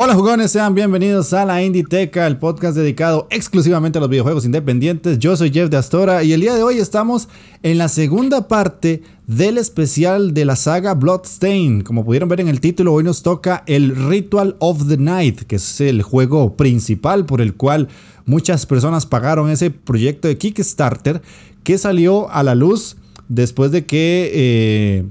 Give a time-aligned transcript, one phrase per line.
[0.00, 5.18] Hola jugones, sean bienvenidos a la Inditeca, el podcast dedicado exclusivamente a los videojuegos independientes.
[5.18, 7.28] Yo soy Jeff de Astora y el día de hoy estamos
[7.64, 11.80] en la segunda parte del especial de la saga Bloodstain.
[11.80, 15.56] Como pudieron ver en el título, hoy nos toca el Ritual of the Night, que
[15.56, 17.88] es el juego principal por el cual
[18.24, 21.22] muchas personas pagaron ese proyecto de Kickstarter
[21.64, 22.96] que salió a la luz
[23.28, 25.06] después de que eh,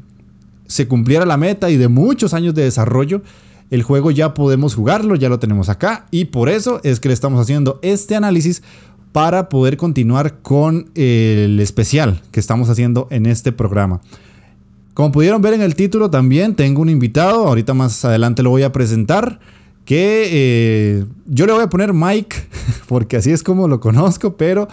[0.66, 3.22] se cumpliera la meta y de muchos años de desarrollo
[3.70, 7.14] el juego ya podemos jugarlo, ya lo tenemos acá y por eso es que le
[7.14, 8.64] estamos haciendo este análisis
[9.12, 14.02] para poder continuar con el especial que estamos haciendo en este programa.
[14.94, 18.64] Como pudieron ver en el título también tengo un invitado, ahorita más adelante lo voy
[18.64, 19.40] a presentar,
[19.86, 22.36] que eh, yo le voy a poner Mike,
[22.88, 24.68] porque así es como lo conozco, pero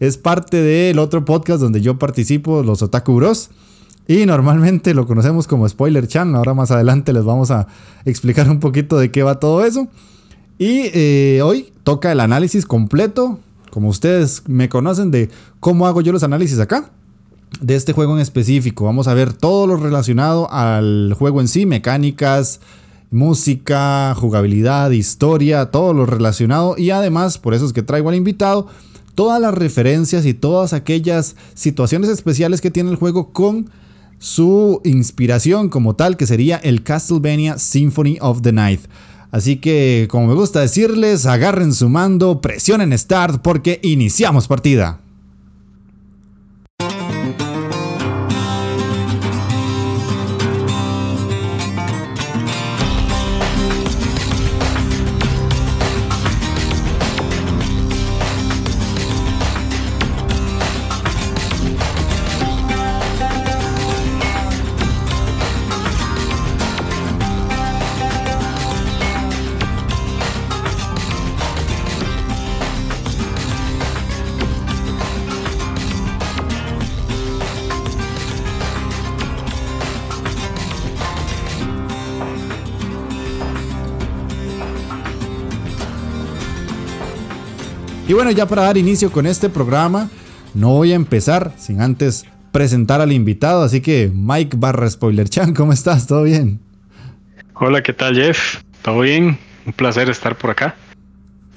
[0.00, 3.50] es parte del otro podcast donde yo participo, los Otaku Bros.
[4.10, 6.34] Y normalmente lo conocemos como Spoiler Chan.
[6.34, 7.68] Ahora más adelante les vamos a
[8.06, 9.86] explicar un poquito de qué va todo eso.
[10.56, 13.38] Y eh, hoy toca el análisis completo.
[13.70, 15.28] Como ustedes me conocen de
[15.60, 16.90] cómo hago yo los análisis acá.
[17.60, 18.86] De este juego en específico.
[18.86, 21.66] Vamos a ver todo lo relacionado al juego en sí.
[21.66, 22.60] Mecánicas,
[23.10, 25.66] música, jugabilidad, historia.
[25.66, 26.76] Todo lo relacionado.
[26.78, 28.68] Y además, por eso es que traigo al invitado.
[29.14, 33.68] Todas las referencias y todas aquellas situaciones especiales que tiene el juego con
[34.18, 38.80] su inspiración como tal, que sería el Castlevania Symphony of the Night.
[39.30, 45.00] Así que, como me gusta decirles, agarren su mando, presionen Start porque iniciamos partida.
[88.18, 90.10] Bueno, ya para dar inicio con este programa,
[90.52, 93.62] no voy a empezar sin antes presentar al invitado.
[93.62, 96.08] Así que, Mike barra Spoiler Chan, ¿cómo estás?
[96.08, 96.58] ¿Todo bien?
[97.54, 98.60] Hola, ¿qué tal, Jeff?
[98.82, 99.38] ¿Todo bien?
[99.66, 100.74] Un placer estar por acá.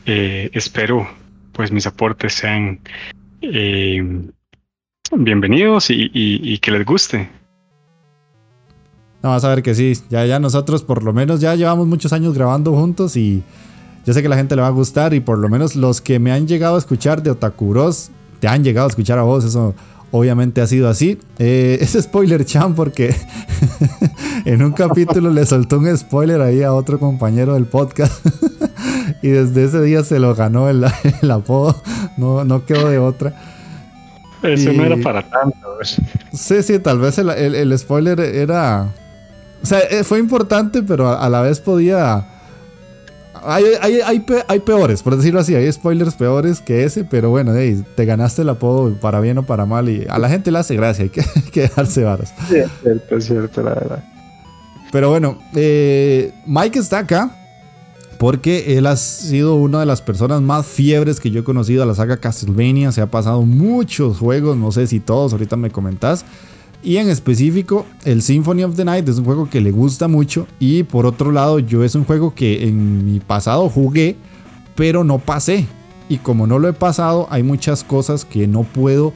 [0.06, 1.10] Eh, espero,
[1.52, 2.80] pues, mis aportes sean
[3.42, 4.22] eh,
[5.14, 7.28] bienvenidos y, que les guste.
[9.24, 9.94] No, vas a ver que sí.
[10.12, 13.42] Ya, ya nosotros, por lo menos, ya llevamos muchos años grabando juntos y
[14.06, 16.20] yo sé que la gente le va a gustar y por lo menos los que
[16.20, 19.76] me han llegado a escuchar de Otakuros te han llegado a escuchar a vos, eso
[20.10, 21.20] obviamente ha sido así.
[21.40, 23.16] Eh, es spoiler chan porque
[24.46, 28.26] en un capítulo le soltó un spoiler ahí a otro compañero del podcast
[29.22, 30.84] y desde ese día se lo ganó el,
[31.30, 31.82] apodo,
[32.18, 33.34] no, no quedó de otra.
[34.44, 35.56] Eso no era para tanto.
[36.34, 38.88] Sí, sí, tal vez el, spoiler era...
[39.62, 42.26] O sea, eh, fue importante, pero a la vez podía
[43.44, 45.56] hay, hay, peores, por decirlo así.
[45.56, 49.66] Hay spoilers peores que ese, pero bueno, te ganaste el apodo para bien o para
[49.66, 49.90] mal.
[49.90, 51.24] Y a la gente le hace gracia, hay que,
[51.62, 52.34] dejarse varas.
[52.50, 54.04] Sí, es cierto, es cierto, la verdad.
[54.92, 57.32] Pero bueno, eh, Mike está acá
[58.18, 61.86] porque él ha sido una de las personas más fiebres que yo he conocido a
[61.86, 62.92] la saga Castlevania.
[62.92, 66.26] Se ha pasado muchos juegos, no sé si todos, ahorita me comentás.
[66.84, 70.48] Y en específico, el Symphony of the Night es un juego que le gusta mucho.
[70.60, 74.16] Y por otro lado, yo es un juego que en mi pasado jugué,
[74.76, 75.66] pero no pasé.
[76.10, 79.14] Y como no lo he pasado, hay muchas cosas que no puedo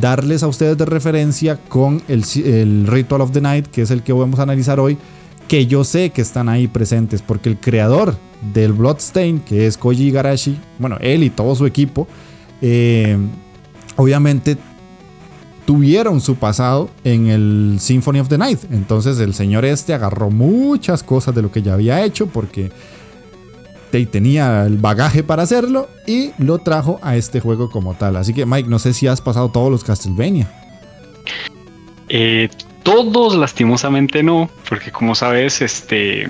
[0.00, 4.12] darles a ustedes de referencia con el, Ritual of the Night, que es el que
[4.12, 4.96] vamos a analizar hoy,
[5.48, 8.16] que yo sé que están ahí presentes, porque el creador
[8.54, 12.08] del Bloodstain, que es Koji Igarashi, bueno, él y todo su equipo,
[12.62, 13.18] eh,
[13.96, 14.56] obviamente
[15.64, 18.60] tuvieron su pasado en el Symphony of the Night.
[18.70, 22.70] Entonces el señor este agarró muchas cosas de lo que ya había hecho porque
[24.10, 28.16] tenía el bagaje para hacerlo y lo trajo a este juego como tal.
[28.16, 30.50] Así que Mike, no sé si has pasado todos los Castlevania.
[32.08, 32.48] Eh,
[32.82, 36.28] todos lastimosamente no, porque como sabes, este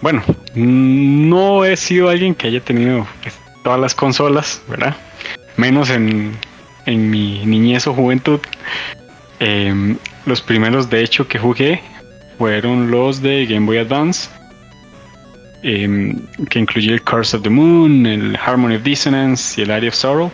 [0.00, 0.22] bueno,
[0.54, 3.34] no he sido alguien que haya tenido pues,
[3.64, 4.96] todas las consolas, ¿verdad?
[5.56, 6.36] Menos en,
[6.88, 8.40] en mi niñez o juventud.
[9.40, 9.96] Em,
[10.26, 11.80] los primeros, de hecho, que jugué
[12.38, 14.30] fueron los de Game Boy Advance,
[15.62, 16.16] em,
[16.50, 19.94] que incluye el Curse of the Moon, el Harmony of Dissonance y el Area of
[19.94, 20.32] Sorrow.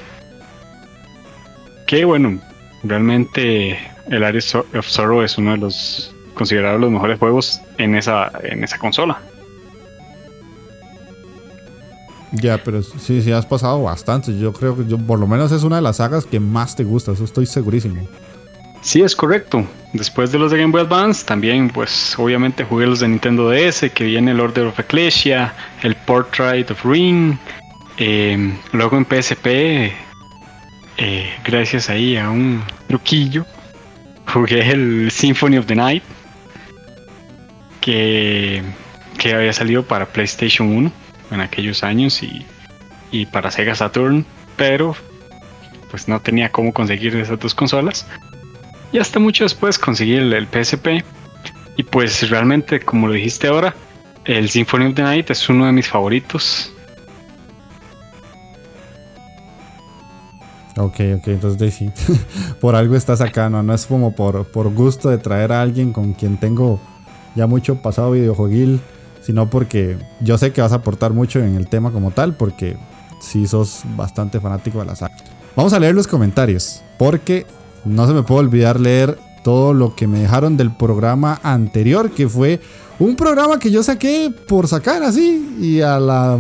[1.87, 2.41] Que bueno,
[2.83, 3.79] realmente
[4.11, 4.41] el Area
[4.75, 9.21] of Sorrow es uno de los considerados los mejores juegos en esa, en esa consola.
[12.35, 14.37] Ya, pero sí, sí has pasado bastante.
[14.37, 16.83] Yo creo que yo, por lo menos es una de las sagas que más te
[16.83, 18.09] gusta, eso estoy segurísimo.
[18.83, 19.65] Sí, es correcto.
[19.93, 23.89] Después de los de Game Boy Advance, también, pues, obviamente jugué los de Nintendo DS,
[23.91, 27.37] que viene el Order of Ecclesia, el Portrait of Ring.
[27.97, 29.93] Em, luego en PSP,
[30.97, 33.47] eh, gracias ahí a un truquillo,
[34.33, 36.03] jugué el Symphony of the Night,
[37.81, 38.63] que,
[39.19, 41.04] que había salido para PlayStation 1
[41.35, 42.45] en aquellos años y,
[43.11, 44.25] y para Sega Saturn,
[44.57, 44.97] pero
[45.91, 48.07] pues no tenía cómo conseguir esas dos consolas.
[48.93, 51.05] Y hasta mucho después conseguí el, PSP.
[51.77, 53.75] Y pues realmente, como lo dijiste ahora,
[54.25, 56.73] el Symphony of the Night es uno de mis favoritos.
[60.77, 61.81] Ok, ok, entonces
[62.61, 63.63] por algo estás acá, ¿no?
[63.63, 66.81] No es como por, por gusto de traer a alguien con quien tengo
[67.37, 68.81] ya mucho pasado videojueguil,
[69.25, 72.77] sino porque yo sé que vas a aportar mucho en el tema como tal, porque
[73.21, 75.17] sí sos bastante fanático de la saga.
[75.57, 77.47] Vamos a leer los comentarios, porque
[77.85, 82.29] no se me puede olvidar leer todo lo que me dejaron del programa anterior, que
[82.29, 82.61] fue
[82.99, 86.39] un programa que yo saqué por sacar así, y a la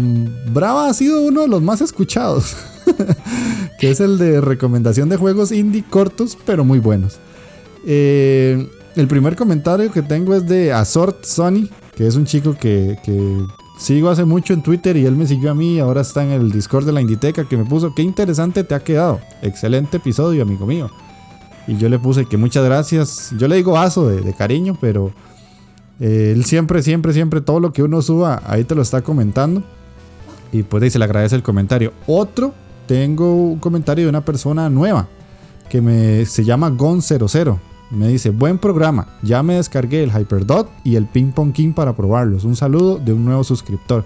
[0.52, 2.56] brava ha sido uno de los más escuchados,
[3.78, 7.18] que es el de recomendación de juegos indie cortos, pero muy buenos.
[7.86, 12.98] Eh, el primer comentario que tengo es de Azort Sony, que es un chico que,
[13.04, 13.44] que
[13.78, 16.50] sigo hace mucho en Twitter y él me siguió a mí, ahora está en el
[16.50, 20.66] Discord de la Inditeca, que me puso, qué interesante te ha quedado, excelente episodio, amigo
[20.66, 20.90] mío.
[21.66, 23.34] Y yo le puse que muchas gracias.
[23.38, 25.12] Yo le digo aso de, cariño, pero
[26.00, 29.62] eh, él siempre, siempre, siempre, todo lo que uno suba, ahí te lo está comentando.
[30.52, 31.92] Y pues ahí se le agradece el comentario.
[32.06, 32.54] Otro,
[32.86, 35.08] tengo un comentario de una persona nueva
[35.68, 37.58] que me, se llama Gon00.
[37.94, 41.94] Me dice, buen programa, ya me descargué el Hyperdot y el Ping Pong King para
[41.94, 42.44] probarlos.
[42.44, 44.04] Un saludo de un nuevo suscriptor.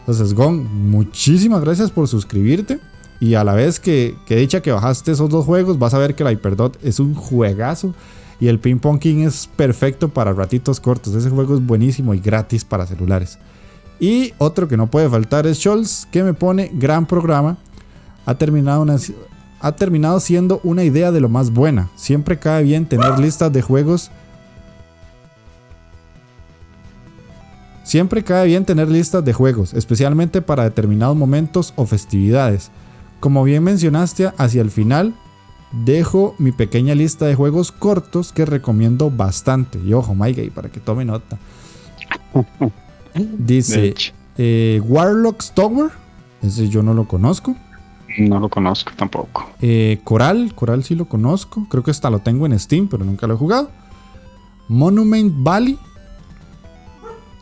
[0.00, 2.80] Entonces, Gon, muchísimas gracias por suscribirte.
[3.20, 6.14] Y a la vez que, que dicha que bajaste esos dos juegos, vas a ver
[6.14, 7.94] que el Hyperdot es un juegazo.
[8.40, 11.14] Y el Ping Pong King es perfecto para ratitos cortos.
[11.14, 13.38] Ese juego es buenísimo y gratis para celulares.
[14.00, 17.56] Y otro que no puede faltar es Scholz, que me pone gran programa.
[18.26, 18.84] Ha terminado,
[19.60, 21.88] ha terminado siendo una idea de lo más buena.
[21.96, 24.10] Siempre cae bien tener listas de juegos.
[27.82, 32.70] Siempre cae bien tener listas de juegos, especialmente para determinados momentos o festividades.
[33.18, 35.14] Como bien mencionaste hacia el final,
[35.72, 39.78] dejo mi pequeña lista de juegos cortos que recomiendo bastante.
[39.84, 41.38] Y ojo, Mike, para que tome nota.
[43.38, 43.94] Dice
[44.36, 45.90] eh, Warlocks Tower.
[46.42, 47.56] Ese yo no lo conozco.
[48.16, 49.50] No lo conozco tampoco.
[49.60, 51.66] Eh, Coral, Coral sí lo conozco.
[51.68, 53.70] Creo que hasta lo tengo en Steam, pero nunca lo he jugado.
[54.68, 55.78] Monument Valley.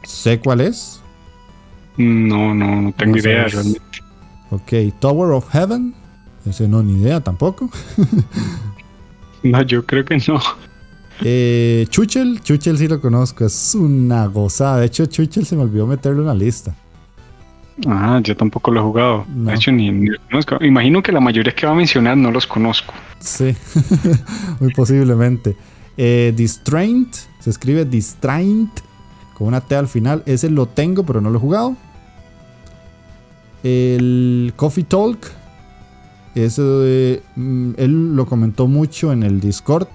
[0.03, 1.01] Sé cuál es.
[1.97, 3.81] No, no, no tengo idea realmente.
[4.51, 5.95] Ok, Tower of Heaven.
[6.45, 7.71] Ese no, ni idea tampoco.
[9.43, 10.41] no, yo creo que no.
[11.23, 14.79] Eh, Chuchel, Chuchel sí lo conozco, es una gozada.
[14.79, 16.75] De hecho, Chuchel se me olvidó meterlo en la lista.
[17.87, 19.27] Ah, yo tampoco lo he jugado.
[19.29, 20.65] De hecho, ni, lo conozco.
[20.65, 22.95] Imagino que la mayoría que va a mencionar no los conozco.
[23.19, 23.55] Sí,
[24.61, 25.57] muy posiblemente.
[25.99, 28.71] Eh, Distraint, se escribe Distraint
[29.35, 30.23] con una T al final.
[30.27, 31.77] Ese lo tengo, pero no lo he jugado.
[33.63, 35.19] El Coffee Talk,
[36.35, 39.89] ese, mm, él lo comentó mucho en el Discord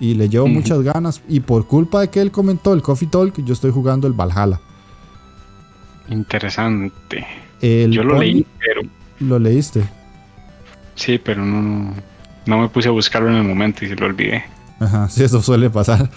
[0.00, 1.22] y le llevo muchas ganas.
[1.28, 4.60] Y por culpa de que él comentó el Coffee Talk, yo estoy jugando el Valhalla.
[6.12, 7.26] Interesante.
[7.60, 8.82] yo lo leí, pero.
[9.20, 9.82] ¿Lo leíste?
[10.94, 11.94] Sí, pero no,
[12.46, 14.44] no me puse a buscarlo en el momento y se lo olvidé.
[14.78, 16.10] Ajá, sí, eso suele pasar.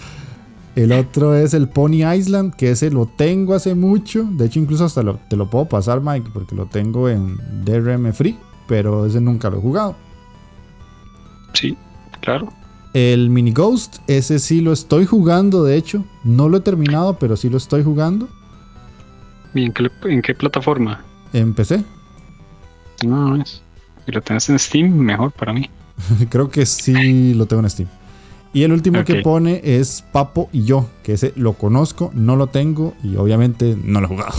[0.74, 4.24] El otro es el Pony Island, que ese lo tengo hace mucho.
[4.24, 8.36] De hecho, incluso hasta te lo puedo pasar, Mike, porque lo tengo en DRM Free,
[8.68, 9.96] pero ese nunca lo he jugado.
[11.54, 11.74] Sí,
[12.20, 12.52] claro.
[12.92, 16.04] El Mini Ghost, ese sí lo estoy jugando, de hecho.
[16.24, 18.28] No lo he terminado, pero sí lo estoy jugando.
[19.56, 21.02] ¿Y en qué, en qué plataforma?
[21.32, 21.82] En PC.
[23.04, 23.62] No, es.
[24.04, 25.70] Si lo tenés en Steam, mejor para mí.
[26.28, 27.88] Creo que sí lo tengo en Steam.
[28.52, 32.46] Y el último que pone es Papo y yo, que ese lo conozco, no lo
[32.46, 34.32] tengo y obviamente no lo he jugado.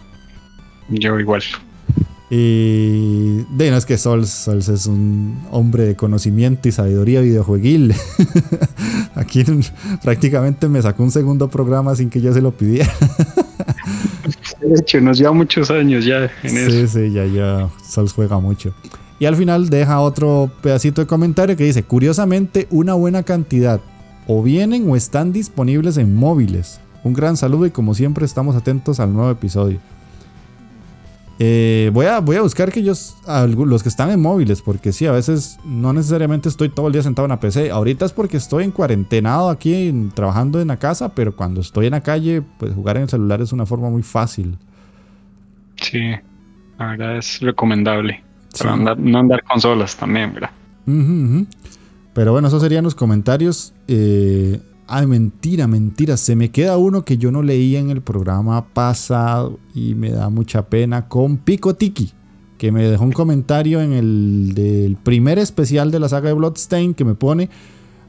[0.88, 1.42] yo igual.
[2.30, 7.94] Y de no es que Sols, Sols es un hombre de conocimiento y sabiduría videojueguil.
[9.14, 9.44] Aquí
[10.02, 12.92] prácticamente me sacó un segundo programa sin que yo se lo pidiera.
[14.64, 16.70] De hecho, nos lleva muchos años ya en eso.
[16.70, 18.74] Sí, sí, ya, ya Sols juega mucho.
[19.18, 23.80] Y al final deja otro pedacito de comentario que dice, curiosamente, una buena cantidad
[24.26, 26.80] o vienen o están disponibles en móviles.
[27.04, 29.78] Un gran saludo y como siempre estamos atentos al nuevo episodio.
[31.38, 35.06] Eh, voy, a, voy a buscar que ellos, los que están en móviles, porque sí,
[35.06, 37.70] a veces no necesariamente estoy todo el día sentado en la PC.
[37.70, 41.92] Ahorita es porque estoy en cuarentenado aquí trabajando en la casa, pero cuando estoy en
[41.92, 44.56] la calle, pues jugar en el celular es una forma muy fácil.
[45.76, 46.12] Sí,
[46.78, 48.22] la verdad es recomendable.
[48.64, 50.50] no andar consolas también, ¿verdad?
[52.12, 53.74] Pero bueno, esos serían los comentarios.
[53.88, 56.16] Eh, Ay, mentira, mentira.
[56.16, 60.28] Se me queda uno que yo no leía en el programa pasado y me da
[60.28, 62.12] mucha pena con Pico Tiki,
[62.58, 66.92] que me dejó un comentario en el del primer especial de la saga de Bloodstain
[66.92, 67.48] que me pone.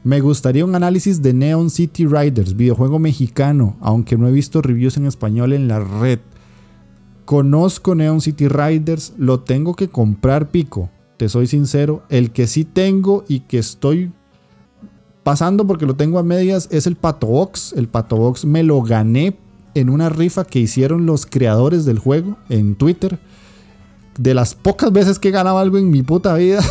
[0.04, 4.98] Me gustaría un análisis de Neon City Riders, videojuego mexicano, aunque no he visto reviews
[4.98, 6.20] en español en la red.
[7.24, 12.04] Conozco Neon City Riders, lo tengo que comprar pico, te soy sincero.
[12.08, 14.12] El que sí tengo y que estoy
[15.26, 17.74] pasando porque lo tengo a medias es el Pato Box.
[17.76, 19.36] El Pato Box me lo gané
[19.74, 23.18] en una rifa que hicieron los creadores del juego en Twitter.
[24.16, 26.62] De las pocas veces que he ganado algo en mi puta vida,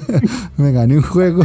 [0.58, 1.44] me gané un juego.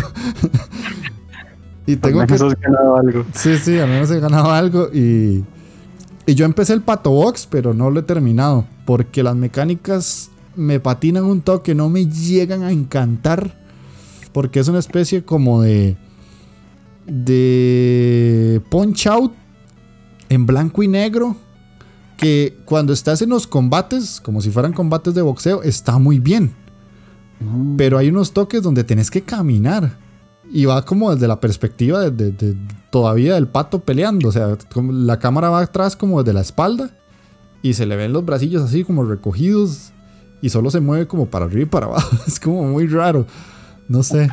[1.88, 2.34] y tengo que...
[2.34, 3.26] has ganado algo.
[3.34, 4.90] Sí, sí, al menos he ganado algo.
[4.94, 5.46] Y,
[6.26, 8.66] y yo empecé el Pato Box, pero no lo he terminado.
[8.86, 13.58] Porque las mecánicas me patinan un toque, no me llegan a encantar.
[14.34, 15.96] Porque es una especie como de
[17.10, 19.34] de Punch Out
[20.30, 21.36] en blanco y negro.
[22.18, 26.54] Que cuando estás en los combates, como si fueran combates de boxeo, está muy bien.
[27.78, 29.98] Pero hay unos toques donde tenés que caminar.
[30.52, 32.58] Y va como desde la perspectiva de,
[32.90, 34.28] todavía del pato peleando.
[34.28, 36.90] O sea, la cámara va atrás como desde la espalda.
[37.62, 39.92] Y se le ven los bracillos así como recogidos.
[40.42, 42.18] Y solo se mueve como para arriba y para abajo.
[42.28, 43.26] Es como muy raro.
[43.88, 44.30] No sé.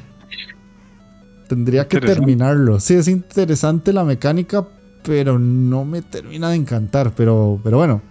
[1.48, 2.80] Tendría que terminarlo.
[2.80, 4.66] Sí, es interesante la mecánica,
[5.02, 7.14] pero no me termina de encantar.
[7.14, 8.02] Pero, pero bueno,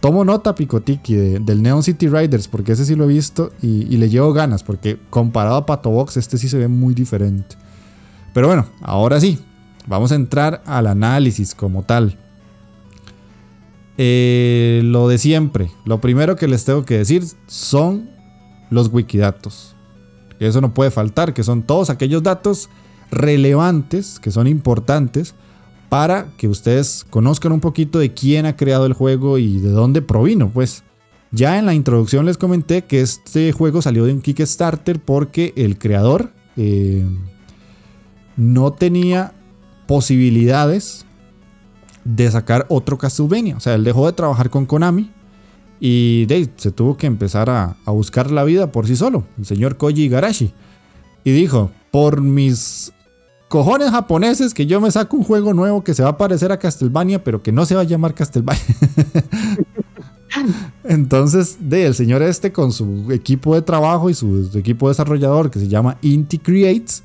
[0.00, 4.08] tomo nota, Picotiki, del Neon City Riders, porque ese sí lo he visto y, le
[4.08, 7.56] llevo ganas, porque comparado a Pato Box, este sí se ve muy diferente.
[8.32, 9.38] Pero bueno, ahora sí,
[9.86, 12.18] vamos a entrar al análisis como tal.
[13.96, 18.10] Eh, lo de siempre, lo primero que les tengo que decir son
[18.70, 19.73] los wikidatos
[20.38, 22.68] eso no puede faltar, que son todos aquellos datos
[23.10, 25.34] relevantes, que son importantes,
[25.88, 30.02] para que ustedes conozcan un poquito de quién ha creado el juego y de dónde
[30.02, 30.82] provino, pues.
[31.30, 35.78] Ya en la introducción les comenté que este juego salió de un Kickstarter porque el
[35.78, 37.04] creador eh,
[38.36, 39.34] no tenía
[39.88, 41.06] posibilidades
[42.04, 43.56] de sacar otro Castlevania.
[43.56, 45.10] O sea, él dejó de trabajar con Konami
[45.80, 49.76] y Dave se tuvo que empezar a, buscar la vida por sí solo, el señor
[49.76, 50.52] Koji Igarashi.
[51.24, 52.92] Y dijo, por mis
[53.48, 56.58] cojones japoneses que yo me saco un juego nuevo que se va a parecer a
[56.58, 58.62] Castlevania, pero que no se va a llamar Castlevania.
[60.84, 65.60] Entonces, de el señor este con su equipo de trabajo y su, equipo desarrollador que
[65.60, 67.02] se llama Inti Creates,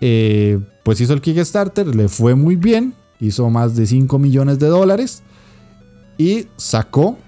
[0.00, 4.68] eh, pues hizo el Kickstarter, le fue muy bien, hizo más de 5 millones de
[4.68, 5.22] dólares
[6.18, 7.18] y sacó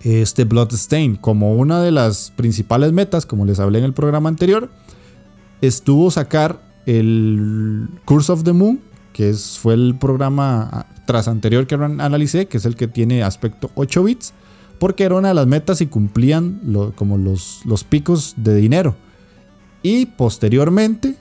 [0.00, 4.70] este Bloodstain como una de las principales metas, como les hablé en el programa anterior,
[5.60, 8.80] estuvo sacar el Curse of the Moon,
[9.12, 13.70] que fue el programa ah, tras anterior que analicé, que es el que tiene aspecto
[13.74, 14.32] 8 bits,
[14.78, 16.60] porque era una de las metas y cumplían
[16.94, 18.94] como los, los picos de dinero.
[19.82, 21.16] Y posteriormente,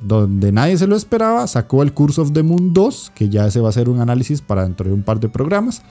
[0.00, 3.60] donde nadie se lo esperaba, sacó el Curse of the Moon 2, que ya ese
[3.60, 5.82] va a ser un análisis para dentro de un par de programas.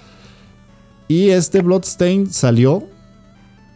[1.07, 2.83] Y este Bloodstain salió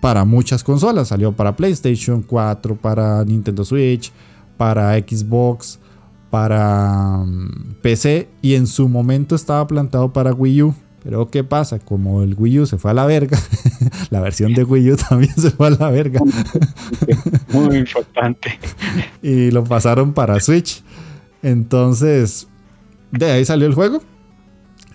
[0.01, 1.09] para muchas consolas.
[1.09, 4.11] Salió para PlayStation 4, para Nintendo Switch,
[4.57, 5.79] para Xbox,
[6.29, 10.75] para mm, PC y en su momento estaba plantado para Wii U.
[11.03, 11.79] Pero ¿qué pasa?
[11.79, 13.39] Como el Wii U se fue a la verga,
[14.11, 16.19] la versión de Wii U también se fue a la verga.
[17.53, 18.59] Muy importante.
[19.21, 20.83] y lo pasaron para Switch.
[21.41, 22.47] Entonces,
[23.11, 24.01] de ahí salió el juego.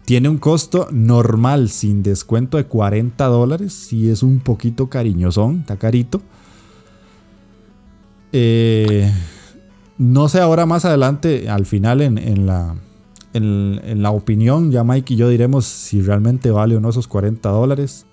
[0.06, 3.72] Tiene un costo normal sin descuento de 40 dólares.
[3.72, 6.22] Si es un poquito cariñosón, está carito.
[8.30, 9.12] Eh,
[9.98, 12.76] no sé ahora más adelante, al final en, la,
[13.32, 17.48] en, la opinión, ya Mike y yo diremos si realmente vale o no esos 40
[17.48, 18.06] dólares.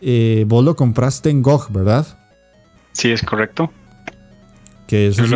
[0.00, 2.06] Eh, vos lo compraste en GOG, ¿verdad?
[2.92, 3.70] Sí, es correcto.
[4.86, 5.34] Que eso Sí,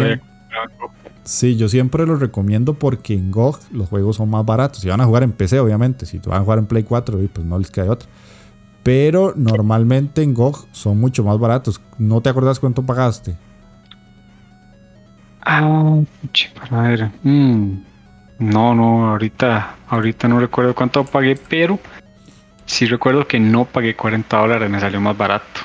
[1.24, 4.80] yo siempre lo recomiendo porque en GOG los juegos son más baratos.
[4.80, 6.06] Si van a jugar en PC, obviamente.
[6.06, 8.08] Si van a jugar en Play 4, pues no les queda otra.
[8.82, 11.80] Pero normalmente en GOG son mucho más baratos.
[11.98, 13.36] ¿No te acordás cuánto pagaste?
[15.44, 16.00] Ah,
[16.58, 17.10] para ver.
[17.22, 17.82] Mm,
[18.38, 21.78] no, no, ahorita, ahorita no recuerdo cuánto pagué, pero
[22.66, 25.60] sí recuerdo que no pagué 40 dólares, me salió más barato.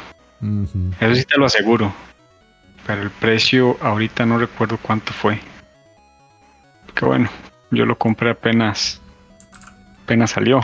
[0.99, 1.91] Eso sí te lo aseguro.
[2.87, 5.39] Pero el precio ahorita no recuerdo cuánto fue.
[6.95, 7.29] Que bueno,
[7.69, 9.01] yo lo compré apenas,
[10.03, 10.61] apenas salió.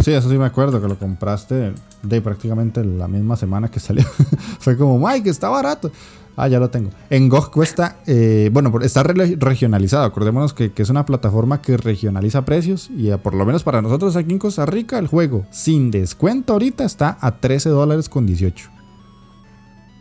[0.00, 4.04] Sí, eso sí me acuerdo que lo compraste de prácticamente la misma semana que salió.
[4.58, 5.90] Fue como, Mike, está barato.
[6.36, 6.90] Ah, ya lo tengo.
[7.10, 10.04] En GOG cuesta, eh, bueno, está regionalizado.
[10.04, 14.16] Acordémonos que, es una plataforma que regionaliza precios y eh, por lo menos para nosotros
[14.16, 18.71] aquí en Costa Rica el juego sin descuento ahorita está a 13 dólares con 18.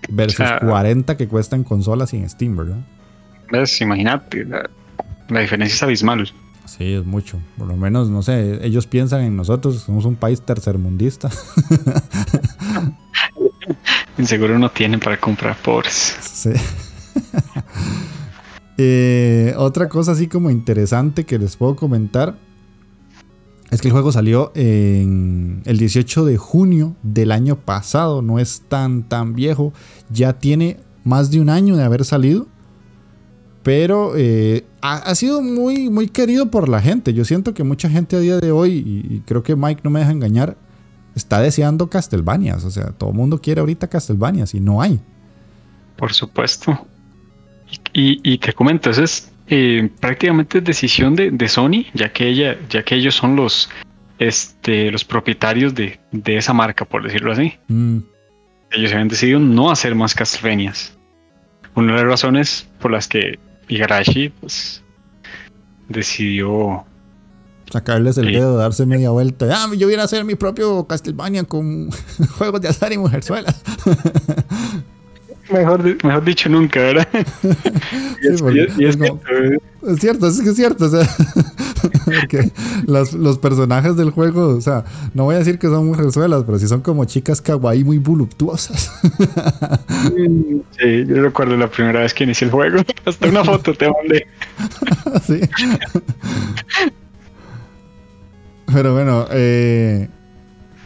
[0.10, 2.80] Versus 40 que cuesta en consolas y en Steam, ¿verdad?
[3.52, 3.82] ¿Ves?
[3.82, 4.46] Imagínate,
[5.30, 6.32] la diferencia es abismal.
[6.66, 7.40] Sí, es mucho.
[7.58, 11.30] Por lo menos, no sé, ellos piensan en nosotros, somos un país tercermundista.
[14.24, 16.18] Seguro no tienen para comprar pobres.
[16.22, 16.52] Sí.
[18.84, 22.36] Eh, otra cosa así como interesante que les puedo comentar
[23.72, 28.62] es que el juego salió en el 18 de junio del año pasado, no es
[28.68, 29.74] tan tan viejo,
[30.10, 32.48] ya tiene más de un año de haber salido,
[33.64, 37.14] pero eh, ha, sido muy, muy querido por la gente.
[37.14, 40.00] Yo siento que mucha gente a día de hoy, y creo que Mike no me
[40.00, 40.58] deja engañar,
[41.16, 42.64] está deseando Castlevanias.
[42.66, 45.00] O sea, todo el mundo quiere ahorita Castlevanias y no hay.
[45.96, 46.88] Por supuesto.
[47.94, 53.16] Y, te comento, es eh, prácticamente decisión de, Sony, ya que ella, ya que ellos
[53.16, 53.70] son los,
[54.18, 57.54] este, los propietarios de, esa marca, por decirlo así.
[57.68, 57.98] Mm.
[58.72, 60.98] Ellos habían decidido no hacer más Castlevanias.
[61.76, 63.38] Una de las razones por las que
[63.68, 64.82] Igarashi pues,
[65.90, 66.86] decidió
[67.70, 69.48] sacarles el dedo, darse media vuelta.
[69.52, 71.90] Ah, yo voy a hacer mi propio Castlevania con
[72.38, 73.62] juegos de azar y mujerzuelas.
[75.52, 77.08] Mejor, mejor dicho nunca, ¿verdad?
[77.14, 78.42] es,
[80.00, 80.86] cierto, es que es cierto.
[80.86, 81.02] O sea,
[82.06, 82.52] porque
[82.86, 86.68] los, personajes del juego, o sea, no voy a decir que son mujerzuelas, pero sí
[86.68, 88.92] son como chicas kawaii muy voluptuosas.
[90.80, 92.82] sí, yo recuerdo la primera vez que inicié el juego.
[93.06, 94.28] Hasta una foto te mandé.
[95.26, 95.42] sí.
[98.74, 100.08] Pero bueno, eh,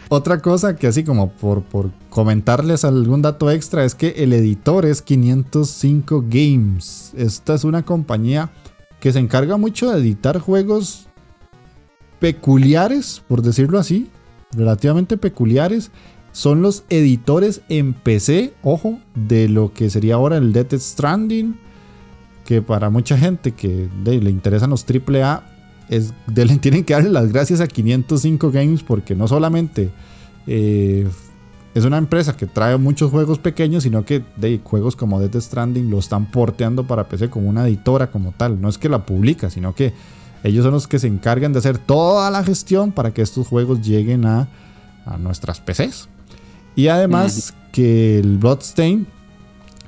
[0.08, 4.86] otra cosa que así como por, por comentarles algún dato extra es que el editor
[4.86, 7.12] es 505 Games.
[7.16, 8.50] Esta es una compañía
[9.00, 11.08] que se encarga mucho de editar juegos
[12.20, 14.08] peculiares, por decirlo así,
[14.52, 15.90] relativamente peculiares.
[16.32, 21.58] Son los editores en PC, ojo, de lo que sería ahora el Death Stranding,
[22.44, 25.55] que para mucha gente que le interesan los AAA
[25.88, 26.12] es,
[26.60, 29.90] tienen que darle las gracias a 505 Games porque no solamente
[30.46, 31.08] eh,
[31.74, 35.90] es una empresa que trae muchos juegos pequeños, sino que de juegos como Death Stranding
[35.90, 38.60] lo están porteando para PC como una editora como tal.
[38.60, 39.92] No es que la publica, sino que
[40.42, 43.82] ellos son los que se encargan de hacer toda la gestión para que estos juegos
[43.86, 44.48] lleguen a,
[45.04, 46.08] a nuestras PCs.
[46.76, 49.06] Y además que el Bloodstain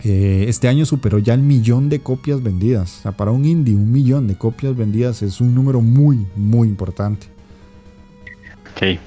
[0.04, 2.98] eh, este año superó ya el millón de copias vendidas.
[2.98, 6.68] O sea, para un indie, un millón de copias vendidas es un número muy, muy
[6.68, 7.26] importante.
[8.72, 8.98] Ok.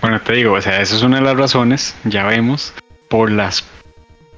[0.00, 2.72] Bueno, te digo, o sea, esa es una de las razones, ya vemos,
[3.08, 3.64] por las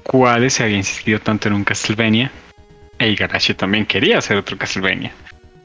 [0.03, 2.31] cuales se había insistido tanto en un Castlevania.
[2.97, 5.11] E Igarashi también quería hacer otro Castlevania.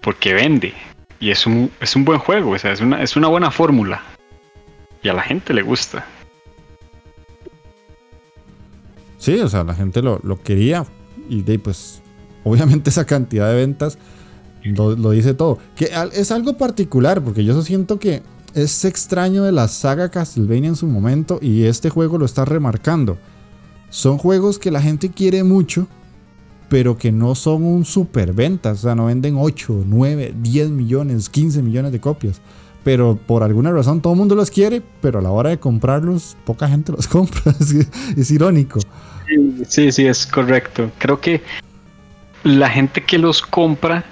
[0.03, 0.75] Porque vende.
[1.19, 4.03] Y es un, es un buen juego, o sea, es una, es una buena fórmula.
[5.03, 6.05] Y a la gente le gusta.
[9.27, 10.87] Sí, o sea, la gente lo, quería
[11.29, 12.01] y de pues
[12.45, 13.99] obviamente esa cantidad de ventas
[14.63, 15.59] lo, dice todo.
[15.75, 18.23] Que es algo particular porque yo siento que
[18.55, 23.19] es extraño de la saga Castlevania en su momento y este juego lo está remarcando.
[23.91, 25.89] Son juegos que la gente quiere mucho,
[26.69, 28.71] pero que no son un super venta.
[28.71, 32.41] O sea, no venden 8, 9, 10 millones, 15 millones de copias.
[32.85, 36.37] Pero por alguna razón todo el mundo los quiere, pero a la hora de comprarlos,
[36.45, 37.53] poca gente los compra.
[38.17, 38.79] es irónico.
[39.69, 40.91] Sí, sí, es correcto.
[40.99, 41.43] Creo que
[42.45, 44.05] la gente que los compra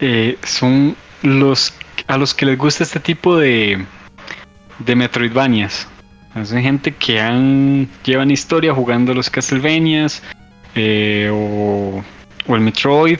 [0.00, 1.74] eh, son los
[2.06, 3.84] a los que les gusta este tipo de,
[4.78, 5.86] de Metroidvanias.
[6.34, 10.22] Es gente que han llevan historia jugando los Castlevanias,
[10.74, 12.04] eh, o,
[12.48, 13.18] el Metroid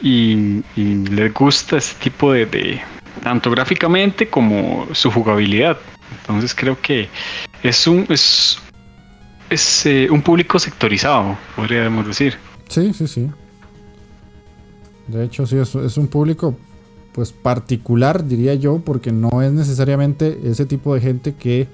[0.00, 2.80] y, les gusta este tipo de,
[3.22, 5.76] tanto gráficamente como su jugabilidad.
[6.20, 7.08] Entonces creo que
[7.62, 8.60] es un es,
[9.50, 12.34] es eh, un público sectorizado, podríamos decir.
[12.68, 13.30] Sí, sí, sí.
[15.06, 16.56] De hecho, sí, es, es un público
[17.12, 21.66] pues particular, diría yo, porque no es necesariamente ese tipo de gente que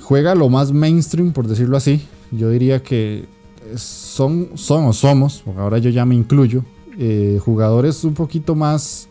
[0.00, 2.06] juega lo más mainstream, por decirlo así.
[2.30, 3.26] Yo diría que
[3.76, 6.64] son, son o somos, porque ahora yo ya me incluyo,
[6.98, 9.08] eh, jugadores un poquito más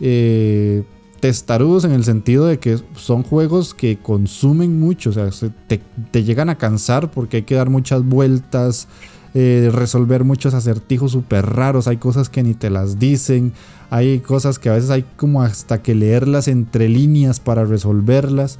[0.00, 0.82] eh,
[1.22, 5.30] testarudos en el sentido de que son juegos que consumen mucho, o sea,
[5.68, 8.88] te, llegan a cansar porque hay que dar muchas vueltas,
[9.32, 13.52] eh, resolver muchos acertijos súper raros, hay cosas que ni te las dicen,
[13.88, 18.58] hay cosas que a veces hay como hasta que leerlas entre líneas para resolverlas.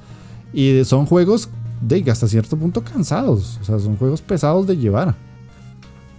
[0.53, 5.17] Y son juegos de hasta cierto punto cansados, o sea, son juegos pesados de llevar.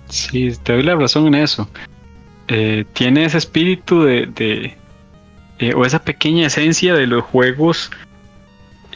[0.09, 1.69] Sí, te doy la razón en eso.
[2.49, 4.75] Eh, tiene ese espíritu de,
[5.59, 7.91] eh, o esa pequeña esencia de los juegos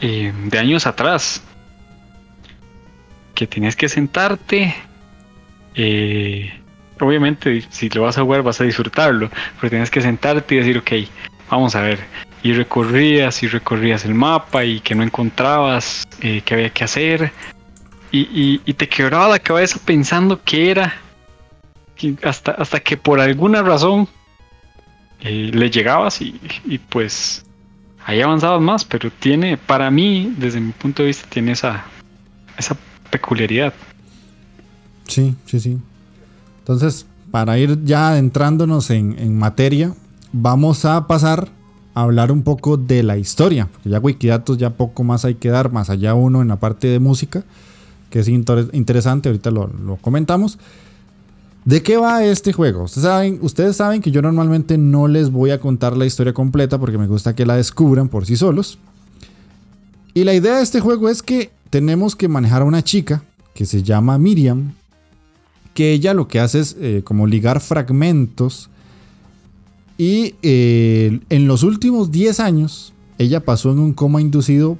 [0.00, 1.42] de años atrás.
[3.34, 4.74] Que tienes que sentarte,
[5.80, 6.52] eh,
[7.00, 10.78] obviamente, si lo vas a jugar, vas a disfrutarlo, pero tienes que sentarte y decir,
[10.78, 10.92] ok,
[11.48, 12.00] vamos a ver.
[12.42, 17.32] Y recorrías y recorrías el mapa y que no encontrabas eh, qué había que hacer.
[18.10, 20.94] Y, te quebraba la cabeza pensando qué era.
[22.24, 24.08] hasta, hasta que por alguna razón
[25.20, 27.44] le llegabas y, pues
[28.04, 28.84] ahí avanzabas más.
[28.84, 31.84] Pero tiene, para mí, desde mi punto de vista, tiene esa,
[32.56, 32.76] esa
[33.10, 33.72] peculiaridad.
[35.06, 35.78] Sí, sí, sí.
[36.60, 39.94] Entonces, para ir ya adentrándonos en, materia,
[40.32, 41.48] vamos a pasar
[41.94, 43.68] a hablar un poco de la historia.
[43.72, 46.88] Porque ya Wikidatos ya poco más hay que dar, más allá uno en la parte
[46.88, 47.44] de música,
[48.10, 50.58] que es interesante, ahorita lo, comentamos.
[51.68, 52.84] ¿De qué va este juego?
[52.84, 57.06] Ustedes saben, que yo normalmente no les voy a contar la historia completa porque me
[57.06, 58.78] gusta que la descubran por sí solos.
[60.14, 63.66] Y la idea de este juego es que tenemos que manejar a una chica que
[63.66, 64.72] se llama Miriam,
[65.74, 68.70] que ella lo que hace es eh, como ligar fragmentos.
[69.98, 74.78] Y eh, en los últimos 10 años, ella pasó en un coma inducido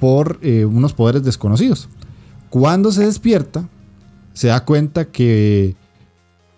[0.00, 1.90] por eh, unos poderes desconocidos.
[2.48, 3.68] Cuando se despierta,
[4.32, 5.76] se da cuenta que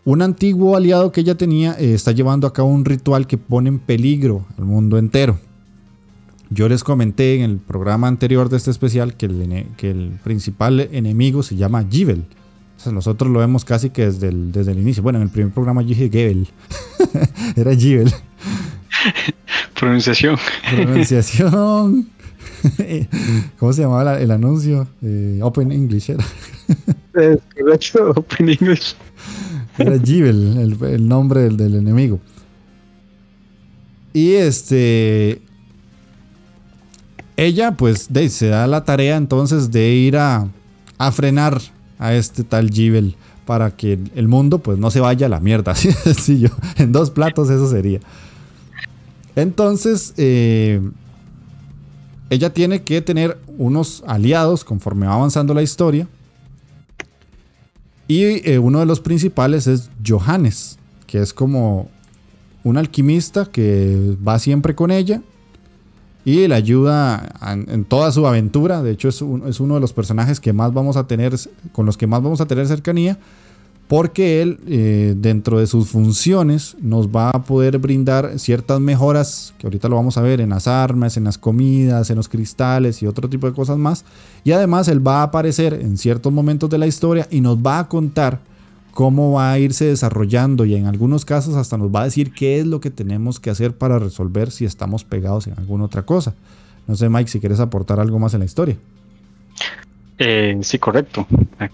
[0.04, 3.78] un antiguo aliado que ella tenía está llevando a cabo un ritual que pone en
[3.78, 5.38] peligro al mundo entero.
[6.50, 10.80] Yo les comenté en el programa anterior de este especial que el, que el principal
[10.80, 12.24] enemigo se llama Jivel
[12.86, 15.02] nosotros lo vemos casi que desde el, desde el inicio.
[15.02, 16.48] Bueno, en el primer programa yo dije Gebel.
[17.56, 18.12] Era Gibel.
[19.78, 20.38] Pronunciación.
[20.70, 22.08] Pronunciación.
[23.58, 24.88] ¿Cómo se llamaba el anuncio?
[25.02, 26.24] Eh, Open English era.
[28.14, 28.94] Open English.
[29.78, 32.20] Era Gibel, el, nombre del, del, enemigo.
[34.12, 35.40] Y este.
[37.36, 40.48] Ella, pues, se da la tarea entonces de ir a,
[40.98, 41.60] a frenar
[41.98, 45.72] a este tal Givel para que el mundo pues no se vaya a la mierda.
[45.72, 46.50] Así de sencillo.
[46.76, 48.00] En dos platos eso sería.
[49.36, 50.80] Entonces, eh,
[52.30, 56.06] ella tiene que tener unos aliados conforme va avanzando la historia.
[58.10, 61.88] Y eh, uno de los principales es Johannes, que es como
[62.64, 65.22] un alquimista que va siempre con ella
[66.24, 68.82] y le ayuda en, toda su aventura.
[68.82, 71.36] De hecho, es, uno de los personajes que más vamos a tener,
[71.70, 73.16] con los que más vamos a tener cercanía,
[73.90, 79.66] porque él, eh, dentro de sus funciones, nos va a poder brindar ciertas mejoras, que
[79.66, 83.08] ahorita lo vamos a ver en las armas, en las comidas, en los cristales y
[83.08, 84.04] otro tipo de cosas más.
[84.44, 87.80] Y además, él va a aparecer en ciertos momentos de la historia y nos va
[87.80, 88.38] a contar
[88.92, 92.60] cómo va a irse desarrollando y en algunos casos hasta nos va a decir qué
[92.60, 96.36] es lo que tenemos que hacer para resolver si estamos pegados en alguna otra cosa.
[96.86, 98.76] No sé, Mike, si quieres aportar algo más en la historia.
[100.22, 101.26] Eh, sí, correcto.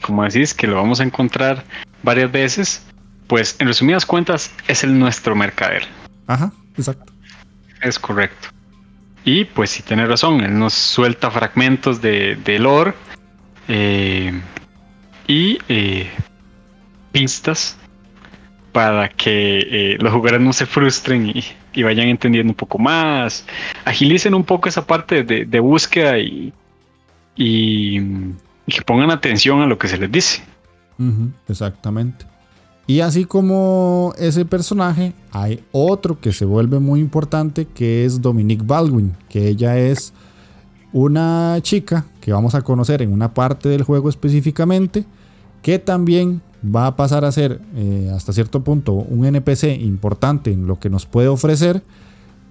[0.03, 1.65] Como decís, que lo vamos a encontrar
[2.07, 2.87] varias veces,
[3.27, 5.87] pues en resumidas cuentas es el nuestro mercader.
[6.29, 7.13] Ajá, exacto.
[7.83, 8.49] Es correcto.
[9.25, 12.95] Y pues si tiene razón, él nos suelta fragmentos de, de lore
[13.67, 14.33] eh,
[15.27, 16.09] y eh,
[17.11, 17.77] pistas
[18.71, 23.45] para que eh, los jugadores no se frustren y, vayan entendiendo un poco más,
[23.85, 26.53] agilicen un poco esa parte de, búsqueda y,
[27.35, 28.01] y,
[28.67, 30.43] que pongan atención a lo que se les dice.
[31.49, 32.27] Exactamente.
[32.87, 38.65] Y así como ese personaje, hay otro que se vuelve muy importante que es Dominique
[38.65, 40.13] Baldwin, que ella es
[40.93, 45.05] una chica que vamos a conocer en una parte del juego específicamente
[45.63, 50.67] que también va a pasar a ser eh, hasta cierto punto un NPC importante en
[50.67, 51.83] lo que nos puede ofrecer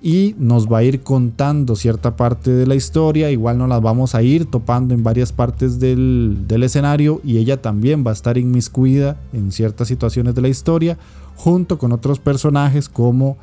[0.05, 4.13] y nos va a ir contando cierta parte de la historia, igual nos las vamos
[4.13, 9.19] a ir topando en varias partes del, escenario y ella también va a estar inmiscuida
[9.33, 10.99] en ciertas situaciones de la historia
[11.35, 13.37] junto con otros personajes como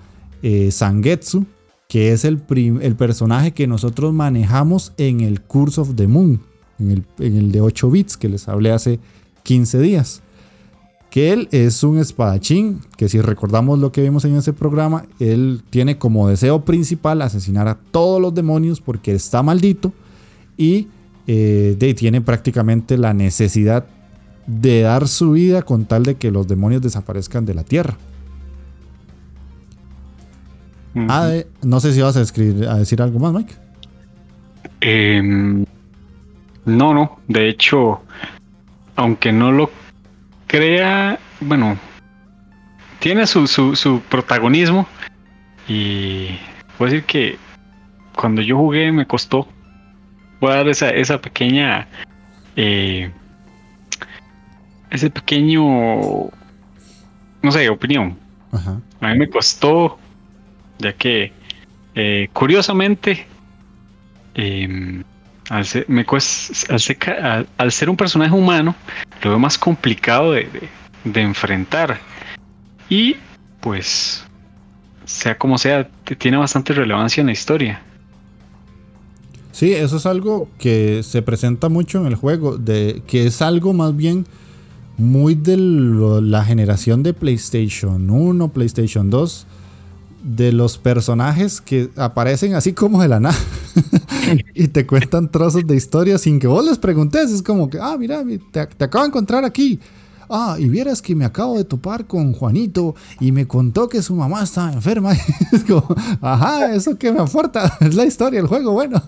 [0.44, 1.46] eh, Sangetsu,
[1.88, 2.40] que es el,
[2.81, 6.42] el, personaje que nosotros manejamos en el Curse of the Moon,
[6.79, 9.01] en el, en el de 8 bits que les hablé hace
[9.42, 10.22] 15 días
[11.12, 15.61] que él es un espadachín, que si recordamos lo que vimos en ese programa, él
[15.68, 19.92] tiene como deseo principal asesinar a todos los demonios porque está maldito
[20.57, 20.88] y
[21.27, 23.85] eh, tiene prácticamente la necesidad
[24.46, 27.98] de dar su vida con tal de que los demonios desaparezcan de la tierra.
[30.96, 33.53] Ah, no sé si vas a, escribir, a decir algo más, Mike.
[34.81, 35.66] Em,
[36.64, 37.18] no, no.
[37.29, 38.01] De hecho,
[38.96, 39.82] aunque no lo
[40.53, 41.79] crea, bueno,
[42.99, 44.87] tiene su, su, protagonismo
[45.67, 46.38] y
[46.77, 47.38] puedo decir que
[48.15, 49.49] cuando yo jugué me costó.
[50.41, 51.88] Voy a dar esa, esa pequeña,
[52.57, 53.11] eh,
[54.91, 58.19] ese pequeño, no sé, opinión.
[59.01, 59.99] A mí me costó,
[60.79, 61.33] ya que
[61.95, 63.27] eh, curiosamente,
[64.35, 65.03] em,
[65.49, 65.87] al ser,
[67.59, 68.75] al, ser, un personaje humano,
[69.23, 70.49] lo veo más complicado de,
[71.15, 71.99] enfrentar.
[72.89, 73.17] Y
[73.61, 74.25] pues,
[75.05, 77.83] sea como sea, tiene bastante relevancia en la historia.
[79.53, 83.73] Sí, eso es algo que se presenta mucho en el juego, de que es algo
[83.73, 84.27] más bien
[84.97, 89.47] muy de la generación de PlayStation 1, PlayStation 2,
[90.23, 93.21] de los personajes que aparecen así como de la
[94.55, 97.31] y te cuentan trozos de historia sin que vos les preguntes.
[97.31, 99.81] Es como que, ah, mira, te, te, acabo de encontrar aquí.
[100.31, 104.15] Ah, y vieras que me acabo de topar con Juanito y me contó que su
[104.15, 105.13] mamá estaba enferma.
[105.53, 105.87] es como,
[106.21, 107.77] ajá, eso que me aporta.
[107.81, 109.03] Es la historia, el juego, bueno.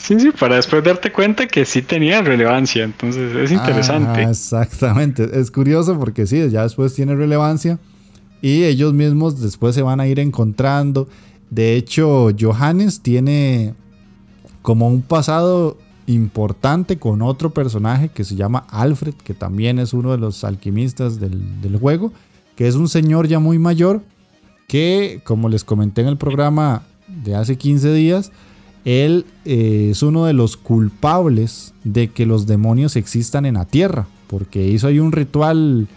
[0.00, 4.22] Sí, sí, para después darte cuenta que sí tenía relevancia, entonces es interesante.
[4.22, 7.78] exactamente, es curioso porque sí, ya después tiene relevancia
[8.40, 11.06] y ellos mismos después se van a ir encontrando.
[11.50, 13.74] De hecho, Johannes tiene
[14.62, 20.12] como un pasado importante con otro personaje que se llama Alfred, que también es uno
[20.12, 22.12] de los alquimistas del, del juego,
[22.56, 24.02] que es un señor ya muy mayor
[24.66, 28.32] que, como les comenté en el programa de hace 15 días,
[28.84, 34.06] él eh, es uno de los culpables de que los demonios existan en la tierra,
[34.26, 35.88] porque hizo ahí un ritual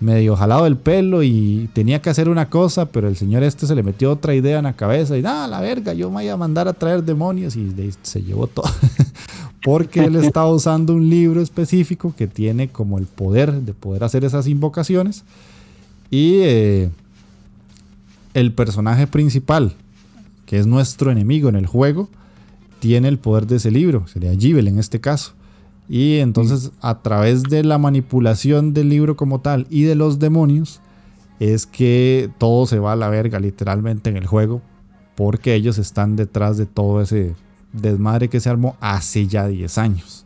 [0.00, 3.74] medio jalado del pelo y tenía que hacer una cosa, pero el señor este se
[3.74, 6.36] le metió otra idea en la cabeza y nada, la verga, yo me voy a
[6.36, 8.70] mandar a traer demonios y se llevó todo.
[9.62, 14.24] porque él estaba usando un libro específico que tiene como el poder de poder hacer
[14.24, 15.24] esas invocaciones
[16.10, 16.90] y eh,
[18.34, 19.74] el personaje principal
[20.46, 22.08] que es nuestro enemigo en el juego,
[22.80, 25.34] tiene el poder de ese libro, sería Givel en este caso.
[25.88, 30.80] Y entonces a través de la manipulación del libro como tal y de los demonios,
[31.38, 34.62] es que todo se va a la verga literalmente en el juego,
[35.16, 37.34] porque ellos están detrás de todo ese
[37.72, 40.21] desmadre que se armó hace ya 10 años.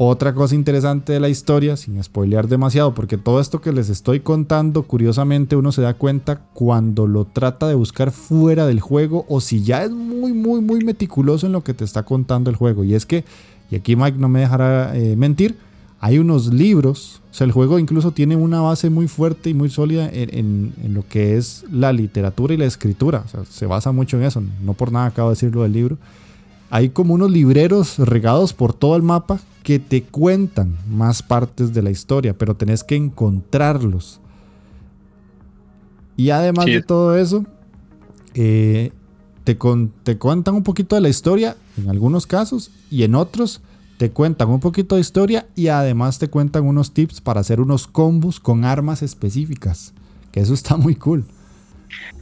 [0.00, 4.20] Otra cosa interesante de la historia, sin spoilear demasiado, porque todo esto que les estoy
[4.20, 9.40] contando, curiosamente uno se da cuenta cuando lo trata de buscar fuera del juego o
[9.40, 12.84] si ya es muy, muy, muy meticuloso en lo que te está contando el juego.
[12.84, 13.24] Y es que,
[13.72, 15.56] y aquí Mike no me dejará eh, mentir,
[15.98, 19.68] hay unos libros, o sea, el juego incluso tiene una base muy fuerte y muy
[19.68, 23.24] sólida en, lo que es la literatura y la escritura.
[23.26, 25.98] O sea, se basa mucho en eso, no por nada acabo de decirlo del libro.
[26.70, 31.82] Hay como unos libreros regados por todo el mapa que te cuentan más partes de
[31.82, 34.20] la historia, pero tenés que encontrarlos.
[36.16, 37.44] Y además de todo eso,
[38.34, 38.92] eh,
[39.44, 39.56] te,
[40.02, 43.62] te cuentan un poquito de la historia en algunos casos y en otros
[43.98, 47.86] te cuentan un poquito de historia y además te cuentan unos tips para hacer unos
[47.86, 49.92] combos con armas específicas.
[50.30, 51.24] Que eso está muy cool.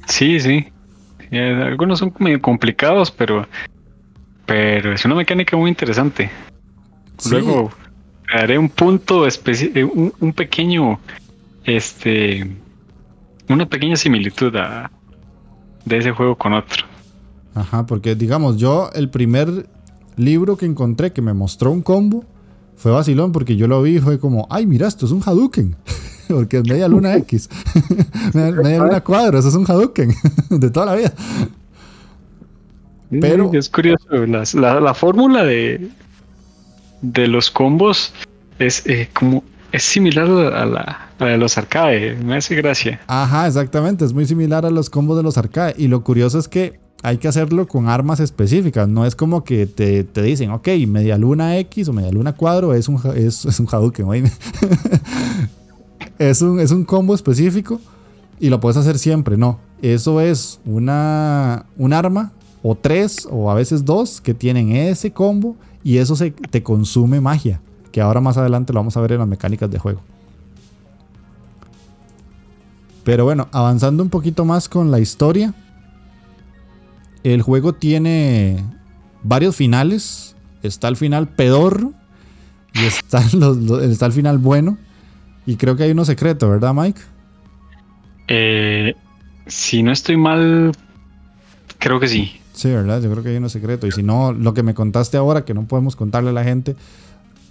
[0.06, 0.66] Sí, sí.
[1.30, 3.46] Eh, algunos son medio complicados, pero
[4.46, 6.30] pero es una mecánica muy interesante.
[7.30, 7.70] Luego
[8.32, 10.98] haré un punto específico, eh, un, pequeño,
[11.64, 12.48] este,
[13.48, 14.52] una pequeña similitud
[15.84, 16.84] de ese juego con otro.
[17.54, 19.66] Ajá, porque digamos, yo el primer
[20.16, 22.24] libro que encontré que me mostró un combo
[22.76, 25.76] fue vacilón porque yo lo vi y fue como, ay, mira, esto es un Hadouken.
[26.28, 27.48] porque es media luna X.
[28.34, 30.14] media luna cuadro, eso es un Hadouken
[30.50, 31.12] de toda la vida.
[33.10, 35.88] Pero es curioso, la, fórmula de,
[37.02, 38.12] de los combos
[38.58, 43.00] es eh, como es similar a la, de los arcade, me hace gracia.
[43.06, 45.74] Ajá, exactamente, es muy similar a los combos de los arcade.
[45.76, 48.88] Y lo curioso es que hay que hacerlo con armas específicas.
[48.88, 52.88] No es como que te, dicen, ok, media luna X o media luna cuadro es
[52.88, 54.06] un, es, es un Hadouken.
[56.18, 57.80] es, un, es un combo específico
[58.40, 59.36] y lo puedes hacer siempre.
[59.36, 65.12] No, eso es una, un arma o tres o a veces dos que tienen ese
[65.12, 67.60] combo y eso se, te consume magia.
[67.92, 70.02] Que ahora más adelante lo vamos a ver en las mecánicas de juego.
[73.04, 75.54] Pero bueno, avanzando un poquito más con la historia.
[77.22, 78.64] El juego tiene
[79.22, 80.34] varios finales.
[80.62, 81.92] Está el final pedorro.
[82.74, 83.20] Y está,
[83.82, 84.76] está el final bueno.
[85.46, 87.00] Y creo que hay uno secreto, ¿verdad, Mike?
[88.26, 88.96] Eh,
[89.46, 90.72] si no estoy mal,
[91.78, 92.40] creo que sí.
[92.56, 93.02] Sí, ¿verdad?
[93.02, 93.86] Yo creo que hay uno secreto.
[93.86, 96.74] Y si no, lo que me contaste ahora, que no podemos contarle a la gente,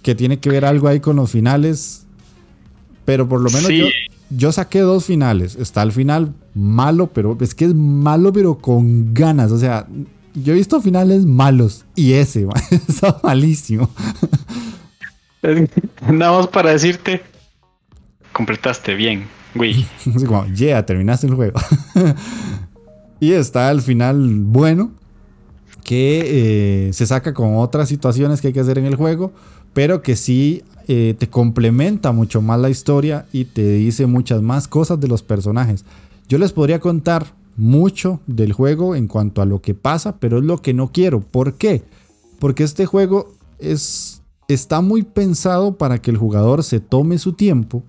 [0.02, 2.06] que tiene que ver algo ahí con los finales.
[3.04, 3.86] Pero por lo menos yo,
[4.30, 5.54] yo saqué dos finales.
[5.54, 9.52] Está el final malo, pero es que es malo, pero con ganas.
[9.52, 9.86] O sea,
[10.34, 12.48] yo he visto finales malos y ese
[12.88, 13.88] está malísimo.
[16.10, 17.22] Nada más para decirte,
[18.32, 19.86] completaste bien, güey.
[20.56, 21.60] yeah, terminaste el juego.
[23.20, 24.90] y está el final bueno,
[25.84, 29.32] que eh, se saca con otras situaciones que hay que hacer en el juego,
[29.72, 34.68] pero que sí eh, te complementa mucho más la historia y te dice muchas más
[34.68, 35.84] cosas de los personajes.
[36.28, 37.26] Yo les podría contar
[37.56, 41.20] mucho del juego en cuanto a lo que pasa, pero es lo que no quiero.
[41.20, 41.82] ¿Por qué?
[42.38, 47.82] Porque este juego es, está muy pensado para que el jugador se tome su tiempo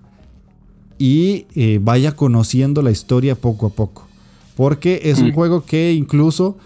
[0.98, 4.07] y eh, vaya conociendo la historia poco a poco.
[4.58, 5.34] Porque es un mm.
[5.34, 6.56] juego que incluso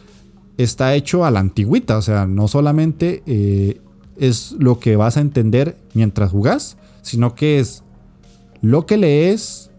[0.56, 3.82] está hecho a la antigüita, o sea, no solamente eh,
[4.16, 7.84] es lo que vas a entender mientras jugás, sino que es
[8.62, 9.70] lo que lees,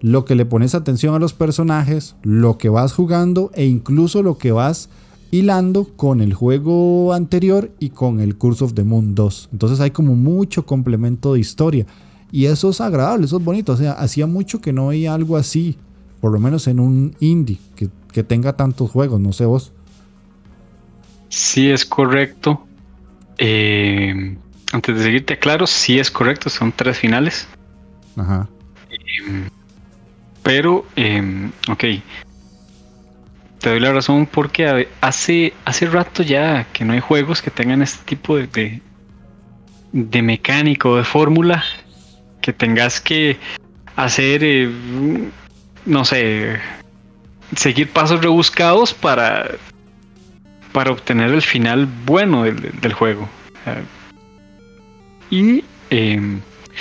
[0.00, 4.38] lo que le pones atención a los personajes, lo que vas jugando e incluso lo
[4.38, 4.88] que vas
[5.32, 9.48] hilando con el juego anterior y con el Curse of the Moon 2.
[9.50, 11.86] Entonces hay como mucho complemento de historia.
[12.30, 13.72] Y eso es agradable, eso es bonito.
[13.72, 15.76] O sea, hacía mucho que no hay algo así,
[16.22, 19.72] por lo menos en un indie, que, que tenga tantos juegos, no sé vos.
[21.28, 22.64] Sí, es correcto.
[23.38, 24.36] Eh,
[24.72, 27.48] antes de seguirte, claro, sí es correcto, son tres finales.
[28.16, 28.48] Ajá.
[28.88, 29.48] Em,
[30.44, 31.84] pero, em, ok.
[33.58, 37.82] Te doy la razón porque hace, hace rato ya que no hay juegos que tengan
[37.82, 38.80] este tipo de,
[39.90, 41.64] de, mecánico, de fórmula,
[42.40, 43.38] que tengas que
[43.96, 44.70] hacer, eh,
[45.86, 46.60] no sé,
[47.56, 49.50] seguir pasos rebuscados para,
[50.72, 53.28] para obtener el final bueno del, juego.
[55.30, 56.40] Y em,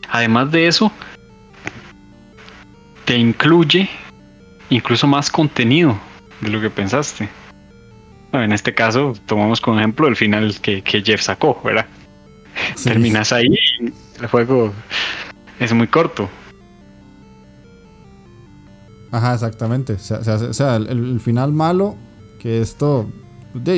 [0.10, 0.92] además de eso,
[3.06, 3.90] te incluye
[4.70, 6.00] incluso más contenido
[6.42, 7.30] de lo que pensaste.
[8.34, 11.86] en este caso, tomamos como ejemplo el final que, Jeff sacó, ¿verdad?
[12.84, 13.48] Terminas ahí
[14.20, 14.74] el juego
[15.60, 16.30] es muy corto.
[19.12, 19.94] Ajá, exactamente.
[19.94, 21.96] O sea, el, final malo,
[22.40, 23.08] que esto,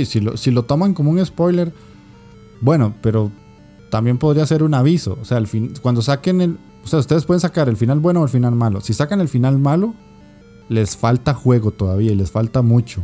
[0.05, 1.73] si, lo, si lo toman como un spoiler,
[2.61, 3.31] bueno, pero
[3.89, 5.17] también podría ser un aviso.
[5.21, 8.23] O sea, fin, cuando saquen el, o sea, ustedes pueden sacar el final bueno o
[8.23, 8.81] el final malo.
[8.81, 9.95] Si sacan el final malo,
[10.69, 13.03] les falta juego todavía y les falta mucho.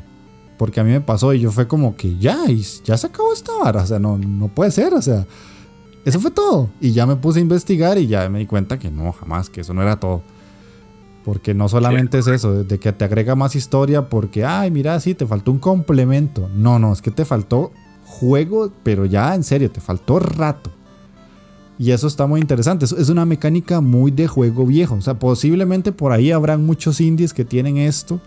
[0.57, 2.43] Porque a mí me pasó y yo fue como que ya,
[2.83, 3.83] ya se acabó esta vara.
[3.83, 4.93] O sea, no, no puede ser.
[4.93, 5.25] O sea,
[6.03, 6.69] eso fue todo.
[6.81, 9.61] Y ya me puse a investigar y ya me di cuenta que no, jamás, que
[9.61, 10.21] eso no era todo.
[11.25, 15.13] Porque no solamente es eso, de que te agrega más historia porque, ay, mira, sí,
[15.13, 16.49] te faltó un complemento.
[16.55, 17.71] No, no, es que te faltó
[18.05, 20.71] juego, pero ya en serio, te faltó rato.
[21.77, 22.85] Y eso está muy interesante.
[22.85, 24.95] Es una mecánica muy de juego viejo.
[24.95, 28.19] O sea, posiblemente por ahí habrán muchos indies que tienen esto.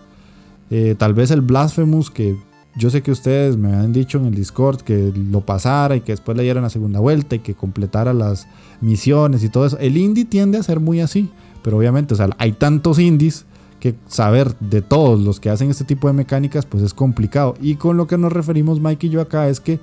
[0.71, 2.35] Eh, tal vez el Blasphemous, que
[2.75, 6.13] yo sé que ustedes me han dicho en el Discord que lo pasara y que
[6.13, 8.47] después le dieran la segunda vuelta y que completara las
[8.81, 9.77] misiones y todo eso.
[9.77, 11.29] El indie tiende a ser muy así.
[11.63, 13.45] Pero obviamente, o sea, hay tantos indies
[13.79, 17.55] que saber de todos los que hacen este tipo de mecánicas, pues es complicado.
[17.61, 19.79] Y con lo que nos referimos Mike y yo acá es que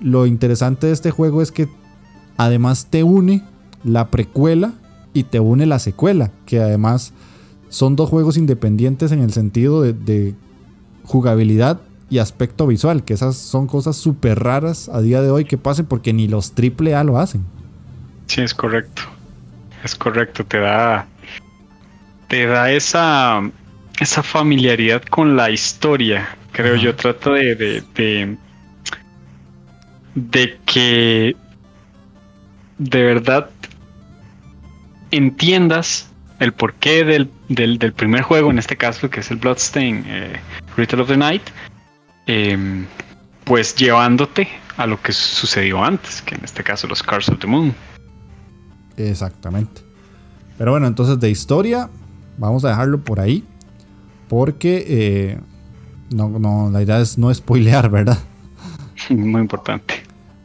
[0.00, 1.68] lo interesante de este juego es que
[2.38, 3.42] Además te une
[3.84, 4.72] la precuela
[5.12, 7.12] y te une la secuela, que además
[7.68, 10.34] son dos juegos independientes en el sentido de,
[11.02, 11.80] jugabilidad
[12.10, 15.86] y aspecto visual, que esas son cosas súper raras a día de hoy que pasen
[15.86, 17.44] porque ni los AAA lo hacen.
[18.26, 19.02] Sí, es correcto.
[19.84, 21.06] Es correcto, te da
[22.28, 23.42] te da esa
[24.00, 26.94] esa familiaridad con la historia creo yo.
[26.94, 28.36] Trato de, de, de,
[30.14, 31.36] de que
[32.78, 33.50] de verdad
[35.10, 36.10] entiendas
[36.40, 40.40] el porqué del, del, del, primer juego, en este caso, que es el Bloodstain eh,
[40.76, 41.42] Ritual of the Night,
[42.26, 42.84] eh,
[43.44, 47.46] pues llevándote a lo que sucedió antes, que en este caso los Cars of the
[47.46, 47.74] Moon.
[48.98, 49.82] Exactamente.
[50.56, 51.88] Pero bueno, entonces de historia,
[52.36, 53.44] vamos a dejarlo por ahí,
[54.28, 55.40] porque eh,
[56.10, 58.18] no, no, la idea es no spoilear, ¿verdad?
[59.10, 59.94] Muy importante.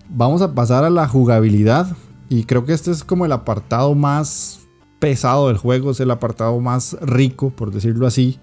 [0.10, 1.95] Vamos a pasar a la jugabilidad,
[2.30, 4.62] y creo que este es como el apartado más
[4.97, 8.39] pesado del juego, es el apartado más rico, por decirlo así.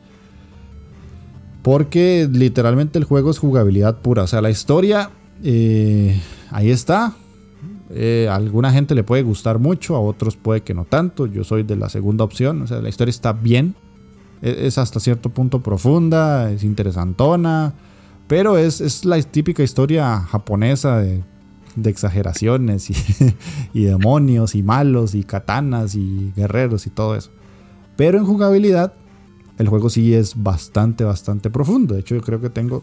[1.63, 4.23] Porque literalmente el juego es jugabilidad pura.
[4.23, 5.11] O sea, la historia
[5.43, 7.15] eh, ahí está.
[7.93, 11.27] Eh, alguna gente le puede gustar mucho, a otros puede que no tanto.
[11.27, 12.63] Yo soy de la segunda opción.
[12.63, 13.75] O sea, la historia está bien.
[14.43, 17.75] E-, es, hasta cierto punto profunda, es interesantona.
[18.27, 21.25] Pero es, es la típica historia japonesa de,
[21.75, 22.95] de exageraciones y,
[23.73, 27.31] y demonios y malos y katanas y guerreros y todo eso.
[27.97, 28.95] Pero en jugabilidad
[29.59, 31.95] el juego sí es bastante, bastante profundo.
[31.95, 32.83] De hecho, yo creo que tengo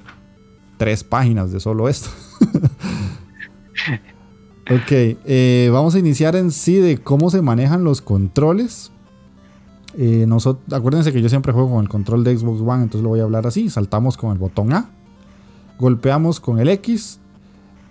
[0.78, 2.10] tres páginas de solo esto.
[4.70, 8.92] ok, eh, vamos a iniciar en sí de cómo se manejan los controles.
[9.98, 10.28] Eh,
[10.72, 13.24] acuérdense que yo siempre juego con el control de Xbox One, entonces lo voy a
[13.24, 13.70] hablar así.
[13.70, 14.90] Saltamos con el botón A,
[15.80, 17.20] golpeamos con el X.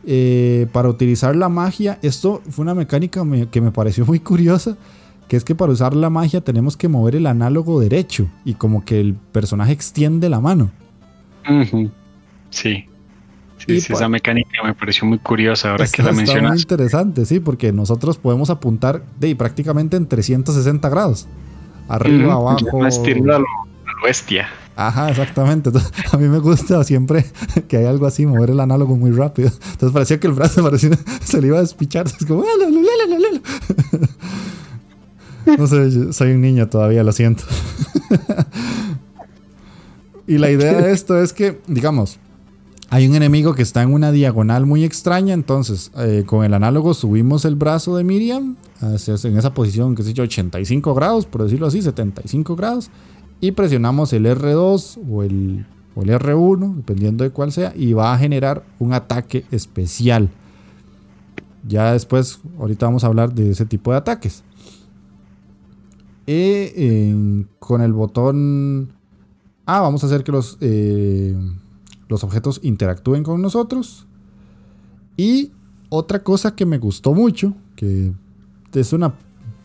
[0.09, 4.77] Eh, para utilizar la magia, esto fue una mecánica que me pareció muy curiosa
[5.29, 8.85] que es que para usar la magia tenemos que mover el análogo derecho y como
[8.85, 10.71] que el personaje extiende la mano.
[12.51, 12.87] Sí.
[13.67, 16.53] Sí, esa mecánica me pareció muy curiosa ahora que la mencionas.
[16.53, 21.27] muy interesante, sí, porque nosotros podemos apuntar de prácticamente en 360 grados.
[21.89, 22.85] Arriba, abajo.
[22.85, 23.45] a lo,
[24.05, 24.49] bestia.
[24.77, 25.71] Ajá, exactamente.
[26.13, 27.25] a mí me gusta siempre
[27.69, 29.49] que hay algo así, mover el análogo muy rápido.
[29.49, 30.91] Entonces parecía que el brazo parecía,
[31.25, 32.07] se le iba a despichar.
[32.07, 32.45] Es como...
[35.59, 37.45] No sé, soy un niño todavía, lo siento.
[40.27, 42.19] y la idea de esto es que, digamos,
[42.89, 46.95] hay un enemigo que está en una diagonal muy extraña, entonces eh, con el análogo
[46.95, 51.83] subimos el brazo de Miriam en esa posición, que es 85 grados, por decirlo así,
[51.83, 52.91] 75 grados,
[53.41, 58.15] y presionamos el R2 o el, o el R1, dependiendo de cuál sea, y va
[58.15, 60.31] a generar un ataque especial.
[61.67, 64.45] Ya después, ahorita vamos a hablar de ese tipo de ataques.
[66.27, 68.93] Y con el botón
[69.65, 71.37] A vamos a hacer que los, eh,
[72.09, 74.07] los objetos interactúen con nosotros.
[75.17, 75.53] Y
[75.89, 78.13] otra cosa que me gustó mucho, que
[78.75, 79.15] es una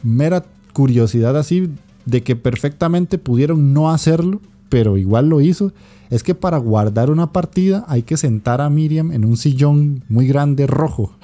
[0.03, 1.69] mera curiosidad así,
[2.05, 5.73] de que perfectamente pudieron no hacerlo, pero igual lo hizo,
[6.09, 10.27] es que para guardar una partida hay que sentar a Miriam en un sillón muy
[10.27, 11.15] grande rojo.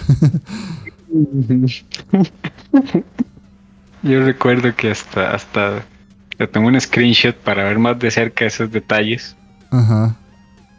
[4.04, 5.86] Yo recuerdo que hasta, hasta
[6.38, 9.36] le tomé un screenshot para ver más de cerca esos detalles.
[9.72, 10.16] Ajá.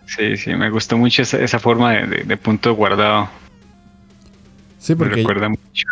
[0.09, 3.29] Sí, sí, me gustó mucho esa, esa forma de, de, punto guardado.
[4.79, 5.17] Sí, porque...
[5.17, 5.87] Me recuerda mucho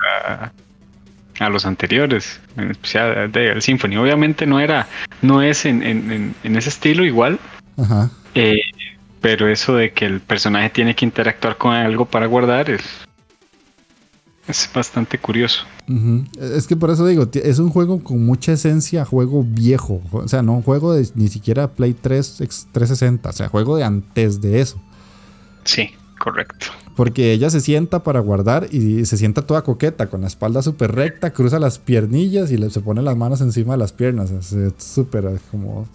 [1.38, 3.98] a, los anteriores, en especial de Symphony.
[3.98, 4.88] Obviamente no era,
[5.20, 7.38] no es en, en, en ese estilo igual.
[7.76, 8.10] Ajá.
[8.34, 8.58] Eh,
[9.20, 13.05] pero eso de que el personaje tiene que interactuar con algo para guardar es,
[14.48, 15.64] es bastante curioso.
[16.40, 20.00] Es que por eso digo, es un juego con mucha esencia, juego viejo.
[20.12, 22.36] O sea, no un juego de ni siquiera Play 3
[22.72, 24.80] 360, o sea, juego de antes de eso.
[25.64, 26.66] Sí, correcto.
[26.94, 30.92] Porque ella se sienta para guardar y se sienta toda coqueta, con la espalda súper
[30.92, 34.30] recta, cruza las piernillas y le, se pone las manos encima de las piernas.
[34.30, 35.86] Es súper como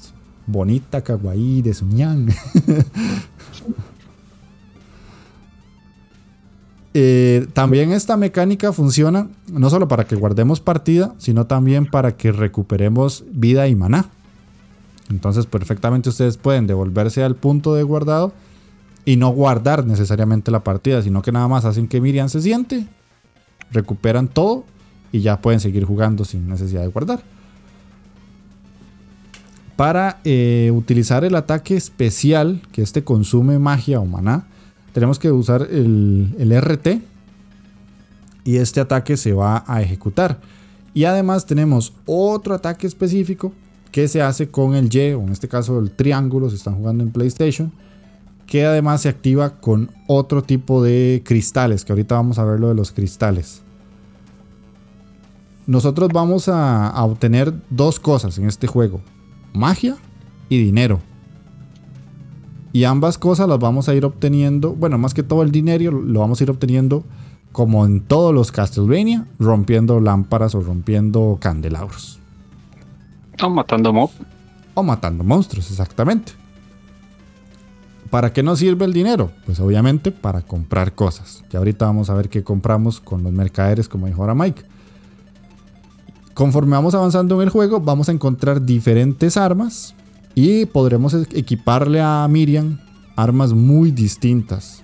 [0.45, 2.27] bonita, kawaii, de suñán.
[6.93, 12.31] Eh, también esta mecánica funciona no solo para que guardemos partida, sino también para que
[12.31, 14.09] recuperemos vida y maná.
[15.09, 18.33] Entonces perfectamente ustedes pueden devolverse al punto de guardado
[19.05, 22.87] y no guardar necesariamente la partida, sino que nada más hacen que Miriam se siente,
[23.71, 24.65] recuperan todo
[25.11, 27.21] y ya pueden seguir jugando sin necesidad de guardar.
[29.75, 34.45] Para eh, utilizar el ataque especial, que este consume magia o maná,
[34.93, 37.01] tenemos que usar el, RT
[38.43, 40.39] y este ataque se va a ejecutar.
[40.93, 43.53] Y además tenemos otro ataque específico
[43.91, 47.03] que se hace con el Y, o en este caso el triángulo, si están jugando
[47.03, 47.71] en PlayStation,
[48.45, 52.67] que además se activa con otro tipo de cristales, que ahorita vamos a ver lo
[52.67, 53.61] de los cristales.
[55.67, 58.99] Nosotros vamos a, a obtener dos cosas en este juego,
[59.53, 59.95] magia
[60.49, 60.99] y dinero.
[62.73, 66.21] Y ambas cosas las vamos a ir obteniendo, bueno, más que todo el dinero lo
[66.21, 67.03] vamos a ir obteniendo
[67.51, 72.19] como en todos los Castlevania, rompiendo lámparas o rompiendo candelabros.
[73.41, 74.09] O matando mob.
[74.73, 76.31] O matando monstruos, exactamente.
[78.09, 79.31] ¿Para qué nos sirve el dinero?
[79.45, 81.43] Pues obviamente para comprar cosas.
[81.51, 84.63] Y ahorita vamos a ver qué compramos con los mercaderes, como dijo ahora Mike.
[86.33, 89.95] Conforme vamos avanzando en el juego, vamos a encontrar diferentes armas
[90.35, 92.79] y podremos equiparle a Miriam
[93.15, 94.83] armas muy distintas.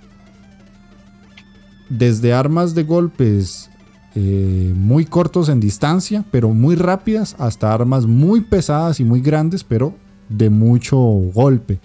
[1.90, 3.70] Desde armas de golpes
[4.16, 9.64] eh, muy cortos en distancia, pero muy rápidas, hasta armas muy pesadas y muy grandes,
[9.64, 9.94] pero
[10.30, 11.80] de mucho golpe.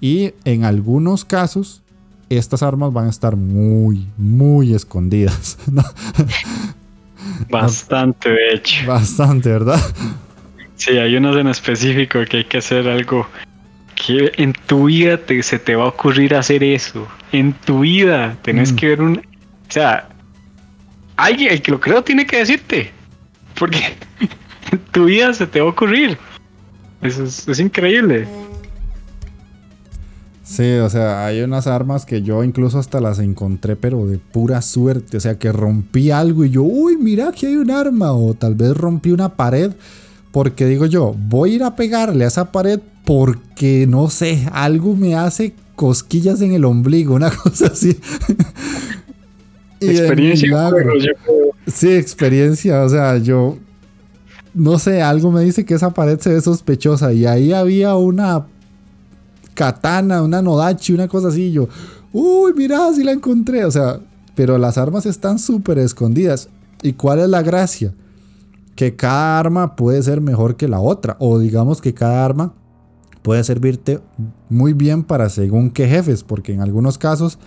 [0.00, 1.82] Y en algunos casos,
[2.28, 5.58] estas armas van a estar muy, muy escondidas.
[7.50, 8.86] Bastante, de hecho.
[8.86, 9.80] Bastante, ¿verdad?
[10.84, 13.24] Sí, hay unos en específico que hay que hacer algo
[13.94, 17.06] que en tu vida te, se te va a ocurrir hacer eso.
[17.30, 18.76] En tu vida tenés mm.
[18.76, 19.18] que ver un...
[19.18, 20.08] O sea,
[21.16, 22.90] alguien, el que lo creo tiene que decirte.
[23.56, 23.78] Porque
[24.72, 26.18] en tu vida se te va a ocurrir.
[27.00, 28.26] Eso es, es increíble.
[30.42, 34.60] Sí, o sea, hay unas armas que yo incluso hasta las encontré, pero de pura
[34.62, 35.16] suerte.
[35.16, 38.12] O sea, que rompí algo y yo, uy, mira que hay un arma.
[38.14, 39.70] O tal vez rompí una pared.
[40.32, 44.96] Porque digo yo, voy a ir a pegarle a esa pared porque no sé, algo
[44.96, 47.96] me hace cosquillas en el ombligo, una cosa así.
[49.80, 50.70] experiencia.
[51.66, 52.82] Sí, experiencia.
[52.82, 53.58] O sea, yo
[54.54, 57.12] no sé, algo me dice que esa pared se ve sospechosa.
[57.12, 58.46] Y ahí había una
[59.54, 61.52] katana, una nodachi, una cosa así.
[61.52, 61.68] yo,
[62.12, 63.64] uy, mira, si la encontré.
[63.64, 64.00] O sea,
[64.34, 66.48] pero las armas están súper escondidas.
[66.82, 67.92] ¿Y cuál es la gracia?
[68.74, 71.16] Que cada arma puede ser mejor que la otra.
[71.20, 72.54] O digamos que cada arma
[73.22, 74.00] puede servirte
[74.48, 76.22] muy bien para según qué jefes.
[76.22, 77.38] Porque en algunos casos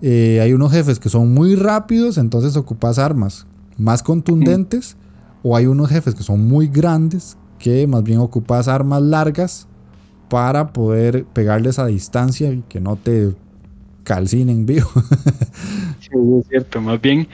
[0.00, 3.46] eh, hay unos jefes que son muy rápidos, entonces ocupas armas
[3.76, 4.96] más contundentes.
[5.42, 9.68] O hay unos jefes que son muy grandes, que más bien ocupas armas largas
[10.28, 13.34] para poder pegarles a distancia y que no te
[14.04, 14.88] calcinen vivo.
[16.00, 16.80] sí, es cierto.
[16.80, 17.28] Más bien,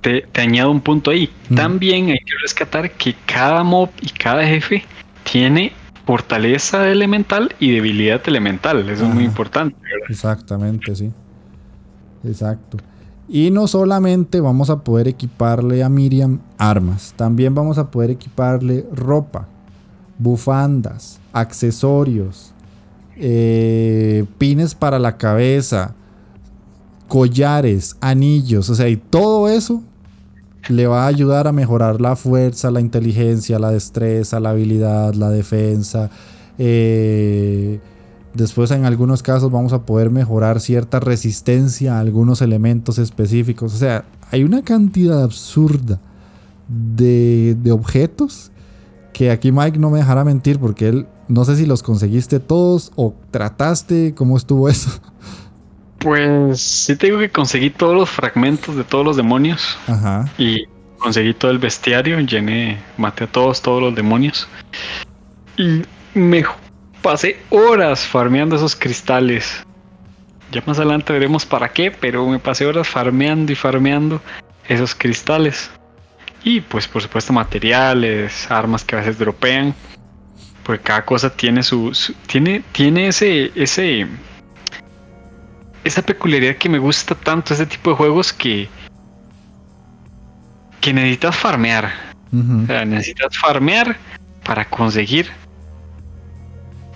[0.00, 1.30] te, añado un punto ahí.
[1.54, 4.84] También hay que rescatar que cada mob y cada jefe
[5.30, 5.72] tiene
[6.06, 8.88] fortaleza elemental y debilidad elemental.
[8.88, 9.76] Eso es muy importante.
[10.08, 11.12] Exactamente, sí.
[12.24, 12.78] Exacto.
[13.28, 18.86] Y no solamente vamos a poder equiparle a Miriam armas, también vamos a poder equiparle
[18.90, 19.46] ropa,
[20.18, 22.54] bufandas, accesorios,
[23.16, 25.94] eh, pines para la cabeza,
[27.06, 29.82] collares, anillos, o sea, y todo eso
[30.68, 35.30] le va a ayudar a mejorar la fuerza, la inteligencia, la destreza, la habilidad, la
[35.30, 36.10] defensa.
[36.58, 37.80] Eh,
[38.34, 43.74] después en algunos casos vamos a poder mejorar cierta resistencia a algunos elementos específicos.
[43.74, 46.00] O sea, hay una cantidad absurda
[46.68, 48.50] de, de objetos
[49.12, 52.92] que aquí Mike no me dejará mentir porque él no sé si los conseguiste todos
[52.96, 54.90] o trataste, ¿cómo estuvo eso?
[55.98, 59.78] Pues sí te digo que conseguí todos los fragmentos de todos los demonios.
[59.86, 60.28] Ajá.
[60.38, 60.66] Y
[60.98, 64.48] conseguí todo el bestiario, llené, maté a todos, todos los demonios.
[65.56, 65.82] Y
[66.14, 66.44] me
[67.02, 69.64] pasé horas farmeando esos cristales.
[70.52, 74.20] Ya más adelante veremos para qué, pero me pasé horas farmeando y farmeando
[74.68, 75.70] esos cristales.
[76.44, 79.74] Y pues por supuesto materiales, armas que a veces dropean.
[80.62, 81.96] Porque cada cosa tiene su,
[82.26, 84.06] tiene, tiene ese, ese,
[85.84, 88.68] esa peculiaridad que me gusta tanto este tipo de juegos que,
[90.80, 91.92] que necesitas farmear.
[92.32, 93.96] O sea, necesitas farmear
[94.44, 95.30] para conseguir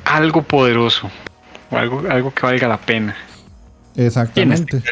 [0.05, 1.11] algo poderoso
[1.71, 3.17] o algo, algo que valga la pena.
[3.97, 4.83] Exactamente.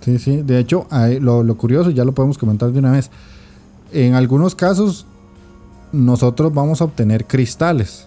[0.00, 0.42] Sí, sí.
[0.42, 0.86] De hecho,
[1.20, 3.10] lo, curioso, ya lo podemos comentar de una vez.
[3.92, 5.06] En algunos casos,
[5.92, 8.06] nosotros vamos a obtener cristales.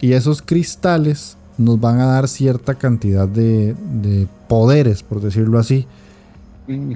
[0.00, 3.74] Y esos cristales nos van a dar cierta cantidad de,
[4.48, 5.86] poderes, por decirlo así.
[6.66, 6.94] Mm.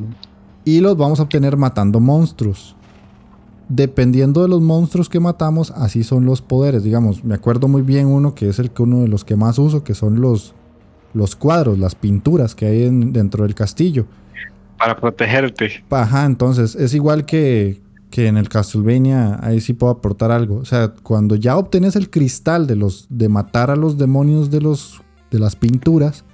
[0.64, 2.74] Y los vamos a obtener matando monstruos.
[3.68, 6.82] Dependiendo de los monstruos que matamos, así son los poderes.
[6.84, 9.58] Digamos, me acuerdo muy bien uno que es el que uno de los que más
[9.58, 10.54] uso, que son los,
[11.14, 14.06] los cuadros, las pinturas que hay dentro del castillo
[14.78, 15.84] para protegerte.
[15.90, 17.80] Ajá, entonces es igual que,
[18.16, 20.56] que en el Castlevania, ahí sí puedo aportar algo.
[20.56, 24.62] O sea, cuando ya obtienes el cristal de los de matar a los demonios de
[24.62, 26.24] los de las pinturas,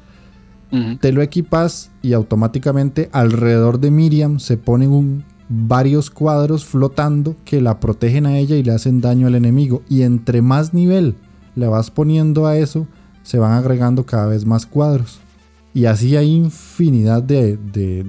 [1.00, 7.60] te lo equipas y automáticamente alrededor de Miriam se ponen un, varios cuadros flotando que
[7.60, 9.82] la protegen a ella y le hacen daño al enemigo.
[9.88, 11.16] Y entre más nivel
[11.56, 12.86] le vas poniendo a eso,
[13.24, 15.18] se van agregando cada vez más cuadros.
[15.74, 18.06] Y así hay infinidad de, de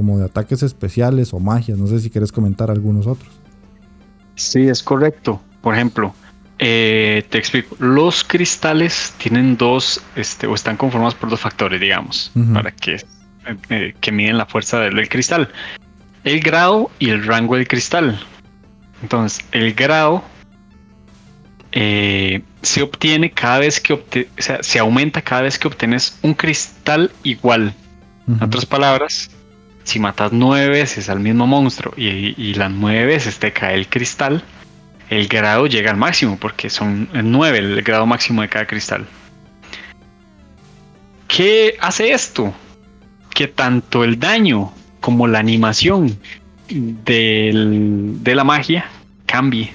[0.00, 1.76] como de ataques especiales o magias.
[1.76, 3.30] No sé si quieres comentar algunos otros.
[4.34, 5.42] Sí, es correcto.
[5.60, 6.14] Por ejemplo,
[6.58, 7.76] eh, te explico.
[7.80, 13.04] Los cristales tienen dos, este, o están conformados por dos factores, digamos, para que,
[13.68, 15.50] eh, que miden la fuerza del, cristal.
[16.24, 18.18] El grado y el rango del cristal.
[19.02, 20.24] Entonces, el grado
[21.72, 24.02] eh, se obtiene cada vez que o
[24.38, 27.74] sea, se aumenta cada vez que obtienes un cristal igual.
[28.26, 29.30] En otras palabras,
[29.90, 33.88] si matas nueve veces al mismo monstruo y, y las nueve veces te cae el
[33.88, 34.42] cristal,
[35.10, 39.04] el grado llega al máximo, porque son 9 el grado máximo de cada cristal.
[41.26, 42.54] ¿Qué hace esto?
[43.34, 46.16] Que tanto el daño como la animación
[46.68, 48.86] de la magia
[49.26, 49.72] cambie.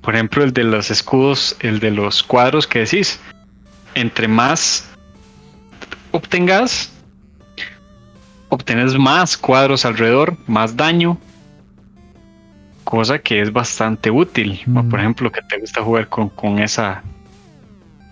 [0.00, 3.20] Por ejemplo, el de los escudos, el de los cuadros que decís.
[3.94, 4.88] Entre más
[6.12, 6.91] obtengas,
[8.52, 11.16] obtienes más cuadros alrededor, más daño,
[12.84, 14.60] cosa que es bastante útil.
[14.90, 17.02] Por ejemplo, que te gusta jugar con, con, esa,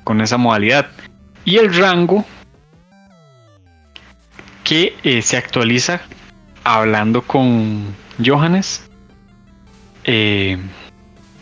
[0.02, 0.86] con esa modalidad.
[1.44, 2.24] Y el rango
[4.64, 6.00] que eh, se actualiza
[6.64, 8.88] hablando con Johannes.
[10.04, 10.56] Eh,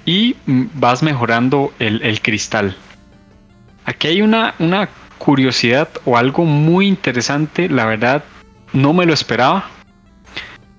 [0.07, 0.35] y
[0.75, 2.77] vas mejorando el, el, cristal.
[3.85, 4.89] Aquí hay una, una
[5.19, 7.69] curiosidad o algo muy interesante.
[7.69, 8.25] La verdad,
[8.73, 9.69] no me lo esperaba.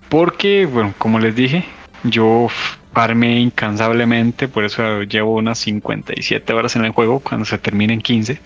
[0.09, 1.65] Porque, bueno, como les dije,
[2.03, 2.47] yo
[2.93, 8.01] farmé incansablemente, por eso llevo unas 57 horas en el juego cuando se termine en
[8.01, 8.39] 15.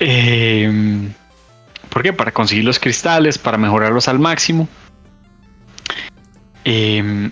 [0.00, 1.08] Eh,
[1.88, 2.12] ¿Por qué?
[2.12, 4.68] Para conseguir los cristales, para mejorarlos al máximo.
[6.64, 7.30] Em,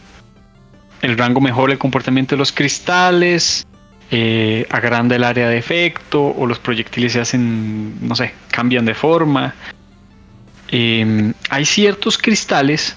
[1.00, 3.66] el rango mejora el comportamiento de los cristales,
[4.10, 8.94] eh, agranda el área de efecto, o los proyectiles se hacen, no sé, cambian de
[8.94, 9.54] forma.
[10.74, 12.96] Em, hay ciertos cristales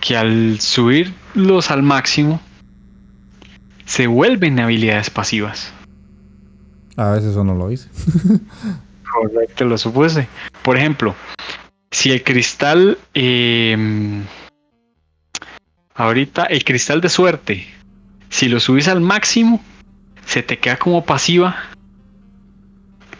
[0.00, 2.40] que al subirlos al máximo
[3.84, 5.72] se vuelven habilidades pasivas.
[6.96, 7.88] A veces eso no lo hice.
[9.12, 10.26] Correcto, lo supuse.
[10.62, 11.14] Por ejemplo,
[11.92, 12.98] si el cristal.
[13.14, 14.24] Em,
[15.94, 17.66] ahorita, el cristal de suerte.
[18.30, 19.62] Si lo subís al máximo,
[20.26, 21.54] se te queda como pasiva.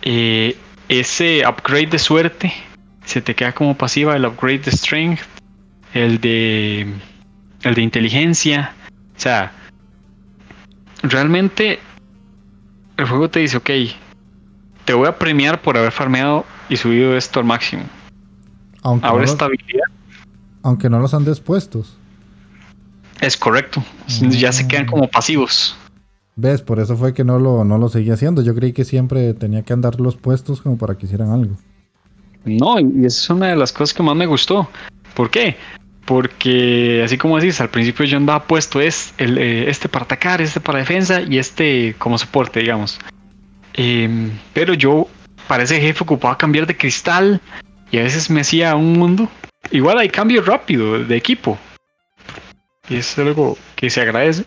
[0.03, 0.57] Eh,
[0.89, 2.53] ese upgrade de suerte
[3.09, 5.23] se te queda como pasiva el upgrade de strength
[5.95, 6.93] el de
[7.63, 8.75] el de inteligencia.
[9.17, 9.51] O sea,
[11.03, 11.79] realmente
[12.99, 13.71] el juego te dice, ok,
[14.85, 17.85] te voy a premiar por haber farmeado y subido esto al máximo.
[18.83, 19.85] Aunque Ahora no estabilidad.
[20.63, 21.97] Aunque no los han despuestos.
[23.23, 23.83] Es correcto.
[24.21, 25.77] Ya se quedan como pasivos.
[26.37, 26.61] ¿Ves?
[26.61, 28.43] Por eso fue que no lo, no lo seguía haciendo.
[28.43, 31.57] Yo creí que siempre tenía que andar los puestos como para que hicieran algo.
[32.57, 34.69] No, y esa es una de las cosas que más me gustó.
[35.15, 35.57] ¿Por qué?
[36.05, 40.41] Porque así como decís, al principio yo andaba puesto es el, eh, este para atacar,
[40.41, 42.99] este para defensa y este como soporte, digamos.
[43.75, 45.07] Em, pero yo
[45.47, 47.41] para ese jefe ocupaba cambiar de cristal
[47.91, 49.29] y a veces me hacía un mundo.
[49.71, 51.59] Igual hay cambio rápido de equipo.
[52.89, 54.45] Y es algo que se agradece.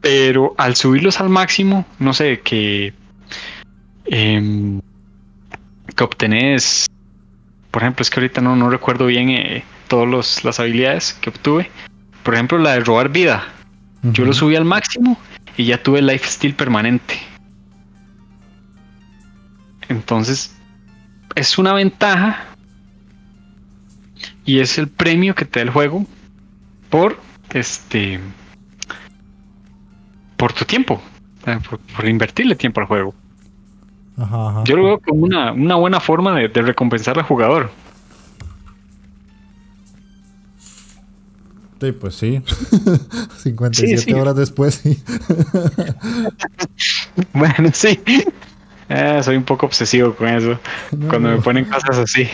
[0.00, 2.92] Pero al subirlos al máximo, no sé, que,
[4.06, 4.80] eh,
[5.98, 6.88] que obtenés
[7.70, 11.70] por ejemplo, es que ahorita no, no recuerdo bien eh, todas las habilidades que obtuve.
[12.22, 13.44] Por ejemplo, la de robar vida.
[14.02, 15.18] Yo lo subí al máximo
[15.56, 17.20] y ya tuve life steal permanente.
[19.88, 20.56] Entonces,
[21.34, 22.46] es una ventaja
[24.44, 26.06] y es el premio que te da el juego
[26.90, 27.20] por
[27.50, 28.20] este
[30.36, 31.02] por tu tiempo,
[31.96, 33.14] por invertirle tiempo al juego.
[34.64, 37.70] Yo lo veo como una, buena forma de, recompensar al jugador.
[41.80, 42.42] Sí, pues sí.
[43.38, 45.00] 57 horas después, sí.
[47.32, 48.00] bueno, sí.
[48.88, 50.58] Eh, soy un poco obsesivo con eso.
[51.08, 52.28] cuando me ponen cosas así.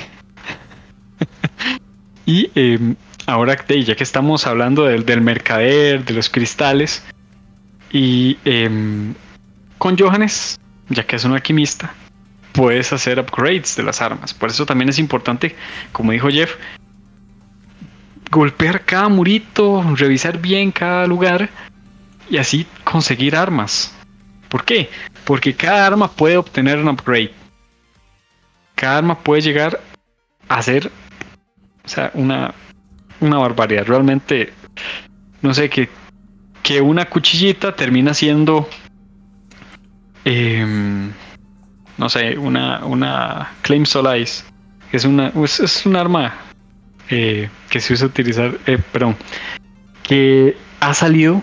[2.24, 7.02] y em, ahora, ya que estamos hablando del, del mercader, de los cristales,
[7.92, 9.12] y em,
[9.76, 10.58] con Johannes
[10.88, 11.94] ya que es un alquimista,
[12.52, 14.34] puedes hacer upgrades de las armas.
[14.34, 15.54] Por eso también es importante,
[15.92, 16.54] como dijo Jeff,
[18.30, 21.48] golpear cada murito, revisar bien cada lugar
[22.30, 23.94] y así conseguir armas.
[24.48, 24.88] ¿Por qué?
[25.24, 27.32] Porque cada arma puede obtener un upgrade.
[28.74, 29.80] Cada arma puede llegar
[30.48, 30.90] a ser
[31.84, 32.54] o sea, una,
[33.20, 33.86] una barbaridad.
[33.86, 34.52] Realmente,
[35.42, 35.88] no sé, que
[36.64, 38.66] que una cuchillita termina siendo,
[40.24, 41.10] em,
[41.98, 44.44] no sé, una, una Claim Solace,
[44.90, 46.34] que es, una, es, un arma
[47.10, 49.16] eh, que se usa utilizar, eh, perdón,
[50.02, 51.42] que ha salido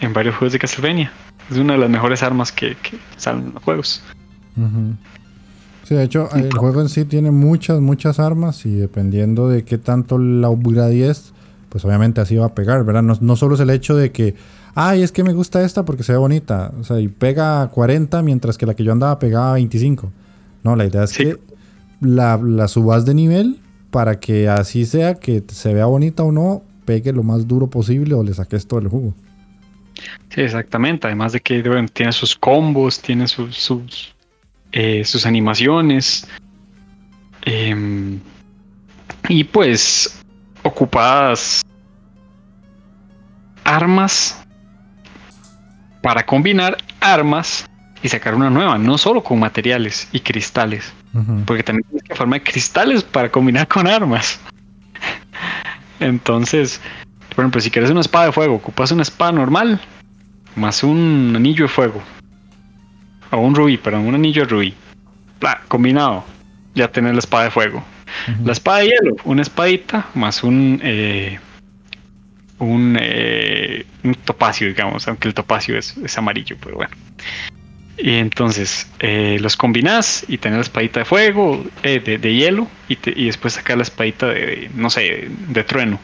[0.00, 1.12] en varios juegos de Castlevania.
[1.50, 2.76] Es una de las mejores armas que,
[3.16, 4.02] salen en los juegos.
[5.84, 9.78] Sí, de hecho, el juego en sí tiene muchas, muchas armas y dependiendo de qué
[9.78, 11.32] tanto la upgrades,
[11.68, 13.02] pues obviamente así va a pegar, ¿verdad?
[13.02, 14.34] No, no solo es el hecho de que,
[14.74, 18.22] ay, es que me gusta esta porque se ve bonita, o sea, y pega 40
[18.22, 20.12] mientras que la que yo andaba pegaba 25.
[20.64, 21.38] No, la idea es que
[22.00, 23.58] la, la subas de nivel
[23.90, 28.14] para que así sea que se vea bonita o no, pegue lo más duro posible
[28.14, 29.14] o le saques todo el jugo.
[30.30, 31.06] Sí, exactamente.
[31.06, 31.62] Además de que
[31.92, 34.14] tiene sus combos, tiene sus, sus,
[34.72, 36.26] eh, animaciones.
[37.44, 38.18] Em,
[39.28, 40.18] y pues
[40.62, 41.62] ocupadas
[43.64, 44.41] armas
[46.02, 47.68] para combinar armas
[48.02, 50.92] y sacar una nueva, no solo con materiales y cristales,
[51.46, 54.40] porque también tienes que formar cristales para combinar con armas.
[56.00, 56.80] Entonces,
[57.34, 59.80] por ejemplo, si quieres una espada de fuego, ocupas una espada normal
[60.56, 62.02] más un anillo de fuego.
[63.30, 64.74] O un rubí, perdón, un anillo de rubí.
[65.68, 66.24] combinado,
[66.74, 67.84] ya tener la espada de fuego.
[68.44, 71.38] La espada de hielo, una espadita más un eh,
[72.58, 76.94] un, eh, un topacio, digamos, aunque el topacio es, amarillo, pero bueno.
[77.98, 82.98] Y entonces eh, los combinas y tener la espadita de fuego, de, de, hielo, y,
[83.14, 86.00] y, después sacar la espadita de, no sé, de trueno.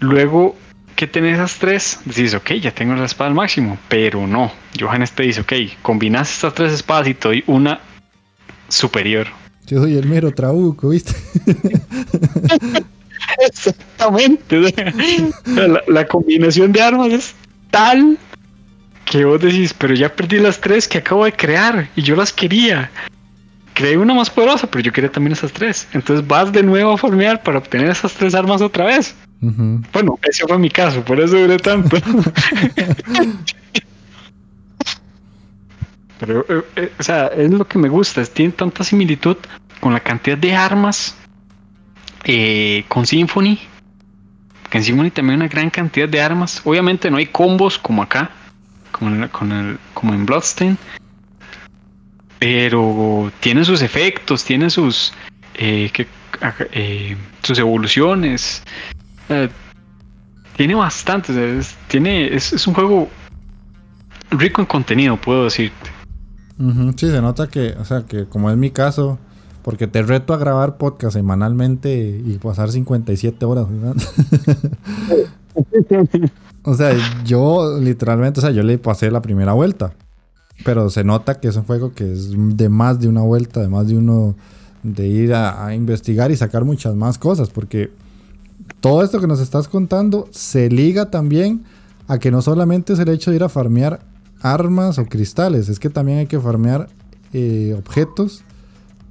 [0.00, 0.56] Luego
[0.96, 4.52] que tenés esas tres, decís, ok, ya tengo la espada al máximo, pero no.
[4.78, 5.52] Johannes te dice, ok,
[5.82, 7.80] combinas estas tres espadas y te doy una
[8.68, 9.26] superior.
[9.66, 11.14] Yo soy el mero trabuco, ¿viste?
[13.46, 14.60] Exactamente.
[15.88, 17.34] La, combinación de armas es
[17.70, 18.18] tal
[19.04, 22.32] que vos decís, pero ya perdí las tres que acabo de crear y yo las
[22.32, 22.90] quería.
[23.74, 25.88] Creé una más poderosa, pero yo quería también esas tres.
[25.92, 29.14] Entonces vas de nuevo a formear para obtener esas tres armas otra vez.
[29.40, 31.96] Bueno, ese fue mi caso, por eso duré tanto.
[36.20, 39.36] Pero, eh, eh, o sea, es lo que me gusta, tiene tanta similitud
[39.80, 41.16] con la cantidad de armas
[42.24, 43.58] eh, con Symphony.
[44.70, 46.62] Que en Symphony también hay una gran cantidad de armas.
[46.64, 48.30] Obviamente no hay combos como acá,
[48.90, 50.78] como en, como en Bloodstain.
[52.38, 55.12] Pero tiene sus efectos, tiene sus,
[57.42, 58.62] sus evoluciones.
[59.28, 59.48] Eh,
[60.56, 63.08] tiene bastante, tiene, es, un juego
[64.30, 65.90] rico en contenido, puedo decirte.
[66.96, 69.18] sí, se nota que, o sea, que como es mi caso,
[69.62, 73.66] porque te reto a grabar podcast semanalmente y pasar 57 horas.
[76.64, 76.94] o sea,
[77.24, 79.94] yo literalmente, o sea, yo le pasé la primera vuelta.
[80.64, 83.68] Pero se nota que es un juego que es de más de una vuelta, de
[83.68, 84.36] más de uno,
[84.82, 87.50] de ir a investigar y sacar muchas más cosas.
[87.50, 87.90] Porque
[88.80, 91.64] todo esto que nos estás contando se liga también
[92.08, 94.00] a que no solamente es el hecho de ir a farmear
[94.40, 96.88] armas o cristales, es que también hay que farmear
[97.32, 98.42] eh, objetos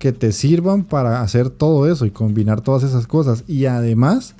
[0.01, 3.43] que te sirvan para hacer todo eso y combinar todas esas cosas.
[3.47, 4.33] Y además,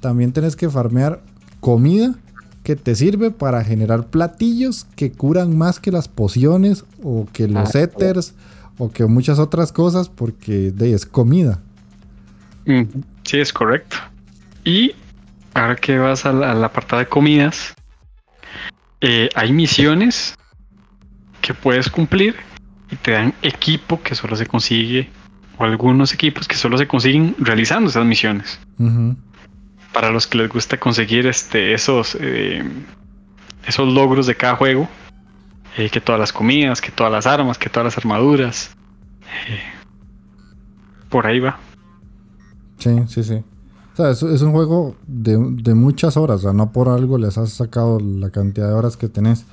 [0.00, 1.22] también tienes que farmear
[1.60, 2.16] comida
[2.64, 7.76] que te sirve para generar platillos que curan más que las pociones o que los
[7.76, 8.34] éteres
[8.76, 11.60] o que muchas otras cosas porque de es comida.
[13.22, 13.96] Sí, es correcto.
[14.64, 14.96] Y
[15.54, 17.72] ahora que vas al, apartado de comidas,
[19.00, 20.34] eh, hay misiones
[21.40, 22.34] que puedes cumplir
[22.94, 25.10] y te dan equipo que solo se consigue,
[25.58, 28.60] o algunos equipos que solo se consiguen realizando esas misiones.
[29.92, 32.62] Para los que les gusta conseguir este, esos, eh,
[33.66, 34.88] esos logros de cada juego,
[35.76, 38.70] eh, que todas las comidas, que todas las armas, que todas las armaduras.
[41.08, 41.58] por ahí va.
[42.78, 43.42] Sí, sí, sí.
[43.92, 45.36] O sea, es, un juego de,
[45.74, 49.08] muchas horas, o sea, no por algo les has sacado la cantidad de horas que
[49.08, 49.46] tenés.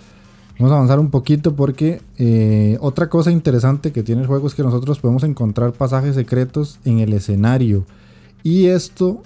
[0.62, 4.54] Vamos a avanzar un poquito porque eh, otra cosa interesante que tiene el juego es
[4.54, 7.84] que nosotros podemos encontrar pasajes secretos en el escenario.
[8.44, 9.24] Y esto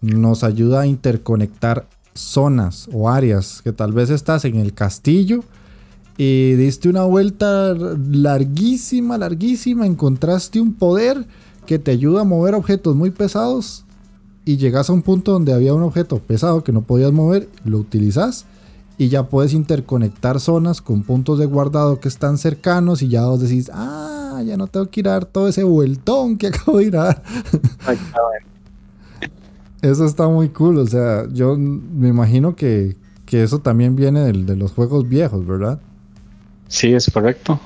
[0.00, 5.42] nos ayuda a interconectar zonas o áreas que tal vez estás en el castillo
[6.16, 11.26] y diste una vuelta larguísima, larguísima, encontraste un poder
[11.66, 13.84] que te ayuda a mover objetos muy pesados
[14.44, 17.78] y llegas a un punto donde había un objeto pesado que no podías mover, lo
[17.78, 18.46] utilizas
[18.98, 23.40] y ya puedes interconectar zonas con puntos de guardado que están cercanos y ya vos
[23.40, 26.84] decís, ah, ya no tengo que ir a dar todo ese vueltón que acabo de
[26.84, 27.22] ir a dar.
[29.80, 34.46] Eso está muy cool, o sea, yo me imagino que que eso también viene del-
[34.46, 35.78] de los juegos viejos, ¿verdad?
[36.66, 37.60] Sí, es correcto.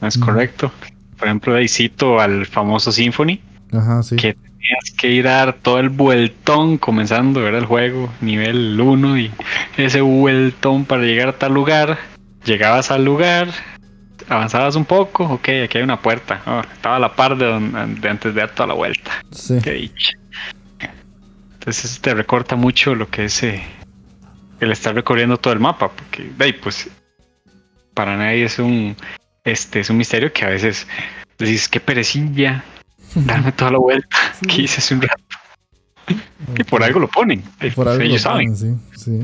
[0.00, 0.72] Es correcto.
[1.16, 4.16] Por ejemplo, ahí cito al famoso Symphony, Ajá, sí.
[4.16, 7.60] que tenías que ir a dar todo el vueltón comenzando ¿verdad?
[7.60, 9.30] el juego, nivel 1, y
[9.76, 11.98] ese vueltón para llegar a tal lugar.
[12.44, 13.48] Llegabas al lugar,
[14.28, 16.42] avanzabas un poco, ok, aquí hay una puerta.
[16.46, 19.10] Oh, estaba a la par de, don- de antes de dar toda la vuelta.
[19.30, 19.58] Sí.
[19.62, 20.12] Qué dicha.
[21.54, 23.62] Entonces eso te recorta mucho lo que es eh,
[24.60, 26.90] el estar recorriendo todo el mapa, porque de ahí, pues
[27.94, 28.96] para nadie es un
[29.44, 30.86] este es un misterio que a veces
[31.38, 32.64] decís qué perecilla
[33.14, 34.16] darme toda la vuelta
[34.48, 35.22] que hice hace un rato.
[36.58, 37.42] Y por algo lo ponen.
[37.60, 38.56] eh, Por algo ellos lo saben.
[38.56, 39.20] sí, sí.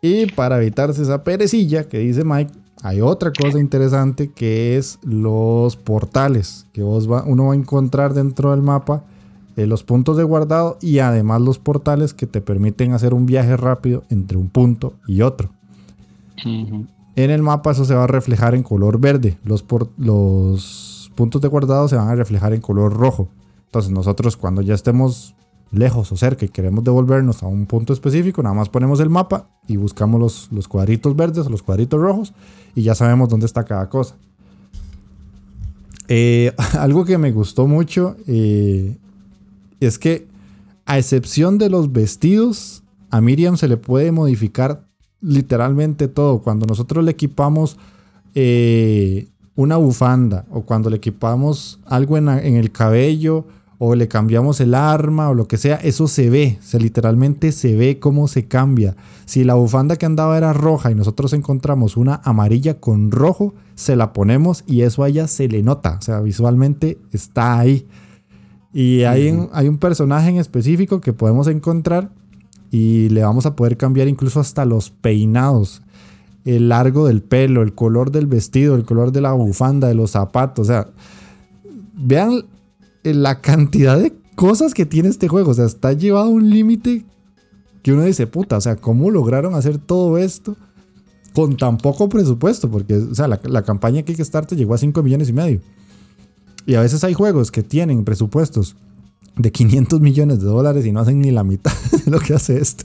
[0.00, 5.76] Y para evitarse esa perecilla que dice Mike, hay otra cosa interesante que es los
[5.76, 9.04] portales, que vos va- uno va a encontrar dentro del mapa
[9.56, 13.56] eh, los puntos de guardado y además los portales que te permiten hacer un viaje
[13.56, 15.50] rápido entre un punto y otro.
[16.44, 19.38] En el mapa eso se va a reflejar en color verde.
[19.44, 23.28] Los, por- los puntos de guardado se van a reflejar en color rojo.
[23.66, 25.34] Entonces nosotros cuando ya estemos
[25.70, 29.48] lejos o cerca y queremos devolvernos a un punto específico, nada más ponemos el mapa
[29.66, 32.32] y buscamos los, los cuadritos verdes o los cuadritos rojos
[32.74, 34.16] y ya sabemos dónde está cada cosa.
[36.08, 38.96] Eh, algo que me gustó mucho eh,
[39.80, 40.26] es que
[40.86, 44.86] a excepción de los vestidos, a Miriam se le puede modificar
[45.20, 46.42] literalmente todo.
[46.42, 47.78] Cuando nosotros le equipamos
[48.34, 53.46] eh, una bufanda o cuando le equipamos algo en, el cabello
[53.78, 57.76] o le cambiamos el arma o lo que sea, eso se ve, se literalmente se
[57.76, 58.96] ve cómo se cambia.
[59.26, 63.96] Si la bufanda que andaba era roja y nosotros encontramos una amarilla con rojo, se
[63.96, 67.86] la ponemos y eso a ella se le nota, o sea, visualmente está ahí.
[68.72, 72.10] Y hay, un- hay un personaje en específico que podemos encontrar
[72.70, 75.82] y le vamos a poder cambiar incluso hasta los peinados,
[76.44, 80.10] el largo del pelo, el color del vestido, el color de la bufanda, de los
[80.10, 80.68] zapatos.
[80.68, 80.88] O sea,
[81.94, 82.44] vean
[83.02, 85.52] la cantidad de cosas que tiene este juego.
[85.52, 87.04] O sea, está llevado a un límite
[87.82, 90.56] que uno dice, puta, o sea, ¿cómo lograron hacer todo esto
[91.34, 92.70] con tan poco presupuesto?
[92.70, 95.60] Porque, o sea, la, la campaña Kickstarter llegó a 5 millones y medio.
[96.66, 98.76] Y a veces hay juegos que tienen presupuestos
[99.36, 101.72] de 500 millones de dólares y no hacen ni la mitad
[102.04, 102.84] de lo que hace este.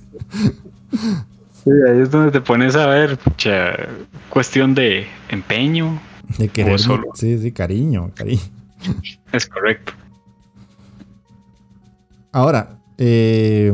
[1.69, 3.73] Sí, ahí es donde te pones a ver, pucha,
[4.29, 6.01] cuestión de empeño.
[6.39, 6.79] De querer.
[6.79, 7.09] solo.
[7.13, 8.41] Sí, sí, cariño, cariño.
[9.31, 9.93] Es correcto.
[12.31, 13.71] Ahora, eh,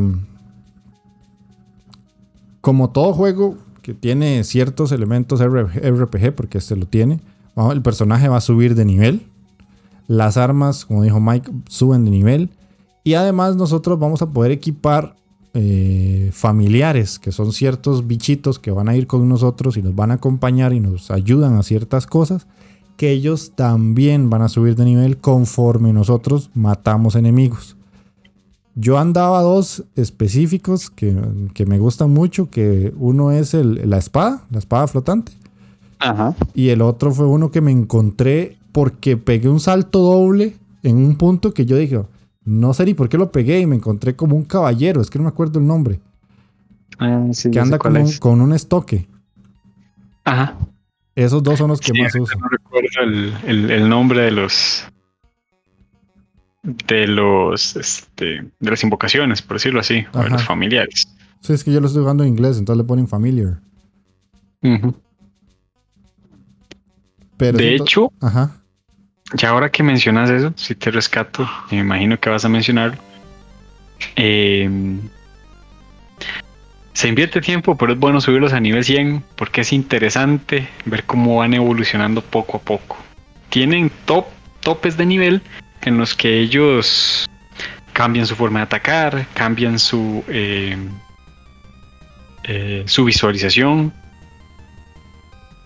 [2.60, 7.22] como todo juego que tiene ciertos elementos RPG, porque este lo tiene,
[7.72, 9.22] el personaje va a subir de nivel.
[10.08, 12.50] Las armas, como dijo Mike, suben de nivel.
[13.04, 15.16] Y además nosotros vamos a poder equipar
[15.56, 20.12] eh, familiares, que son ciertos bichitos que van a ir con nosotros y nos van
[20.12, 22.46] a acompañar y nos ayudan a ciertas cosas,
[22.98, 27.76] que ellos también van a subir de nivel conforme nosotros matamos enemigos.
[28.76, 31.16] Yo andaba dos específicos que,
[31.54, 35.32] que me gustan mucho, que uno es el- la espada, la espada flotante,
[36.00, 36.36] Ajá.
[36.54, 41.16] y el otro fue uno que me encontré porque pegué un salto doble en un
[41.16, 42.02] punto que yo dije,
[42.46, 45.18] no sé ni por qué lo pegué y me encontré como un caballero, es que
[45.20, 46.00] no me acuerdo el nombre,
[47.00, 48.20] Ah, sí, que anda como un- es.
[48.20, 49.08] con un estoque.
[50.24, 50.58] Ajá.
[51.16, 52.38] Esos dos son los que Sí, más uso.
[52.38, 54.86] No recuerdo el, el- el nombre de los
[56.88, 58.26] de los este,
[58.60, 60.30] de las invocaciones, por decirlo así, o de Ajá.
[60.30, 61.08] los familiares.
[61.42, 63.60] Sí, es que yo lo estoy jugando en inglés, entonces le ponen familiar.
[64.64, 64.96] Ujú.
[67.38, 68.58] Pero De siento- hecho, Ajá.
[69.34, 72.98] Ya ahora que mencionas eso, si te rescato, me imagino que vas a mencionarlo.
[74.16, 74.70] eh,
[76.96, 81.38] se invierte tiempo, pero es bueno subirlos a nivel 100 porque es interesante ver cómo
[81.38, 82.98] van evolucionando poco a poco.
[83.50, 84.26] Tienen top,
[84.62, 85.42] topes de nivel
[85.82, 87.30] en los que ellos
[87.92, 90.78] cambian su forma de atacar, cambian su, eh,
[92.46, 93.94] eh, su visualización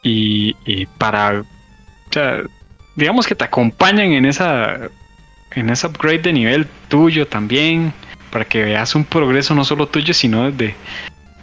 [0.02, 0.56] y,
[0.98, 1.44] para,
[2.96, 4.90] digamos que te acompañan en esa,
[5.56, 7.94] en ese upgrade de nivel tuyo también,
[8.32, 10.74] para que veas un progreso no solo tuyo, sino de,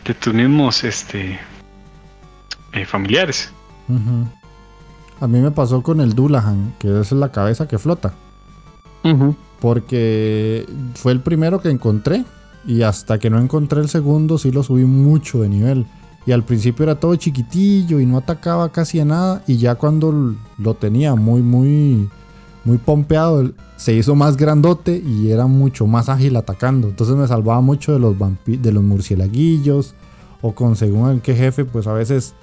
[0.04, 1.38] de tus mismos este,
[2.72, 3.52] eh, familiares.
[5.20, 8.12] A mí me pasó con el Dullahan, que es la cabeza que flota.
[9.60, 12.24] Porque fue el primero que encontré.
[12.66, 15.86] Y hasta que no encontré el segundo, sí lo subí mucho de nivel.
[16.26, 19.42] Y al principio era todo chiquitillo y no atacaba casi a nada.
[19.46, 22.08] Y ya cuando lo tenía muy, muy,
[22.64, 26.88] muy pompeado, se hizo más grandote y era mucho más ágil atacando.
[26.88, 29.94] Entonces me salvaba mucho de los, de los murcielaguillos.
[30.42, 32.34] o con según qué jefe, pues a veces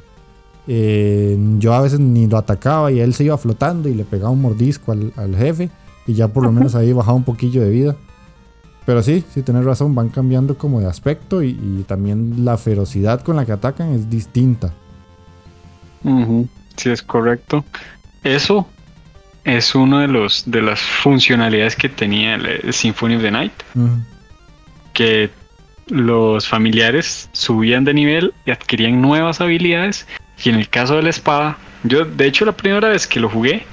[0.67, 4.29] eh, yo a veces ni lo atacaba y él se iba flotando y le pegaba
[4.29, 5.69] un mordisco al, jefe
[6.07, 7.95] y ya por lo menos ahí bajaba un poquillo de vida.
[8.85, 13.35] Pero sí, sí tenés razón, van cambiando como de aspecto y, también la ferocidad con
[13.35, 14.73] la que atacan es distinta.
[16.75, 17.63] Sí, es correcto.
[18.23, 18.67] Eso
[19.45, 23.53] es una de los de las funcionalidades que tenía el, Symphony of the Night.
[24.93, 25.29] Que
[25.87, 30.07] los familiares subían de nivel y adquirían nuevas habilidades.
[30.43, 33.29] Y en el caso de la espada, yo de hecho la primera vez que lo
[33.29, 33.65] jugué,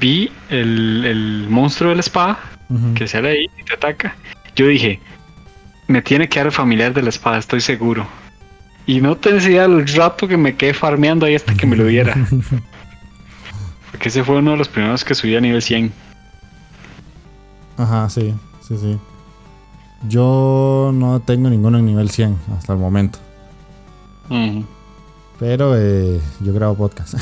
[0.00, 2.38] vi el, monstruo de la espada
[2.94, 4.16] que sale ahí y te ataca.
[4.54, 5.00] Yo dije,
[5.88, 8.06] me tiene que dar el familiar de la espada, estoy seguro.
[8.86, 11.86] Y no te decía el rato que me quedé farmeando ahí hasta que me lo
[11.86, 12.14] diera.
[13.90, 15.92] Porque ese fue uno de los primeros que subí a nivel 100.
[17.76, 18.34] Ajá, sí,
[18.66, 18.98] sí, sí.
[20.08, 23.18] Yo no tengo ninguno en nivel 100 hasta el momento.
[25.38, 27.14] Pero eh, yo grabo podcast.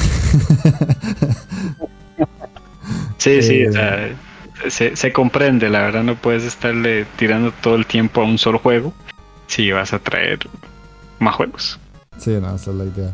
[3.18, 4.14] sí, sí, eh,
[4.68, 8.58] se, se, comprende, la verdad no puedes estarle tirando todo el tiempo a un solo
[8.58, 8.92] juego
[9.46, 10.38] si vas a traer
[11.18, 11.78] más juegos.
[12.18, 13.12] Sí, no, esa es la idea.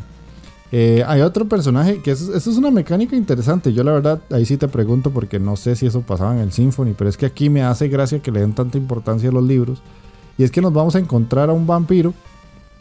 [0.71, 3.71] Eh, hay otro personaje que eso, es una mecánica interesante.
[3.73, 6.51] Yo la verdad ahí sí te pregunto porque no sé si eso pasaba en el
[6.51, 9.43] Symphony, pero es que aquí me hace gracia que le den tanta importancia a los
[9.43, 9.81] libros.
[10.37, 12.13] Y es que nos vamos a encontrar a un vampiro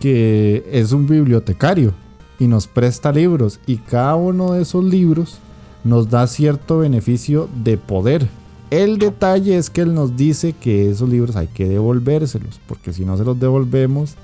[0.00, 1.94] que es un bibliotecario
[2.38, 5.38] y nos presta libros y cada uno de esos libros
[5.84, 8.28] nos da cierto beneficio de poder.
[8.70, 13.04] El detalle es que él nos dice que esos libros hay que devolvérselos porque si
[13.04, 14.16] no se los devolvemos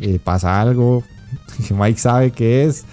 [0.00, 1.02] eh, pasa algo
[1.68, 2.84] que Mike sabe que es,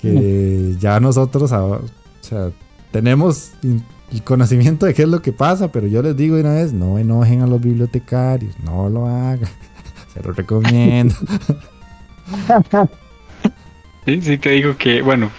[0.00, 1.82] que ya nosotros o
[2.20, 2.50] sea,
[2.90, 6.72] tenemos el conocimiento de qué es lo que pasa, pero yo les digo una vez,
[6.72, 9.48] no enojen a los bibliotecarios, no lo hagan,
[10.14, 11.14] se lo recomiendo.
[14.04, 15.30] Sí, sí, te digo que, bueno,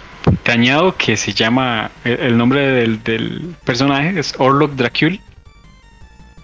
[0.42, 5.20] te añado que se llama, el nombre del, personaje es Orlok Dracul,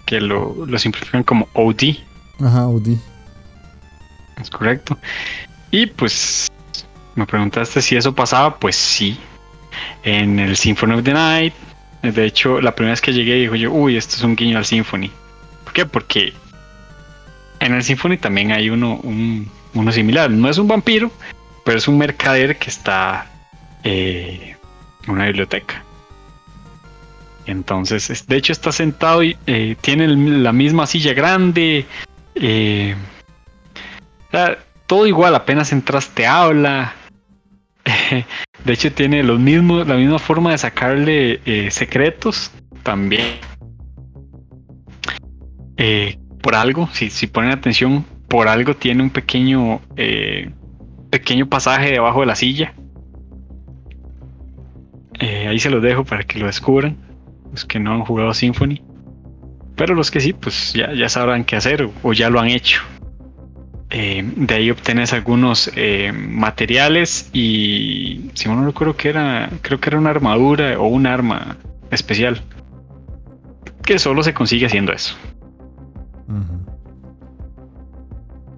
[0.05, 1.97] que lo, lo simplifican como OD.
[2.41, 2.97] Ajá, OD.
[4.41, 4.97] Es correcto.
[5.71, 6.47] Y pues
[7.15, 9.19] me preguntaste si eso pasaba, pues sí.
[10.03, 11.53] En el Symphony of the Night,
[12.01, 14.65] de hecho, la primera vez que llegué dijo yo, uy, esto es un guiño al
[14.65, 15.11] Symphony.
[15.65, 15.85] ¿Por qué?
[15.85, 16.33] Porque
[17.59, 19.01] en el Symphony también hay uno,
[19.73, 20.31] uno similar.
[20.31, 21.11] No es un vampiro,
[21.65, 23.27] pero es un mercader que está
[23.83, 24.55] eh,
[25.07, 25.83] una biblioteca.
[27.45, 31.85] Entonces, de hecho, está sentado y eh, tiene la misma silla grande.
[32.35, 32.95] Eh,
[34.85, 36.93] todo igual, apenas entraste habla.
[38.65, 42.51] De hecho, tiene los mismos, la misma forma de sacarle secretos
[42.83, 43.37] también.
[46.41, 49.79] Por algo, si, si ponen atención, por algo tiene un pequeño,
[51.09, 52.73] pequeño pasaje debajo de la silla.
[55.19, 56.97] Ahí se los dejo para que lo descubran.
[57.51, 58.81] Los que no han jugado Symphony.
[59.75, 62.81] Pero los que sí, pues ya, ya sabrán qué hacer o ya lo han hecho.
[63.91, 69.89] Eh, de ahí obtienes algunos eh, materiales y si no recuerdo que era, creo que
[69.89, 71.57] era una armadura o un arma
[71.89, 72.39] especial
[73.83, 75.15] que solo se consigue haciendo eso.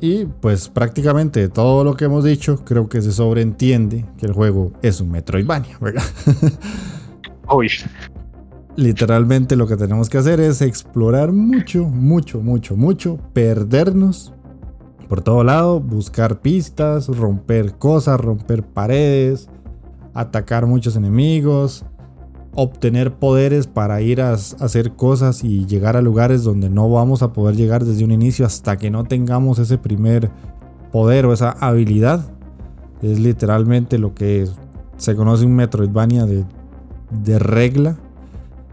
[0.01, 4.73] Y pues prácticamente todo lo que hemos dicho creo que se sobreentiende que el juego
[4.81, 6.03] es un Metroidvania, ¿verdad?
[8.75, 14.33] Literalmente lo que tenemos que hacer es explorar mucho, mucho, mucho, mucho, perdernos
[15.07, 19.49] por todo lado, buscar pistas, romper cosas, romper paredes,
[20.15, 21.85] atacar muchos enemigos,
[22.53, 27.33] obtener poderes para ir a, hacer cosas y llegar a lugares donde no vamos a
[27.33, 30.29] poder llegar desde un inicio hasta que no tengamos ese primer
[30.91, 32.31] poder o esa habilidad.
[33.01, 34.47] Es literalmente lo que
[34.97, 36.45] se conoce un Metroidvania de,
[37.23, 37.97] de regla.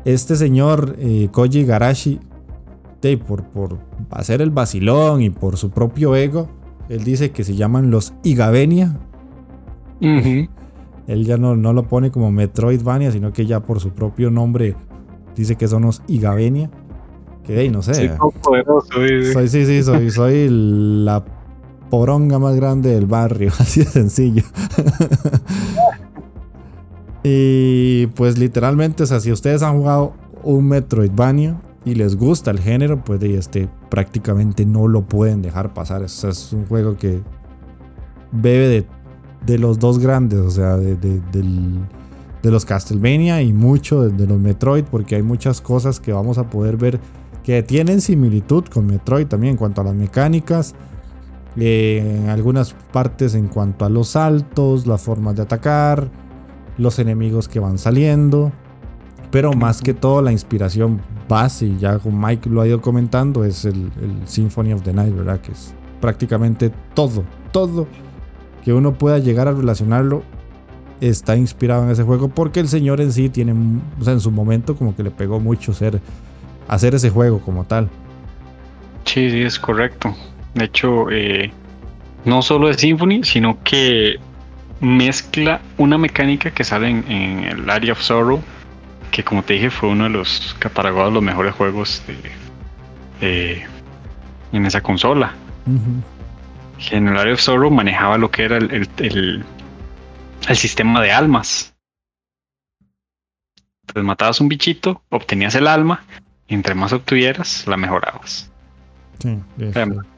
[0.05, 2.21] Este señor eh, Koji Garashi
[3.27, 3.79] por, por
[4.11, 6.49] hacer el vacilón y por su propio ego,
[6.89, 8.99] él dice que se llaman los Igavenia.
[11.09, 14.77] Él ya no, no, lo pone como Metroidvania, sino que ya por su propio nombre
[15.35, 16.71] dice que son los Igavenia.
[17.45, 18.13] Que no sé.
[19.33, 21.25] soy, sí, sí, soy, soy la
[21.89, 24.43] poronga más grande del barrio, así de sencillo.
[27.25, 30.13] y pues literalmente, o sea, si ustedes han jugado
[30.45, 35.73] un Metroidvania, y les gusta el género, pues de este prácticamente no lo pueden dejar
[35.73, 36.03] pasar.
[36.03, 37.23] es un juego que
[38.31, 38.87] bebe de,
[39.47, 40.97] los dos grandes, o sea, de,
[42.43, 46.49] de los Castlevania y mucho de, los Metroid, porque hay muchas cosas que vamos a
[46.49, 47.01] poder ver
[47.43, 50.75] que tienen similitud con Metroid también en cuanto a las mecánicas.
[51.57, 56.09] eh, en algunas partes en cuanto a los saltos, las formas de atacar,
[56.77, 58.53] los enemigos que van saliendo.
[59.31, 63.65] Pero más que todo la inspiración base, ya con Mike lo ha ido comentando, es
[63.65, 65.41] el, el, Symphony of the Night, ¿verdad?
[65.41, 67.87] Que es prácticamente todo, todo
[68.69, 70.23] que uno pueda llegar a relacionarlo
[71.01, 73.55] está inspirado en ese juego porque el señor en sí tiene,
[73.99, 76.03] o sea, en su momento como que le pegó mucho ser,
[76.69, 77.89] hacer ese juego como tal.
[79.07, 80.15] Sí, sí, es correcto.
[80.53, 81.51] De hecho, eh,
[82.27, 84.17] no solo es Symphony, sino que
[84.83, 88.43] mezcla una mecánica que sale en, el Area of Sorrow,
[89.13, 92.03] que como te dije fue uno de los catalogados los mejores juegos
[93.23, 93.63] de,
[94.53, 95.33] en esa consola.
[95.67, 96.18] En el
[97.33, 99.45] Of Sorrow manejaba lo que era el,
[100.49, 101.75] el sistema de almas.
[103.83, 106.05] Entonces matabas un bichito, obtenías el alma,
[106.47, 108.51] y entre más obtuvieras, la mejorabas.
[109.19, 109.39] Sí,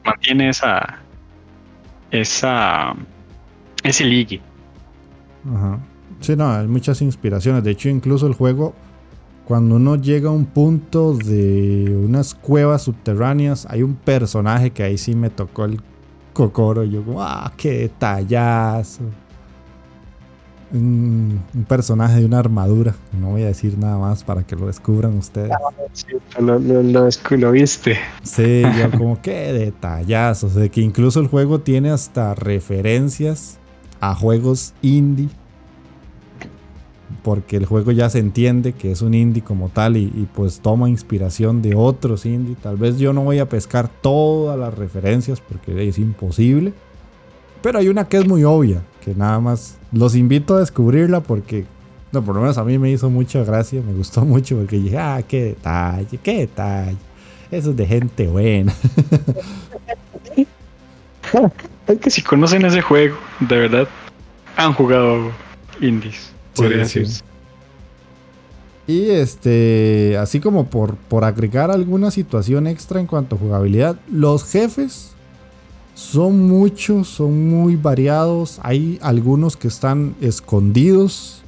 [0.03, 0.99] mantiene esa.
[2.11, 2.93] esa.
[3.83, 4.41] ese ligue.
[5.53, 5.79] Ajá.
[6.19, 7.63] Sí, no, hay muchas inspiraciones.
[7.63, 8.75] De hecho, incluso el juego,
[9.45, 14.97] cuando uno llega a un punto de unas cuevas subterráneas, hay un personaje que ahí
[14.97, 15.81] sí me tocó el
[16.41, 16.83] cocoro.
[16.83, 19.03] Y yo, ¡ah, wow, qué detallazo!
[20.73, 22.95] un, personaje de una armadura.
[23.19, 25.51] No voy a decir nada más para que lo descubran ustedes.
[25.51, 27.97] Ah, lo, lo, viste.
[28.23, 30.55] Sí, yo como que detallazos.
[30.55, 33.59] De que incluso el juego tiene hasta referencias
[33.99, 35.29] a juegos indie.
[37.23, 40.89] Porque el juego ya se entiende que es un indie como tal y, pues toma
[40.89, 42.55] inspiración de otros indie.
[42.55, 46.73] Tal vez yo no voy a pescar todas las referencias porque es imposible.
[47.61, 51.65] Pero hay una que es muy obvia, que nada más los invito a descubrirla porque,
[52.11, 54.97] no, por lo menos a mí me hizo mucha gracia, me gustó mucho porque dije,
[54.97, 56.97] ah, qué detalle, qué detalle.
[57.51, 58.73] Eso es de gente buena.
[61.87, 63.87] es que si conocen ese juego, de verdad,
[64.57, 65.31] han jugado
[65.81, 67.23] indies, podría decirse.
[68.87, 74.43] Y este, así como por, por agregar alguna situación extra en cuanto a jugabilidad, los
[74.43, 75.11] jefes
[75.93, 78.59] son muchos, son muy variados.
[78.63, 81.43] Hay algunos que están escondidos.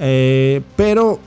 [0.00, 1.18] Eh, pero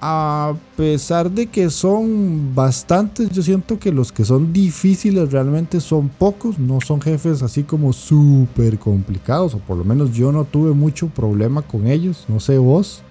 [0.00, 6.08] a pesar de que son bastantes, yo siento que los que son difíciles realmente son
[6.08, 6.58] pocos.
[6.58, 9.54] No son jefes así como súper complicados.
[9.54, 12.24] O por lo menos yo no tuve mucho problema con ellos.
[12.28, 13.02] No sé vos.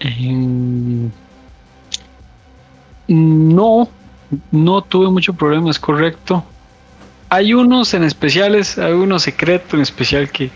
[0.00, 1.10] Em,
[3.08, 3.88] no,
[4.50, 6.44] no tuve mucho problema, es correcto.
[7.28, 10.50] Hay unos en especiales, hay unos secretos en especial que,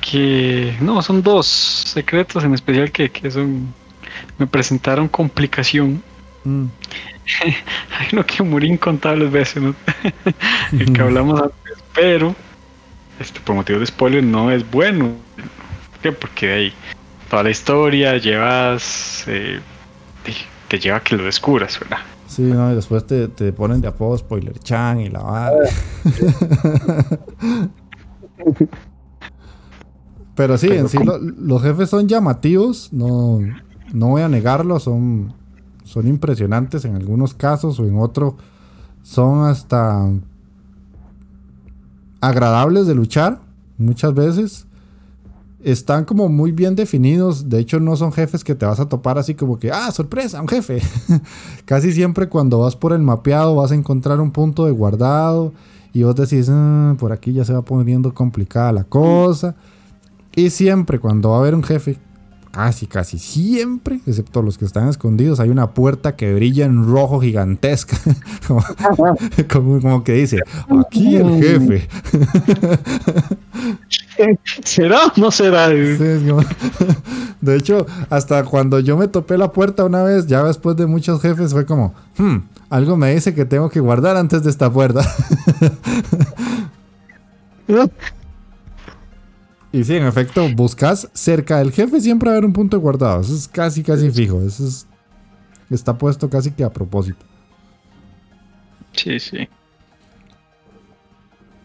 [0.00, 3.72] que no, son dos secretos en especial que, son,
[4.38, 6.02] me presentaron complicación.
[6.44, 6.66] Mm.
[7.98, 9.74] hay uno que morí incontables veces, ¿no?
[10.72, 12.34] el que hablamos antes, pero
[13.20, 15.12] este, por motivo de spoiler no es bueno.
[16.20, 16.72] Porque hay
[17.28, 19.60] toda la historia llevas, eh,
[20.68, 21.98] te lleva a que lo descubras, ¿verdad?
[22.28, 25.56] Sí, no, y después te, ponen de apodo Spoiler Chan y la vara.
[30.34, 30.98] Pero sí, en sí
[31.38, 33.40] los jefes son llamativos, no,
[33.92, 35.32] no voy a negarlo, son,
[35.84, 38.34] son impresionantes en algunos casos o en otros
[39.02, 40.10] son hasta
[42.20, 43.40] agradables de luchar
[43.78, 44.66] muchas veces
[45.62, 47.48] están como muy bien definidos.
[47.48, 50.40] De hecho, no son jefes que te vas a topar así como que, ah, sorpresa,
[50.40, 50.80] un jefe.
[51.64, 55.52] Casi siempre cuando vas por el mapeado vas a encontrar un punto de guardado
[55.92, 59.56] y vos decís, ah, por aquí ya se va poniendo complicada la cosa.
[60.34, 61.98] Y siempre cuando va a haber un jefe
[62.50, 67.20] casi, casi siempre, excepto los que están escondidos, hay una puerta que brilla en rojo
[67.20, 67.98] gigantesca.
[69.50, 70.40] como, que dice,
[70.80, 71.88] aquí el jefe.
[74.64, 75.68] ¿Será o no será?
[75.68, 81.22] de hecho, hasta cuando yo me topé la puerta una vez, ya después de muchos
[81.22, 82.38] jefes, fue como, hmm,
[82.70, 85.02] algo me dice que tengo que guardar antes de esta puerta.
[89.70, 93.20] Y sí, en efecto, buscas cerca del jefe siempre va a haber un punto guardado.
[93.20, 94.40] Eso es casi, casi fijo.
[94.40, 94.86] Eso es,
[95.70, 97.24] está puesto casi que a propósito.
[98.92, 99.48] Sí, sí.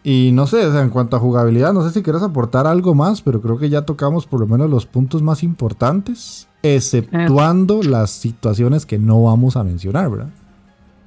[0.06, 3.40] Y no sé, en cuanto a jugabilidad, no sé si quieres aportar algo más, pero
[3.40, 8.98] creo que ya tocamos por lo menos los puntos más importantes, exceptuando las situaciones que
[8.98, 10.28] no vamos a mencionar, ¿verdad?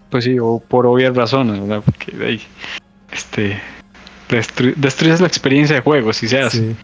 [0.10, 1.84] Pues sí, o por obvias razones, ¿verdad?
[1.86, 2.42] Porque de ahí,
[3.12, 3.62] este,
[4.28, 6.76] destruyes la experiencia de juego, si se hace.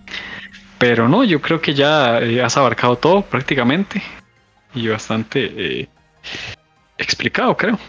[0.78, 4.02] Pero no, yo creo que ya eh, has abarcado todo prácticamente
[4.74, 5.52] y bastante
[5.82, 5.90] eh,
[6.98, 7.80] explicado, creo.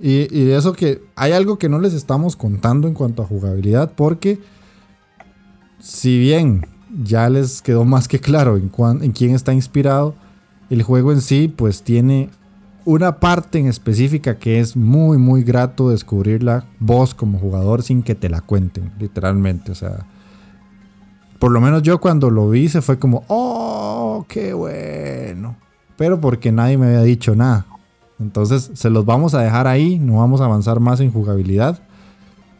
[0.00, 3.92] y, y, eso que hay algo que no les estamos contando en cuanto a jugabilidad,
[3.94, 4.38] porque
[5.78, 6.66] si bien
[7.02, 8.70] ya les quedó más que claro en,
[9.02, 10.14] en quién está inspirado,
[10.70, 12.30] el juego en sí pues tiene
[12.84, 18.14] una parte en específica que es muy muy grato descubrirla vos como jugador sin que
[18.14, 20.06] te la cuenten, literalmente, o sea,
[21.38, 25.56] por lo menos yo cuando lo vi se fue como, oh, qué bueno,
[25.96, 27.66] pero porque nadie me había dicho nada.
[28.20, 31.80] Entonces se los vamos a dejar ahí, no vamos a avanzar más en jugabilidad.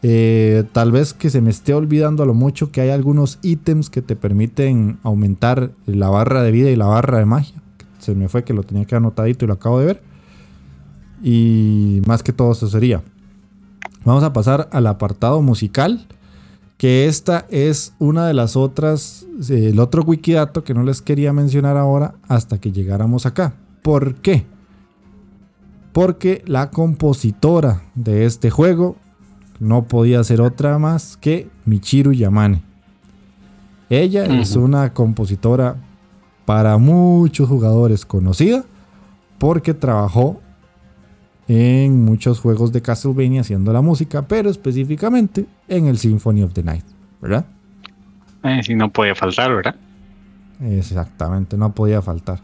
[0.01, 3.89] Eh, tal vez que se me esté olvidando a lo mucho que hay algunos ítems
[3.89, 7.61] que te permiten aumentar la barra de vida y la barra de magia.
[7.99, 10.08] Se me fue que lo tenía que anotadito y lo acabo de ver.
[11.23, 13.01] Y más que todo eso sería.
[14.05, 16.07] Vamos a pasar al apartado musical.
[16.77, 21.75] Que esta es una de las otras, el otro wikidato que no les quería mencionar
[21.75, 23.53] ahora hasta que llegáramos acá.
[23.81, 24.45] ¿Por qué?
[25.91, 28.95] Porque la compositora de este juego
[29.59, 32.63] no podía ser otra más que Michiru Yamane.
[33.89, 35.75] Ella es una compositora
[36.45, 38.63] para muchos jugadores conocida
[39.37, 40.39] porque trabajó
[41.49, 46.61] en muchos juegos de Castlevania haciendo la música, pero específicamente en el Symphony of the
[46.61, 46.85] Night,
[47.19, 47.43] ¿verdad?
[48.43, 49.75] Eh, sí, no podía faltar, ¿verdad?
[50.61, 52.39] Exactamente, no podía faltar.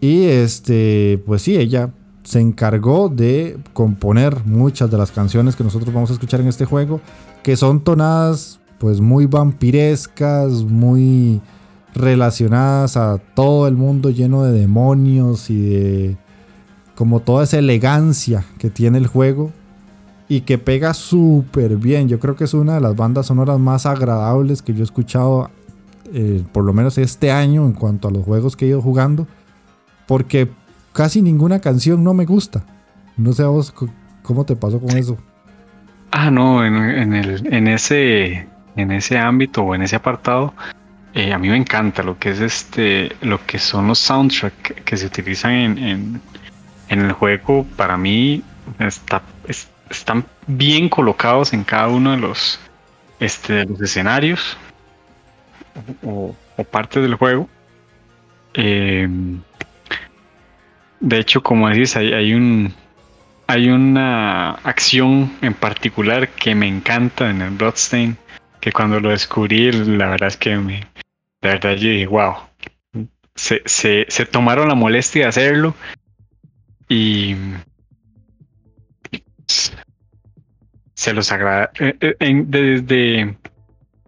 [0.00, 1.90] Y este, pues sí, ella
[2.24, 6.64] se encargó de componer muchas de las canciones que nosotros vamos a escuchar en este
[6.64, 7.00] juego,
[7.44, 11.40] que son tonadas pues muy vampirescas, muy
[11.94, 16.23] relacionadas a todo el mundo lleno de demonios y de
[16.94, 19.52] como toda esa elegancia que tiene el juego
[20.28, 22.08] y que pega súper bien.
[22.08, 25.50] Yo creo que es una de las bandas sonoras más agradables que yo he escuchado,
[26.12, 29.26] eh, por lo menos este año, en cuanto a los juegos que he ido jugando,
[30.06, 30.48] porque
[30.92, 32.64] casi ninguna canción no me gusta.
[33.16, 33.72] No sé a vos
[34.22, 35.16] cómo te pasó con eso.
[36.10, 38.46] Ah, no, en, el, en, ese,
[38.76, 40.54] en ese ámbito o en ese apartado,
[41.12, 44.96] eh, a mí me encanta lo que es este, lo que son los soundtracks que
[44.96, 46.20] se utilizan en, en,
[46.88, 47.66] el juego.
[47.76, 48.42] Para mí
[48.78, 49.22] está,
[49.90, 52.60] están bien colocados en cada uno de los,
[53.20, 54.56] este, los escenarios
[56.04, 56.34] o,
[56.70, 57.48] partes del juego.
[58.54, 59.08] Eh,
[61.00, 62.72] de hecho, como decís, hay, un
[63.46, 68.16] hay una acción en particular que me encanta en el Bloodstain,
[68.60, 70.80] que cuando lo descubrí, la verdad es que me,
[71.42, 72.36] la verdad yo dije, wow,
[73.34, 75.74] se, se, tomaron la molestia de hacerlo
[76.88, 77.36] y
[80.94, 81.84] se los agradezco.
[81.84, 83.36] Eh, eh, desde,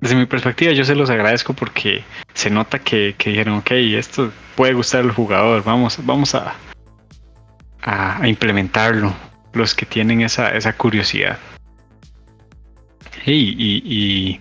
[0.00, 2.04] desde mi perspectiva, yo se los agradezco porque
[2.34, 6.54] se nota que, que dijeron, ok, esto puede gustar al jugador, vamos, vamos a,
[7.82, 9.14] a, implementarlo,
[9.52, 11.38] los que tienen esa, esa curiosidad.
[13.24, 14.40] y,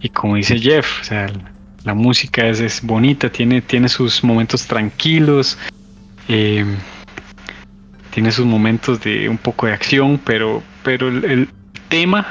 [0.00, 1.26] y, como dice Jeff, o sea,
[1.84, 5.56] la música es, es bonita, tiene, tiene sus momentos tranquilos,
[6.28, 6.64] eh,
[8.10, 11.48] tiene sus momentos de un poco de acción, pero, pero el,
[11.88, 12.26] tema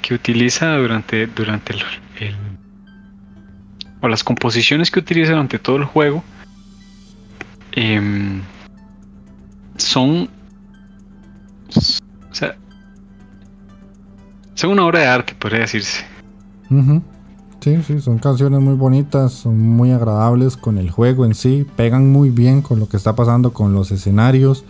[0.00, 2.34] que utiliza durante, durante el,
[4.00, 6.24] o las composiciones que utiliza durante todo el juego
[7.72, 8.42] Em,
[9.76, 10.28] son.
[12.30, 12.56] O sea.
[14.54, 16.04] Son una obra de arte, podría decirse.
[17.60, 22.10] Sí, sí, son canciones muy bonitas, son muy agradables con el juego en sí, pegan
[22.10, 24.64] muy bien con lo que está pasando con los escenarios.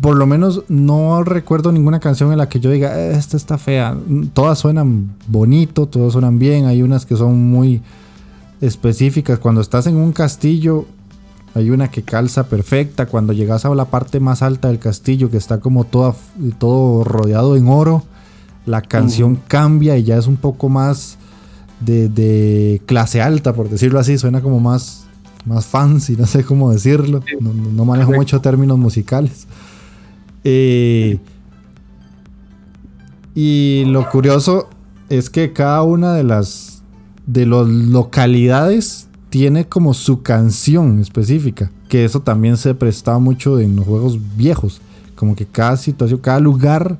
[0.00, 3.96] Por lo menos no recuerdo ninguna canción en la que yo diga, esta está fea.
[4.32, 6.66] Todas suenan bonito, todas suenan bien.
[6.66, 7.82] Hay unas que son muy
[8.60, 9.38] específicas.
[9.38, 10.86] Cuando estás en un castillo,
[11.54, 13.06] hay una que calza perfecta.
[13.06, 16.14] Cuando llegas a la parte más alta del castillo, que está como toda,
[16.58, 18.04] todo rodeado en oro,
[18.66, 21.18] la canción cambia y ya es un poco más
[21.80, 24.18] de, clase alta, por decirlo así.
[24.18, 25.06] Suena como más,
[25.44, 27.22] más fancy, no sé cómo decirlo.
[27.40, 29.46] No, manejo mucho términos musicales.
[30.44, 31.18] Eh,
[33.34, 34.68] y lo curioso
[35.08, 36.76] es que cada una de las
[37.26, 43.76] de las localidades tiene como su canción específica, que eso también se prestaba mucho en
[43.76, 44.80] los juegos viejos,
[45.16, 46.96] como que cada situación, cada lugar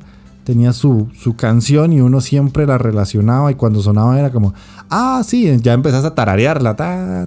[0.46, 4.54] tenía su, su canción y uno siempre la relacionaba y cuando sonaba era como,
[4.88, 6.76] ah, sí, ya empezás a tararearla.
[6.76, 7.26] Ta,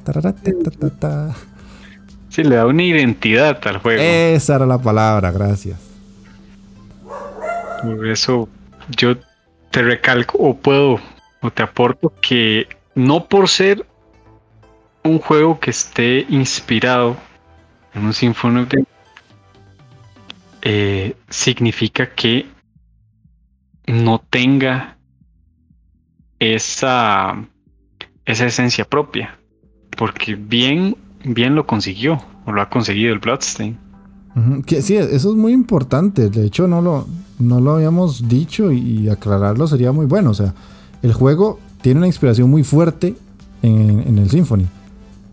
[2.30, 4.02] sí, le da una identidad al juego.
[4.02, 5.78] Esa era la palabra, gracias.
[7.84, 8.48] Por eso
[8.96, 9.18] yo
[9.70, 10.98] te recalco o puedo
[11.42, 13.86] o te aporto que no por ser
[15.04, 17.18] un juego que esté inspirado
[17.94, 18.86] en un of the
[20.62, 22.46] eh, significa que
[23.92, 24.98] no tenga
[26.40, 27.46] esa,
[28.26, 29.38] esa esencia propia.
[29.98, 33.78] Porque bien, bien lo consiguió, o lo ha conseguido el Bloodstain.
[34.66, 36.30] que, sí, eso es muy importante.
[36.30, 37.08] De hecho, no lo,
[37.40, 40.32] no lo habíamos dicho y aclararlo sería muy bueno.
[40.32, 40.54] O sea,
[41.02, 43.16] el juego tiene una inspiración muy fuerte
[43.62, 44.68] en, en el Symphony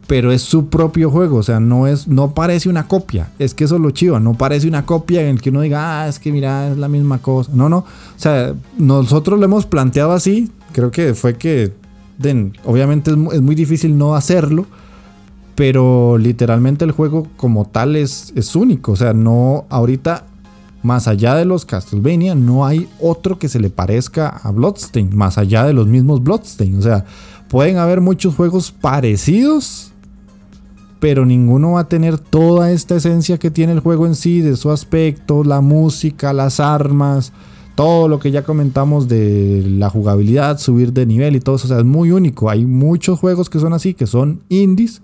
[0.06, 3.64] pero es su propio juego, o sea, no es no parece una copia, es que
[3.64, 6.18] eso es lo chivo, no parece una copia en el que uno diga, ah, es
[6.18, 7.50] que mira, es la misma cosa.
[7.52, 7.84] No, no, o
[8.18, 11.72] sea, nosotros lo hemos planteado así, creo que fue que
[12.64, 14.66] obviamente es, muy difícil no hacerlo,
[15.54, 20.24] pero literalmente el juego como tal es, es único, o sea, no ahorita
[20.82, 25.36] más allá de los Castlevania no hay otro que se le parezca a Bloodstain, más
[25.36, 27.04] allá de los mismos Bloodstain, o sea,
[27.48, 29.92] pueden haber muchos juegos parecidos
[30.98, 34.56] pero ninguno va a tener toda esta esencia que tiene el juego en sí, de
[34.56, 37.32] su aspecto, la música, las armas,
[37.74, 41.66] todo lo que ya comentamos de la jugabilidad, subir de nivel y todo eso.
[41.66, 42.48] O sea, es muy único.
[42.48, 45.02] Hay muchos juegos que son así, que son indies,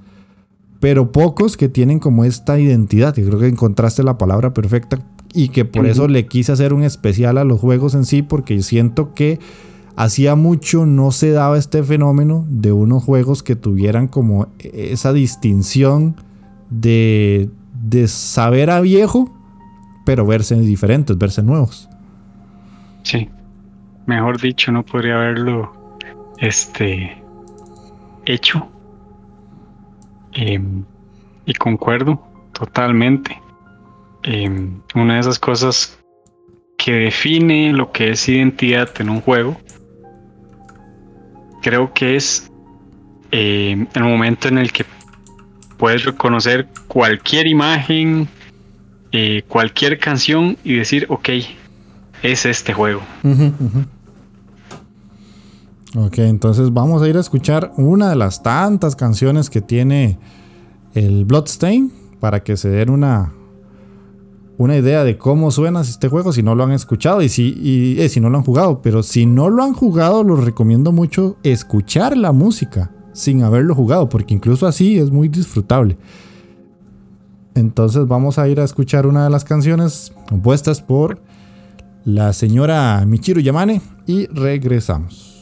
[0.81, 3.17] pero pocos que tienen como esta identidad.
[3.19, 5.01] Y creo que encontraste la palabra perfecta
[5.35, 8.63] y que por eso le quise hacer un especial a los juegos en sí, porque
[8.63, 9.39] siento que
[9.97, 16.17] hacía mucho no se daba este fenómeno de unos juegos que tuvieran como esa distinción
[16.71, 17.51] de,
[17.83, 19.31] de saber a viejo,
[20.05, 21.89] pero verse diferentes, verse nuevos.
[23.03, 23.29] Sí,
[24.07, 25.73] mejor dicho, no podría haberlo
[26.39, 27.23] este,
[28.25, 28.69] hecho.
[30.33, 30.85] Em,
[31.45, 33.39] y concuerdo totalmente.
[34.23, 35.99] Em, una de esas cosas
[36.79, 39.57] que define lo que es identidad en un juego
[41.63, 42.51] creo que es
[43.31, 44.85] eh, el momento en el que
[45.79, 48.29] puedes reconocer cualquier imagen,
[49.13, 51.29] eh, cualquier canción y decir, ok,
[52.23, 53.01] es este juego.
[55.97, 60.19] Ok, entonces vamos a ir a escuchar una de las tantas canciones que tiene
[60.95, 63.33] el Bloodstain para que se den una,
[64.63, 68.09] una idea de cómo suena este juego si no lo han escuchado y si, eh,
[68.09, 68.81] si no lo han jugado.
[68.81, 74.09] Pero si no lo han jugado, los recomiendo mucho escuchar la música sin haberlo jugado,
[74.09, 75.97] porque incluso así es muy disfrutable.
[77.55, 81.21] Entonces vamos a ir a escuchar una de las canciones compuestas por
[82.05, 85.42] la señora Michiru Yamane y regresamos.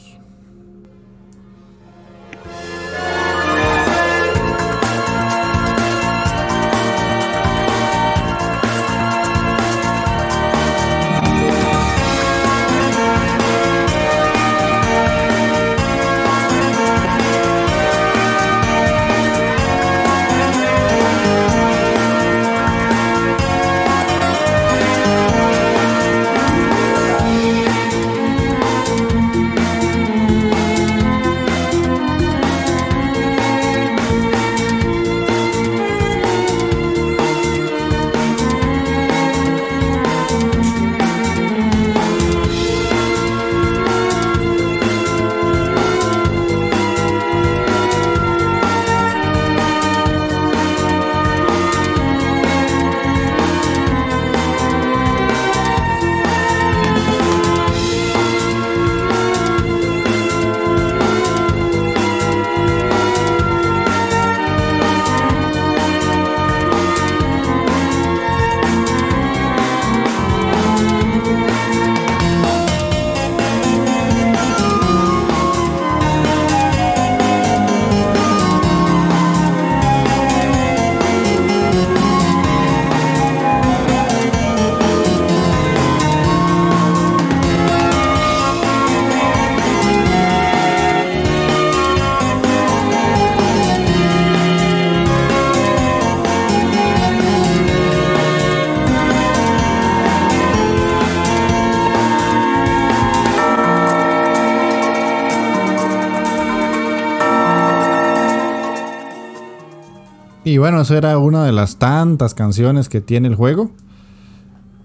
[110.51, 113.71] Y bueno, eso era una de las tantas canciones que tiene el juego.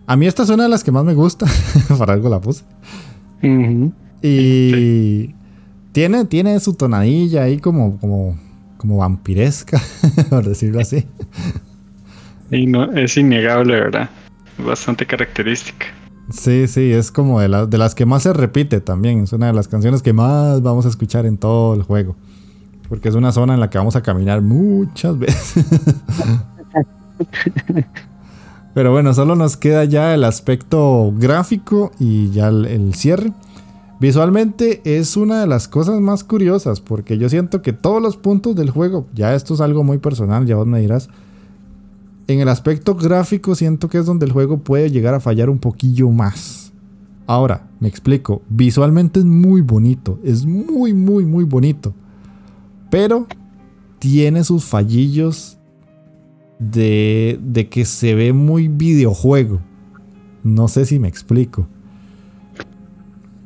[0.07, 1.45] A mí esta es una de las que más me gusta.
[1.99, 2.63] Para algo la puse.
[4.23, 5.35] Y
[5.91, 8.39] tiene, tiene su tonadilla ahí como, como,
[8.77, 9.83] como vampiresca,
[10.31, 11.05] por decirlo así.
[12.53, 14.09] Y no, es innegable, ¿verdad?
[14.65, 15.87] Bastante característica.
[16.31, 19.25] Sí, sí, es como de, de las que más se repite también.
[19.25, 22.15] Es una de las canciones que más vamos a escuchar en todo el juego.
[22.89, 25.65] Porque es una zona en la que vamos a caminar muchas veces.
[28.77, 33.33] Pero bueno, solo nos queda ya el aspecto gráfico y ya el, cierre.
[34.01, 38.55] Visualmente es una de las cosas más curiosas porque yo siento que todos los puntos
[38.55, 41.09] del juego, ya esto es algo muy personal, ya vos me dirás,
[42.27, 45.59] en el aspecto gráfico siento que es donde el juego puede llegar a fallar un
[45.59, 46.71] poquillo más.
[47.27, 51.95] Ahora, me explico, visualmente es muy bonito, es muy, muy, muy bonito.
[52.91, 53.27] Pero
[53.99, 55.59] tiene sus fallillos
[56.59, 59.61] de, de que se ve muy videojuego.
[60.43, 61.69] No sé si me explico.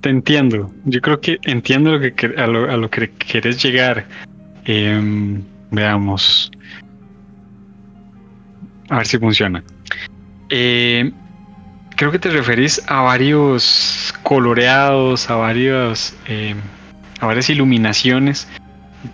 [0.01, 0.71] Te entiendo.
[0.85, 4.07] Yo creo que entiendo lo que, a, lo, que quieres llegar.
[4.65, 6.51] Em, veamos.
[8.89, 9.63] A ver si funciona.
[10.49, 11.11] Eh,
[11.97, 16.57] creo que te referís a varios coloreados, a varios, em,
[17.21, 18.49] a varias iluminaciones,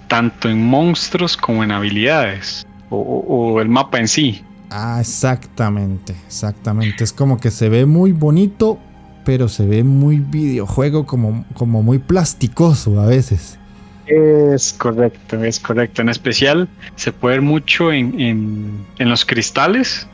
[0.09, 4.45] tanto en monstruos como en habilidades o, el mapa en sí.
[4.71, 7.05] Ah, exactamente, exactamente.
[7.05, 8.79] Es como que se ve muy bonito,
[9.25, 13.59] pero se ve muy videojuego, como, como muy plasticoso a veces.
[14.07, 16.03] Es correcto, es correcto.
[16.03, 20.07] En especial se puede ver mucho en, en, los cristales.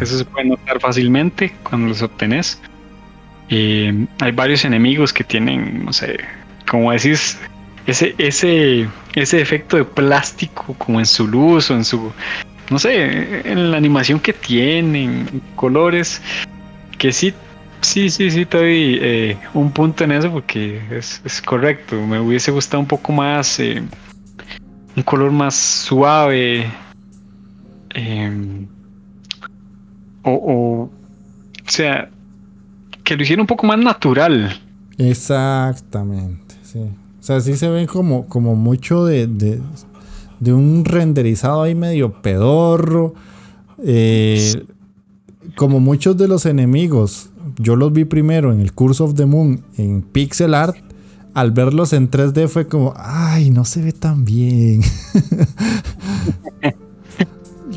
[0.00, 2.60] Eso se puede notar fácilmente cuando los obtenés.
[3.48, 6.18] Eh, hay varios enemigos que tienen, no sé,
[6.70, 7.38] como decís,
[7.86, 12.12] ese, ese, ese efecto de plástico como en su luz o en su,
[12.70, 16.20] no sé, en la animación que tienen, colores,
[16.98, 17.34] que sí,
[17.80, 22.50] sí, sí, sí, te doy eh, un punto en eso porque es, correcto, me hubiese
[22.50, 23.82] gustado un poco más, eh,
[24.96, 26.70] un color más suave,
[27.94, 28.66] em,
[30.22, 30.90] o, o
[31.66, 32.10] sea,
[33.02, 34.60] que lo hiciera un poco más natural.
[34.98, 36.90] Exactamente, sí.
[37.20, 43.14] O sea, sí se ven como, como mucho de, de, un renderizado ahí medio pedorro.
[43.84, 44.64] Eh,
[45.54, 49.62] como muchos de los enemigos, yo los vi primero en el Curse of the Moon
[49.76, 50.76] en pixel art.
[51.34, 54.80] Al verlos en 3D fue como, ay, no se ve tan bien.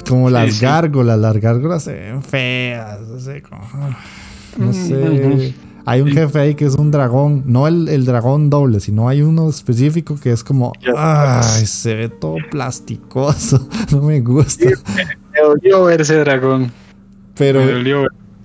[0.08, 3.02] como las gárgolas, las gárgolas se ven feas.
[3.02, 3.44] No sé.
[4.58, 5.54] no sé.
[5.86, 9.50] Hay un jefe ahí que es un dragón, no el, dragón doble, sino hay uno
[9.50, 14.66] específico que es como, ay, se ve todo plasticoso, no me gusta.
[14.66, 16.72] me, dolió ver ese dragón.
[17.36, 17.62] Pero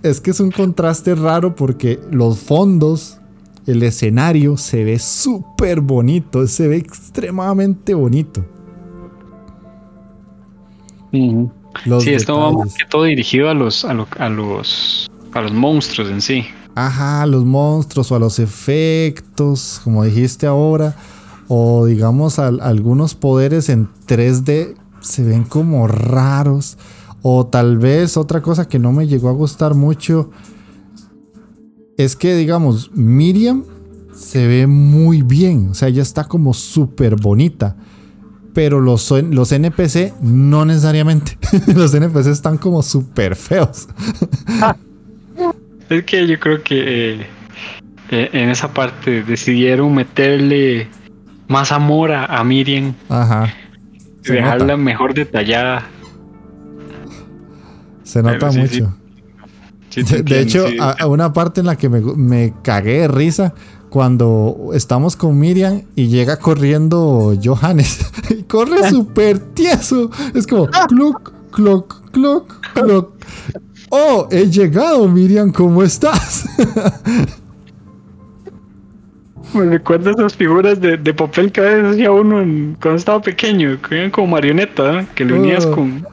[0.03, 3.21] es que es un contraste raro porque los fondos,
[3.67, 8.45] el escenario se ve súper bonito, se ve extremadamente bonito.
[11.13, 16.11] sí, esto va más que todo dirigido a los, a, a los, a los monstruos
[16.11, 16.45] en sí.
[16.79, 20.95] Ajá, a los monstruos o a los efectos, como dijiste ahora,
[21.49, 26.79] o digamos algunos poderes en 3D se ven como raros,
[27.21, 30.31] o tal vez otra cosa que no me llegó a gustar mucho
[31.97, 33.65] es que digamos Miriam
[34.15, 37.75] se ve muy bien, o sea, ella está como súper bonita.
[38.55, 41.39] Pero los, los NPC no necesariamente.
[41.75, 43.89] los NPC están como súper feos.
[45.89, 47.27] Es que yo creo que eh,
[48.11, 50.89] eh, en esa parte decidieron meterle
[51.47, 52.95] más amor a, Miriam.
[53.09, 53.53] Ajá.
[54.23, 55.89] dejarla mejor detallada.
[58.03, 58.95] Se nota mucho.
[59.95, 63.55] de, hecho, a, una parte en la que me, cagué de risa
[63.89, 68.11] cuando estamos con Miriam y llega corriendo Johannes.
[68.31, 70.11] y corre súper tieso.
[70.35, 73.13] Es como clock, clock, clock, clock.
[73.91, 76.45] Oh, he llegado, Miriam, ¿cómo estás?
[79.55, 82.37] Me recuerda esas figuras de, papel que a veces hacía uno
[82.81, 85.71] cuando estaba pequeño, que eran como marioneta, que lo unías oh.
[85.71, 86.07] con,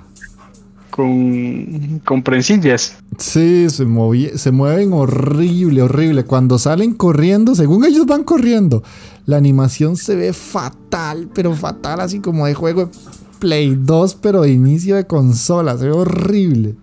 [0.90, 2.98] con, con prensillas.
[3.18, 6.24] Sí, se, se mueven horrible, horrible.
[6.24, 8.84] Cuando salen corriendo, según ellos van corriendo,
[9.26, 12.92] la animación se ve fatal, pero fatal, así como de juego de
[13.40, 16.76] Play 2, pero de inicio de consola, se ve horrible.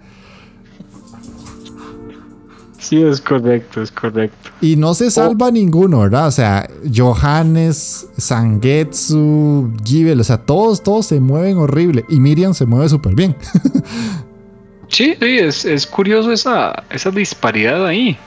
[2.82, 4.50] Sí, es correcto, es correcto.
[4.60, 6.26] Y no se salva ninguno, ¿verdad?
[6.26, 12.04] O sea, Johannes, Sangetsu, Givel, o sea, todos, todos se mueven horrible.
[12.08, 13.36] Y Miriam se mueve súper bien.
[14.88, 18.18] sí, sí, es, curioso esa, esa disparidad ahí.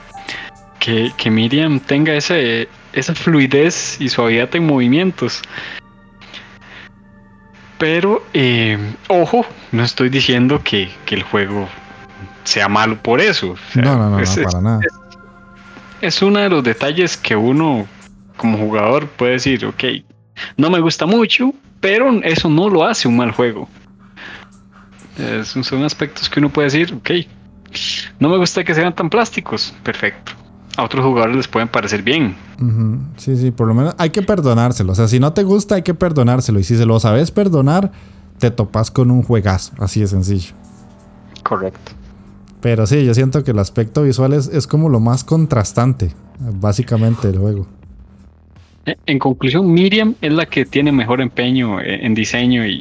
[0.80, 5.42] Que, que Miriam tenga ese, esa fluidez y suavidad en movimientos.
[7.76, 8.78] Pero, eh,
[9.08, 11.68] ojo, no estoy diciendo que, que el juego
[12.46, 13.54] sea malo por eso.
[13.74, 14.80] no, no, no, es, para nada.
[16.00, 17.86] Es, uno de los detalles que uno
[18.36, 19.84] como jugador puede decir, ok,
[20.56, 23.68] no me gusta mucho, pero eso no lo hace un mal juego.
[25.42, 27.10] son aspectos que uno puede decir, ok,
[28.20, 30.32] no me gusta que sean tan plásticos, perfecto.
[30.76, 32.36] A otros jugadores les pueden parecer bien.
[33.16, 34.92] Sí, sí, por lo menos hay que perdonárselo.
[34.92, 36.60] O sea, si no te gusta, hay que perdonárselo.
[36.60, 37.90] Y si se lo sabes perdonar,
[38.38, 39.72] te topas con un juegazo.
[39.78, 40.54] Así de sencillo.
[41.42, 41.92] Correcto.
[42.66, 46.10] Pero sí, yo siento que el aspecto visual es, es como lo más contrastante,
[46.40, 47.68] básicamente, del juego.
[48.86, 52.80] Eh, en conclusión, Miriam es la que tiene mejor empeño eh, en diseño y,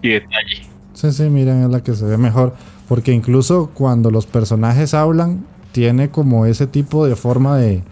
[0.00, 0.66] detalle.
[0.94, 2.54] Sí, sí, Miriam es la que se ve mejor.
[2.88, 7.82] Porque incluso cuando los personajes hablan, tiene como ese tipo de forma de.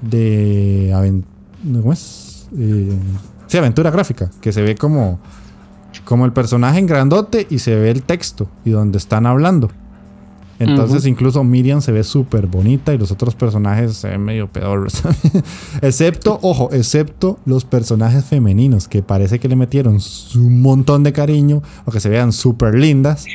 [0.00, 1.22] de.
[1.62, 2.48] ¿Cómo es?
[2.58, 2.98] Eh,
[3.46, 4.32] sí, aventura gráfica.
[4.40, 5.20] Que se ve como.
[6.04, 9.70] como el personaje en grandote y se ve el texto y donde están hablando.
[10.62, 14.88] Entonces, incluso Miriam se ve súper bonita y los otros personajes se ven medio peor.
[15.82, 19.98] excepto, ojo, excepto los personajes femeninos, que parece que le metieron
[20.36, 23.26] un montón de cariño o que se vean súper lindas.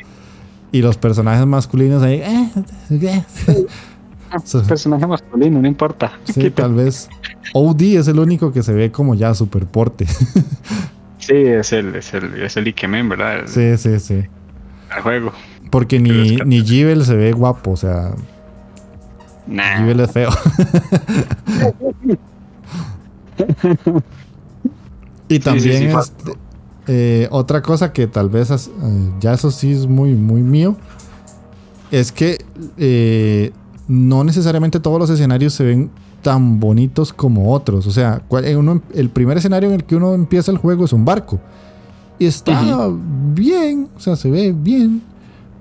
[0.71, 2.21] Y los personajes masculinos ahí.
[2.21, 2.49] Eh,
[2.91, 3.23] eh.
[4.67, 6.19] personaje masculino, no importa.
[6.25, 7.09] Sí, tal vez.
[7.53, 10.05] OD es el único que se ve como ya super porte.
[11.17, 13.43] sí, es el, es el, es el Ikemen, ¿verdad?
[13.47, 14.23] sí, sí, sí.
[14.95, 15.31] El juego.
[15.69, 18.13] Porque ni, ni Givel se ve guapo, o sea.
[19.47, 19.77] Nah.
[19.77, 20.29] Givel es feo.
[25.29, 26.33] y también este,
[26.87, 28.57] eh, otra cosa que tal vez eh,
[29.19, 30.75] ya eso sí es muy, muy mío.
[31.91, 32.43] Es que
[32.77, 33.51] eh,
[33.87, 35.89] no necesariamente todos los escenarios se ven
[36.21, 37.87] tan bonitos como otros.
[37.87, 38.21] O sea,
[38.93, 41.39] el primer escenario en el que uno empieza el juego es un barco.
[42.19, 42.89] Y está
[43.33, 45.01] bien, o sea, se ve bien.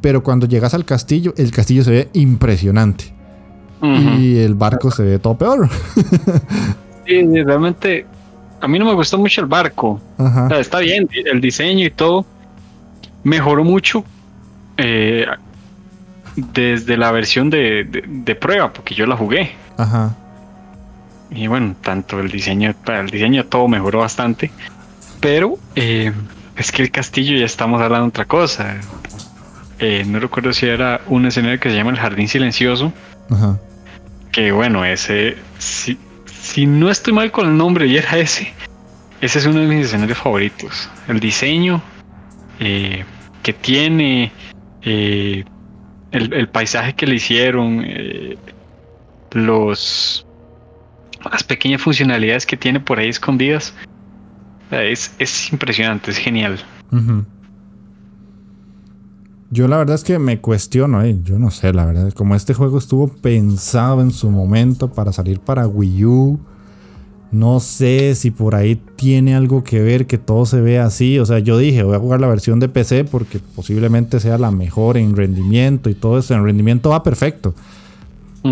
[0.07, 3.13] Pero cuando llegas al castillo, el castillo se ve impresionante.
[3.83, 5.69] Y el barco se ve todo peor.
[7.05, 8.07] sí, realmente
[8.61, 10.01] a mí no me gustó mucho el barco.
[10.61, 12.25] está bien, el diseño y todo
[13.25, 14.05] mejoró mucho
[14.77, 15.27] eh,
[16.37, 19.57] desde la versión de, prueba, porque yo la jugué.
[19.77, 20.15] Ajá.
[21.33, 24.53] Y bueno, tanto el diseño, el diseño todo mejoró bastante.
[25.19, 26.13] Pero eh,
[26.57, 28.77] es que el castillo ya estamos hablando de otra cosa.
[29.79, 32.93] Eh, no recuerdo si era un escenario que se llama el Jardín Silencioso.
[33.31, 33.59] Ajá.
[34.33, 38.53] Que bueno, ese, si, si no estoy mal con el nombre y era ese,
[39.21, 40.89] ese es uno de mis escenarios favoritos.
[41.09, 41.83] El diseño
[42.61, 43.05] eh,
[43.43, 44.33] que tiene,
[44.83, 45.45] eh,
[46.13, 47.87] el, paisaje que le hicieron,
[49.33, 50.27] los
[51.31, 53.75] las pequeñas funcionalidades que tiene por ahí escondidas.
[54.71, 56.59] Es, es impresionante, es genial.
[59.51, 62.53] Yo la verdad es que me cuestiono, eh, yo no sé, la verdad, como este
[62.53, 66.41] juego estuvo pensado en su momento para salir para Wii U,
[67.31, 71.27] no sé si por ahí tiene algo que ver que todo se vea así, o
[71.27, 74.97] sea, yo dije, voy a jugar la versión de PC porque posiblemente sea la mejor
[74.97, 77.55] en rendimiento y todo eso, en rendimiento va perfecto,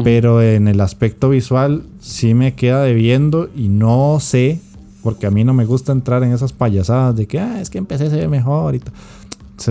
[0.03, 4.61] pero en el aspecto visual sí me queda debiendo y no sé,
[5.05, 7.79] porque a mí no me gusta entrar en esas payasadas de que, ah, es que
[7.79, 8.93] en PC se ve mejor y todo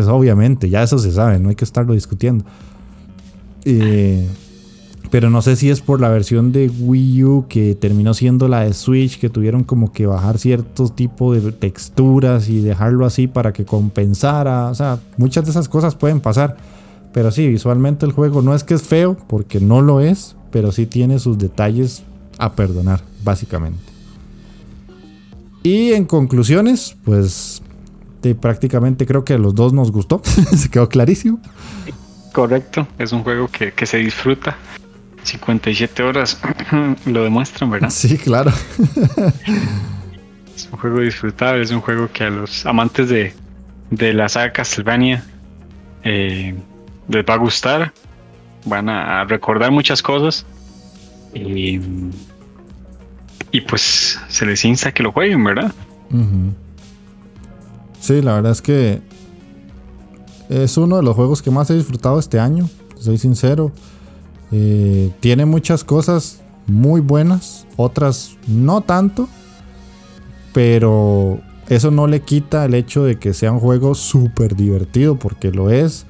[0.07, 2.45] obviamente, ya eso se sabe, no hay que estarlo discutiendo.
[3.65, 4.27] Eh,
[5.10, 8.61] pero no sé si es por la versión de Wii U que terminó siendo la
[8.61, 13.53] de Switch, que tuvieron como que bajar cierto tipo de texturas y dejarlo así para
[13.53, 14.69] que compensara.
[14.69, 16.57] O sea, muchas de esas cosas pueden pasar.
[17.14, 20.72] Pero sí, visualmente el juego no es que es feo, porque no lo es, pero
[20.72, 22.03] sí tiene sus detalles
[22.39, 23.84] a perdonar, básicamente.
[25.61, 27.61] Y en conclusiones, pues
[28.34, 30.22] prácticamente creo que a los dos nos gustó.
[30.56, 31.40] se quedó clarísimo.
[32.32, 34.56] Correcto, es un juego que, se disfruta.
[35.24, 36.40] 57 horas
[37.06, 37.90] lo demuestran, ¿verdad?
[37.90, 38.52] Sí, claro.
[40.56, 43.34] es un juego disfrutable, es un juego que a los amantes de,
[43.90, 45.24] de la saga Castlevania
[46.04, 46.56] eh,
[47.08, 47.94] les va a gustar.
[48.66, 50.45] Van a recordar muchas cosas.
[51.34, 51.80] Y,
[53.52, 55.74] y pues se les insta que lo jueguen, ¿verdad?
[58.04, 59.02] Sí, la verdad es que
[60.50, 62.70] es uno de los juegos que más he disfrutado este año,
[63.00, 63.72] soy sincero.
[64.52, 69.30] Eh, tiene muchas cosas muy buenas, otras no tanto,
[70.52, 71.40] pero
[71.70, 75.70] eso no le quita el hecho de que sea un juego súper divertido, porque lo
[75.70, 76.06] es.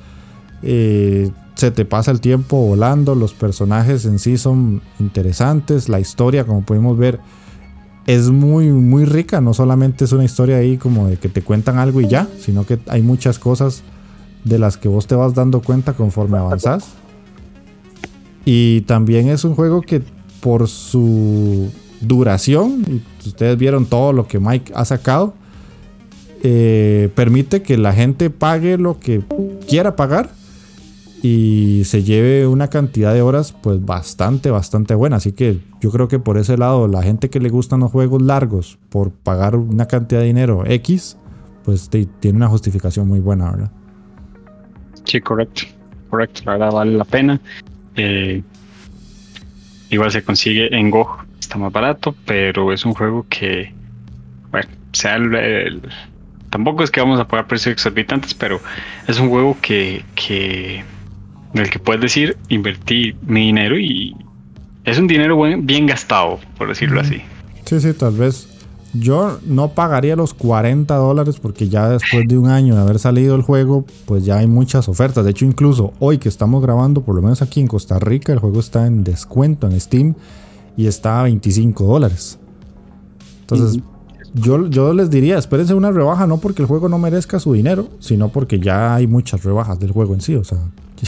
[0.63, 6.43] Eh, se te pasa el tiempo volando, los personajes en sí son interesantes, la historia,
[6.43, 7.19] como pudimos ver,
[8.07, 9.41] es muy, muy rica.
[9.41, 12.65] No solamente es una historia ahí como de que te cuentan algo y ya, sino
[12.65, 13.83] que hay muchas cosas
[14.43, 16.85] de las que vos te vas dando cuenta conforme avanzás.
[18.45, 20.01] Y también es un juego que
[20.41, 21.71] por su
[22.01, 25.33] duración, y ustedes vieron todo lo que Mike ha sacado,
[26.43, 29.23] eh, permite que la gente pague lo que
[29.65, 30.29] quiera pagar
[31.23, 35.15] y se lleve una cantidad de horas pues bastante, bastante buena.
[35.15, 38.21] Así que yo creo que por ese lado, la gente que le gustan los juegos
[38.21, 41.17] largos por pagar una cantidad de dinero X,
[41.63, 43.71] pues tiene una justificación muy buena, ¿verdad?
[45.05, 45.61] Sí, correcto,
[46.09, 47.39] correcto, la verdad vale la pena.
[47.95, 48.43] Eh,
[49.91, 53.71] igual se consigue en Go, está más barato, pero es un juego que,
[54.51, 55.81] bueno, sea el,
[56.49, 58.59] tampoco es que vamos a pagar precios exorbitantes, pero
[59.07, 60.83] es un juego que, que
[61.53, 64.15] del que puedes decir, invertí mi dinero y
[64.83, 67.21] es un dinero bien gastado, por decirlo así.
[67.65, 68.49] Sí, sí, tal vez.
[68.95, 73.35] Yo no pagaría los 40 dólares porque ya después de un año de haber salido
[73.35, 75.25] el juego, pues ya hay muchas ofertas.
[75.25, 78.39] De hecho, incluso hoy que estamos grabando, por lo menos aquí en Costa Rica, el
[78.39, 80.13] juego está en descuento en Steam
[80.77, 82.37] y está a 25 dólares.
[83.41, 83.81] Entonces,
[84.33, 87.89] yo, yo les diría, espérense una rebaja, no porque el juego no merezca su dinero,
[87.99, 90.35] sino porque ya hay muchas rebajas del juego en sí.
[90.35, 90.57] O sea,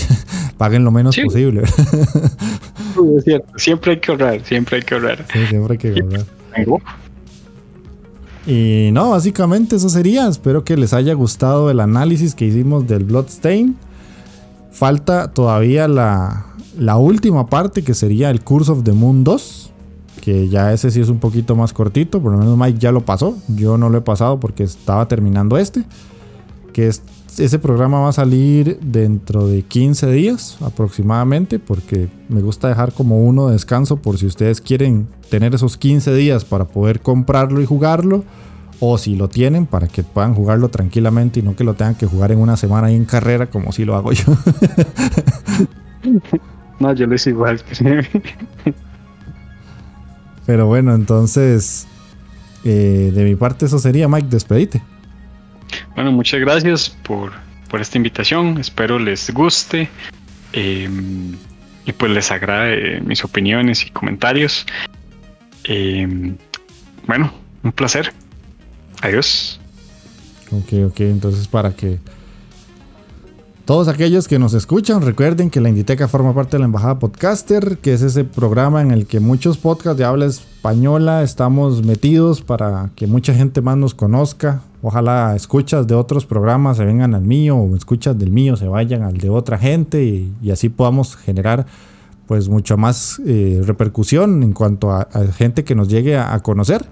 [0.58, 1.64] paguen lo menos posible.
[1.64, 3.48] es cierto.
[3.58, 5.26] Siempre hay que ahorrar, siempre hay que ahorrar.
[5.32, 6.26] Sí, siempre hay que ahorrar.
[8.48, 10.28] Y no, básicamente eso sería.
[10.28, 13.76] Espero que les haya gustado el análisis que hicimos del Bloodstain.
[14.72, 16.46] Falta todavía la,
[16.78, 19.72] la última parte que sería el Curse of the Moon 2.
[20.26, 22.20] Que ya ese sí es un poquito más cortito.
[22.20, 23.38] Por lo menos Mike ya lo pasó.
[23.48, 25.84] Yo no lo he pasado porque estaba terminando este.
[26.74, 27.04] Que es
[27.40, 33.20] ese programa va a salir dentro de 15 días aproximadamente, porque me gusta dejar como
[33.20, 37.66] uno de descanso por si ustedes quieren tener esos 15 días para poder comprarlo y
[37.66, 38.24] jugarlo,
[38.80, 42.06] o si lo tienen para que puedan jugarlo tranquilamente y no que lo tengan que
[42.06, 44.26] jugar en una semana y en carrera como si lo hago yo.
[46.80, 47.62] no, yo lo hice igual.
[50.46, 51.88] Pero bueno, entonces,
[52.64, 54.82] eh, de mi parte eso sería, Mike, despedite.
[55.96, 57.32] Bueno, muchas gracias por,
[57.80, 58.58] esta invitación.
[58.58, 59.90] Espero les guste
[60.54, 61.34] em,
[61.86, 64.66] y pues les agrade mis opiniones y comentarios.
[65.66, 66.38] Em,
[67.06, 68.14] bueno, un placer.
[69.02, 69.60] Adiós.
[70.52, 72.00] Ok, ok, entonces para que
[73.66, 77.80] todos aquellos que nos escuchan, recuerden que la Inditeca forma parte de la Embajada Podcaster,
[77.80, 82.92] que es ese programa en el que muchos podcasts de habla española estamos metidos para
[82.96, 84.62] que mucha gente más nos conozca.
[84.84, 89.02] Ojalá escuchas de otros programas se vengan al mío o escuchas del mío se vayan
[89.02, 91.66] al de otra gente y, así podamos generar
[92.28, 96.86] pues mucha más eh, repercusión en cuanto a, gente que nos llegue a, conocer.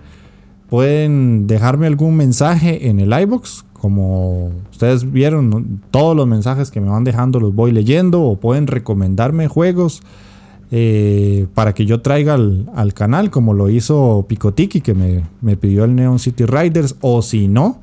[0.71, 6.88] Pueden dejarme algún mensaje en el iBox como ustedes vieron, todos los mensajes que me
[6.88, 10.01] van dejando los voy leyendo o pueden recomendarme juegos
[10.72, 15.84] eh, para que yo traiga al, canal, como lo hizo Picotiki, que me, me, pidió
[15.84, 17.81] el Neon City Riders, o si no,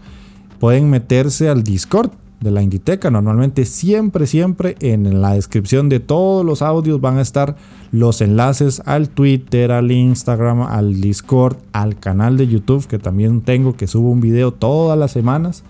[0.58, 3.10] pueden meterse al Discord de la Inditeca.
[3.10, 7.56] Normalmente, siempre, siempre en la descripción de todos los audios van a estar
[7.92, 13.76] los enlaces al Twitter, al Instagram, al Discord, al canal de YouTube, que también tengo,
[13.76, 15.62] que subo un video todas las semanas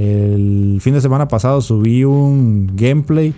[0.00, 3.34] el fin de semana pasado subí un gameplay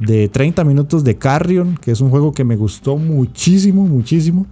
[0.00, 4.46] de 30 minutos de Carrion, que es un juego que me gustó muchísimo, muchísimo.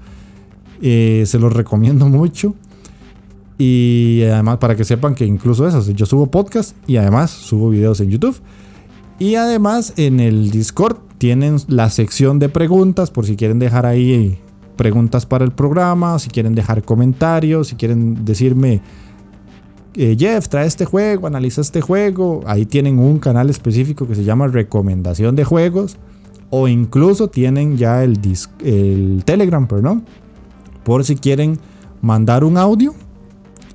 [0.81, 2.55] Eh, se los recomiendo mucho.
[3.59, 8.01] Y además, para que sepan que incluso eso, yo subo podcast y además subo videos
[8.01, 8.41] en YouTube.
[9.19, 14.39] Y además en el Discord tienen la sección de preguntas por si quieren dejar ahí
[14.77, 18.81] preguntas para el programa, si quieren dejar comentarios, si quieren decirme
[19.95, 22.43] eh, Jeff, trae este juego, analiza este juego.
[22.47, 25.97] Ahí tienen un canal específico que se llama Recomendación de Juegos.
[26.51, 28.19] O incluso tienen ya el,
[28.65, 30.05] el Telegram, perdón.
[30.85, 31.59] Por si quieren
[32.03, 32.95] mandar un audio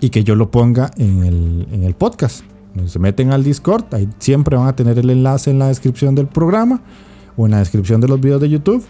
[0.02, 2.44] y que yo lo ponga en el, en el podcast.
[2.88, 6.28] Se meten al Discord, ahí siempre van a tener el enlace en la descripción del
[6.28, 6.82] programa
[7.38, 8.84] o en la descripción de los videos de YouTube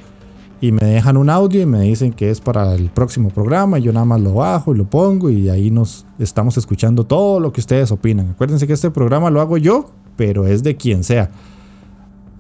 [0.61, 3.79] y me dejan un audio y me dicen que es para el próximo programa.
[3.79, 7.39] Y yo nada más lo bajo y lo pongo y ahí nos estamos escuchando todo
[7.39, 8.31] lo que ustedes opinan.
[8.31, 11.29] Acuérdense que este programa lo hago yo, pero es de quien sea.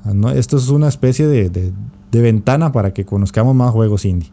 [0.05, 4.31] Ah, esto es una especie de, de ventana para que conozcamos más juegos indie.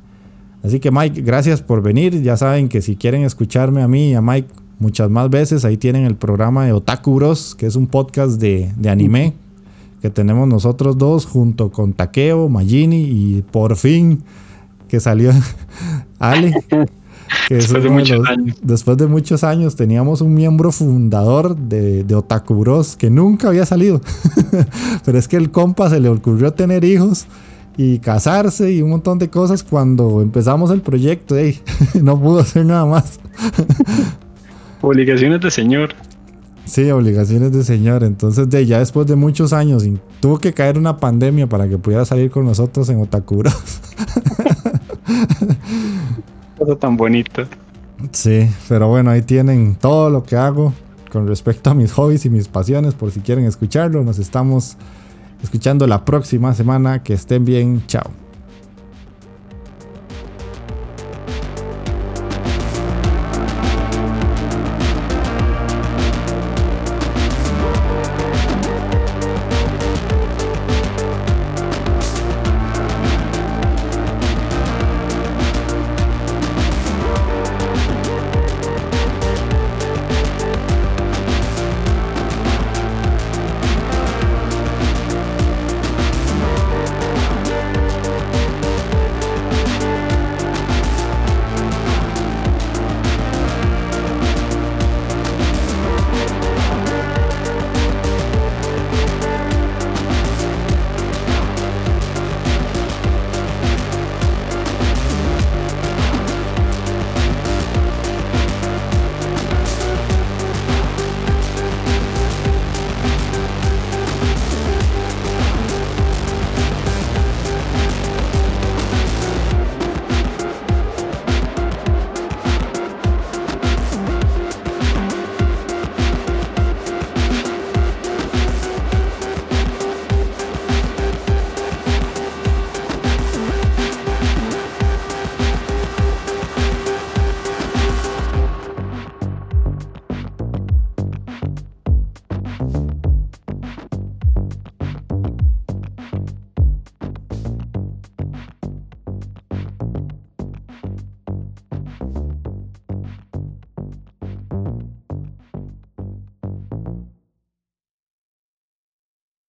[0.63, 2.23] Así que Mike, gracias por venir.
[2.23, 4.49] Ya saben que si quieren escucharme a mí y a Mike
[4.79, 8.73] muchas más veces, ahí tienen el programa de Otaku Bros, que es un podcast de,
[8.77, 9.35] de anime
[10.03, 14.25] que tenemos nosotros dos junto con Takeo, Magini y por fin
[14.89, 15.31] que salió
[16.19, 16.53] Ale.
[17.49, 18.57] después, de muchos años.
[18.63, 23.65] después de muchos años teníamos un miembro fundador de, de Otaku Bros que nunca había
[23.65, 24.01] salido.
[25.05, 27.27] Pero es que el compa se le ocurrió tener hijos
[27.77, 31.37] y casarse y un montón de cosas cuando empezamos el proyecto.
[32.03, 33.21] no pudo hacer nada más.
[34.81, 35.95] Obligaciones de señor.
[36.65, 38.05] Sí, obligaciones de señor.
[38.05, 39.85] Entonces, de ya después de muchos años,
[40.21, 43.55] tuvo que caer una pandemia para que pudiera salir con nosotros en Otakuros.
[46.59, 47.47] Cosa tan bonita.
[48.13, 50.73] Sí, pero bueno, ahí tienen todo lo que hago
[51.13, 54.03] con respecto a mis hobbies y mis pasiones, por si quieren escucharlo.
[54.03, 54.77] Nos estamos
[55.43, 57.03] escuchando la próxima semana.
[57.03, 57.83] Que estén bien.
[57.87, 58.22] Chao.